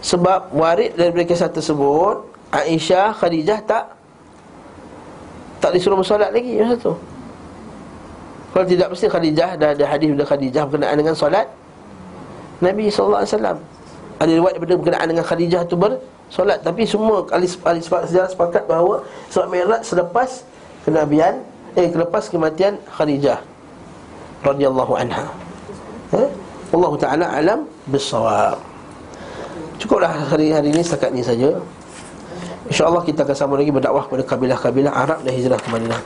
[0.04, 3.84] Sebab warid daripada kisah tersebut Aisyah, Khadijah tak
[5.58, 6.94] tak disuruh bersolat lagi masa tu.
[8.54, 11.50] Kalau tidak mesti Khadijah dah ada hadis dari Khadijah berkenaan dengan solat
[12.62, 13.58] Nabi wasallam.
[14.22, 19.02] Ada riwayat daripada berkenaan dengan Khadijah tu bersolat Tapi semua ahli, ahli sejarah sepakat bahawa
[19.26, 20.46] Isra Mi'raj selepas
[20.86, 21.42] kenabian
[21.74, 23.42] Eh selepas kematian Khadijah
[24.46, 25.26] radhiyallahu anha.
[26.14, 26.28] Eh?
[26.70, 27.60] Allah Taala alam
[27.90, 28.60] bisawab.
[29.82, 31.58] Cukuplah hari-hari ini setakat ini saja.
[32.74, 36.02] InsyaAllah kita akan sama lagi berdakwah kepada kabilah-kabilah Arab dan hijrah ke Madinah.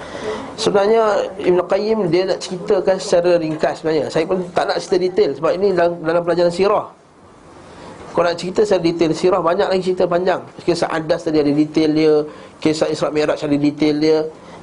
[0.61, 4.13] Sebenarnya Ibn Qayyim dia nak ceritakan secara ringkas sebenarnya.
[4.13, 6.93] Saya pun tak nak cerita detail sebab ini dalam, dalam pelajaran sirah.
[8.13, 10.45] Kalau nak cerita secara detail sirah banyak lagi cerita panjang.
[10.61, 12.13] Kisah Adas tadi ada detail dia
[12.61, 14.19] Kisah Isra' Mi'raj ada detail dia.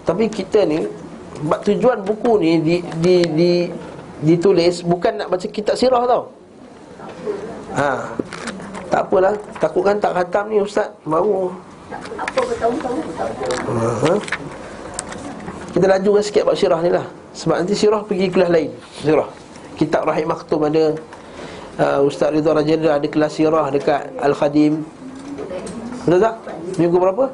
[0.05, 0.85] Tapi kita ni
[1.41, 3.53] Sebab tujuan buku ni di, di, di,
[4.21, 6.29] ditulis bukan nak baca kitab sirah tau.
[7.81, 8.13] Ha,
[8.93, 10.93] tak apalah Takutkan tak khatam ni Ustaz.
[11.01, 13.03] Baru Apa bertahun-tahun.
[14.01, 14.13] Ha?
[15.75, 17.03] Kita lajukan sikit buat sirah ni lah
[17.35, 18.71] Sebab nanti sirah pergi kelas lain
[19.03, 19.27] Sirah
[19.75, 20.95] Kitab Rahim Maktum ada
[21.77, 24.87] uh, Ustaz Ridha Rajendra ada kelas sirah dekat Al-Khadim
[26.07, 26.35] Betul tak?
[26.79, 27.25] Minggu berapa?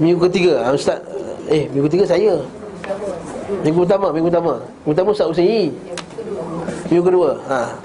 [0.00, 0.98] Minggu ketiga ha, Ustaz
[1.52, 2.40] Eh, minggu ketiga saya
[3.60, 5.68] Minggu pertama, minggu pertama Minggu pertama Ustaz Usai
[6.88, 7.76] Minggu kedua ha.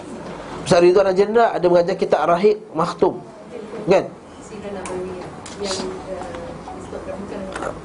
[0.63, 3.19] Ustaz Ridha Rajendra ada mengajar kitab Rahim Maktum
[3.87, 4.03] Kan?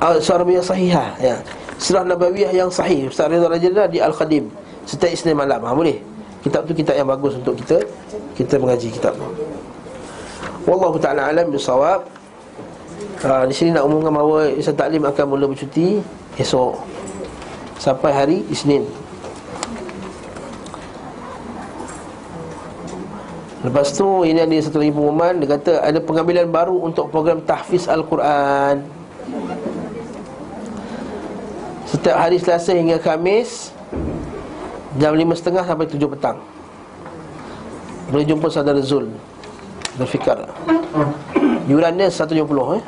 [0.02, 1.36] uh, Surah Sahihah ya.
[1.78, 4.46] Surah Nabawiyah yang sahih Ustaz Ridha Rajadlah di Al-Khadim.
[4.86, 5.98] Setiap Isnin malam ha, Boleh?
[6.42, 7.82] Kitab tu kitab yang bagus untuk kita
[8.34, 9.26] Kita mengaji kitab tu.
[10.62, 12.06] Wallahu ta'ala alam bisawab.
[13.22, 15.98] Uh, Di sini nak umumkan bahawa Ustaz Taklim akan mula bercuti
[16.38, 16.78] Esok.
[17.82, 18.86] Sampai hari Isnin
[23.62, 27.86] Lepas tu ini ada satu lagi pengumuman Dia kata ada pengambilan baru untuk program tahfiz
[27.86, 28.82] Al-Quran.
[31.86, 33.70] Setiap hari Selasa hingga Khamis
[34.98, 36.36] Jam 5.30 sampai 7 petang.
[38.12, 39.08] Boleh jumpa saudara Zul
[39.94, 40.42] Berfikar
[41.70, 42.42] Yuran dia 170
[42.76, 42.82] eh?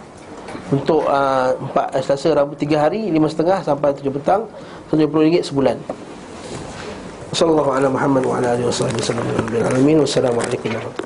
[0.75, 4.51] Untuk uh, 4 Selasa Rabu 3 hari 5.30 sampai 7 petang
[4.91, 5.79] RM170 sebulan
[7.35, 9.27] Sallallahu ala Muhammad wa ala alihi wa sahbihi wa sallam.
[9.27, 11.05] Wassalamualaikum warahmatullahi wabarakatuh.